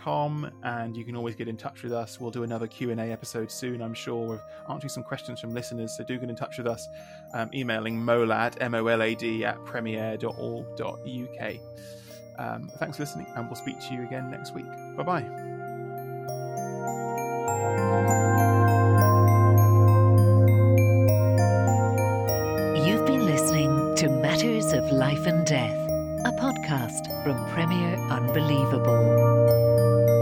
com, 0.00 0.50
and 0.62 0.96
you 0.96 1.04
can 1.04 1.14
always 1.14 1.34
get 1.34 1.46
in 1.48 1.56
touch 1.56 1.82
with 1.82 1.92
us. 1.92 2.18
We'll 2.20 2.30
do 2.30 2.42
another 2.42 2.66
Q 2.66 2.90
and 2.90 3.00
A 3.00 3.04
episode 3.04 3.50
soon, 3.50 3.80
I'm 3.82 3.94
sure, 3.94 4.28
with 4.28 4.42
answering 4.68 4.90
some 4.90 5.02
questions 5.02 5.40
from 5.40 5.54
listeners. 5.54 5.96
So 5.96 6.04
do 6.04 6.18
get 6.18 6.28
in 6.30 6.36
touch 6.36 6.58
with 6.58 6.66
us, 6.66 6.86
um, 7.34 7.50
emailing 7.54 7.98
molad 8.00 8.56
m 8.60 8.74
o 8.74 8.86
l 8.86 9.02
a 9.02 9.14
d 9.14 9.44
at 9.44 9.64
premier.org.uk. 9.64 11.54
Um, 12.38 12.70
thanks 12.78 12.96
for 12.96 13.02
listening, 13.02 13.26
and 13.36 13.46
we'll 13.46 13.56
speak 13.56 13.78
to 13.80 13.94
you 13.94 14.02
again 14.02 14.30
next 14.30 14.54
week. 14.54 14.66
Bye 14.96 15.02
bye 18.06 18.16
Life 24.90 25.26
and 25.26 25.46
Death, 25.46 25.76
a 26.24 26.32
podcast 26.32 27.06
from 27.22 27.36
Premier 27.52 27.94
Unbelievable. 28.10 30.19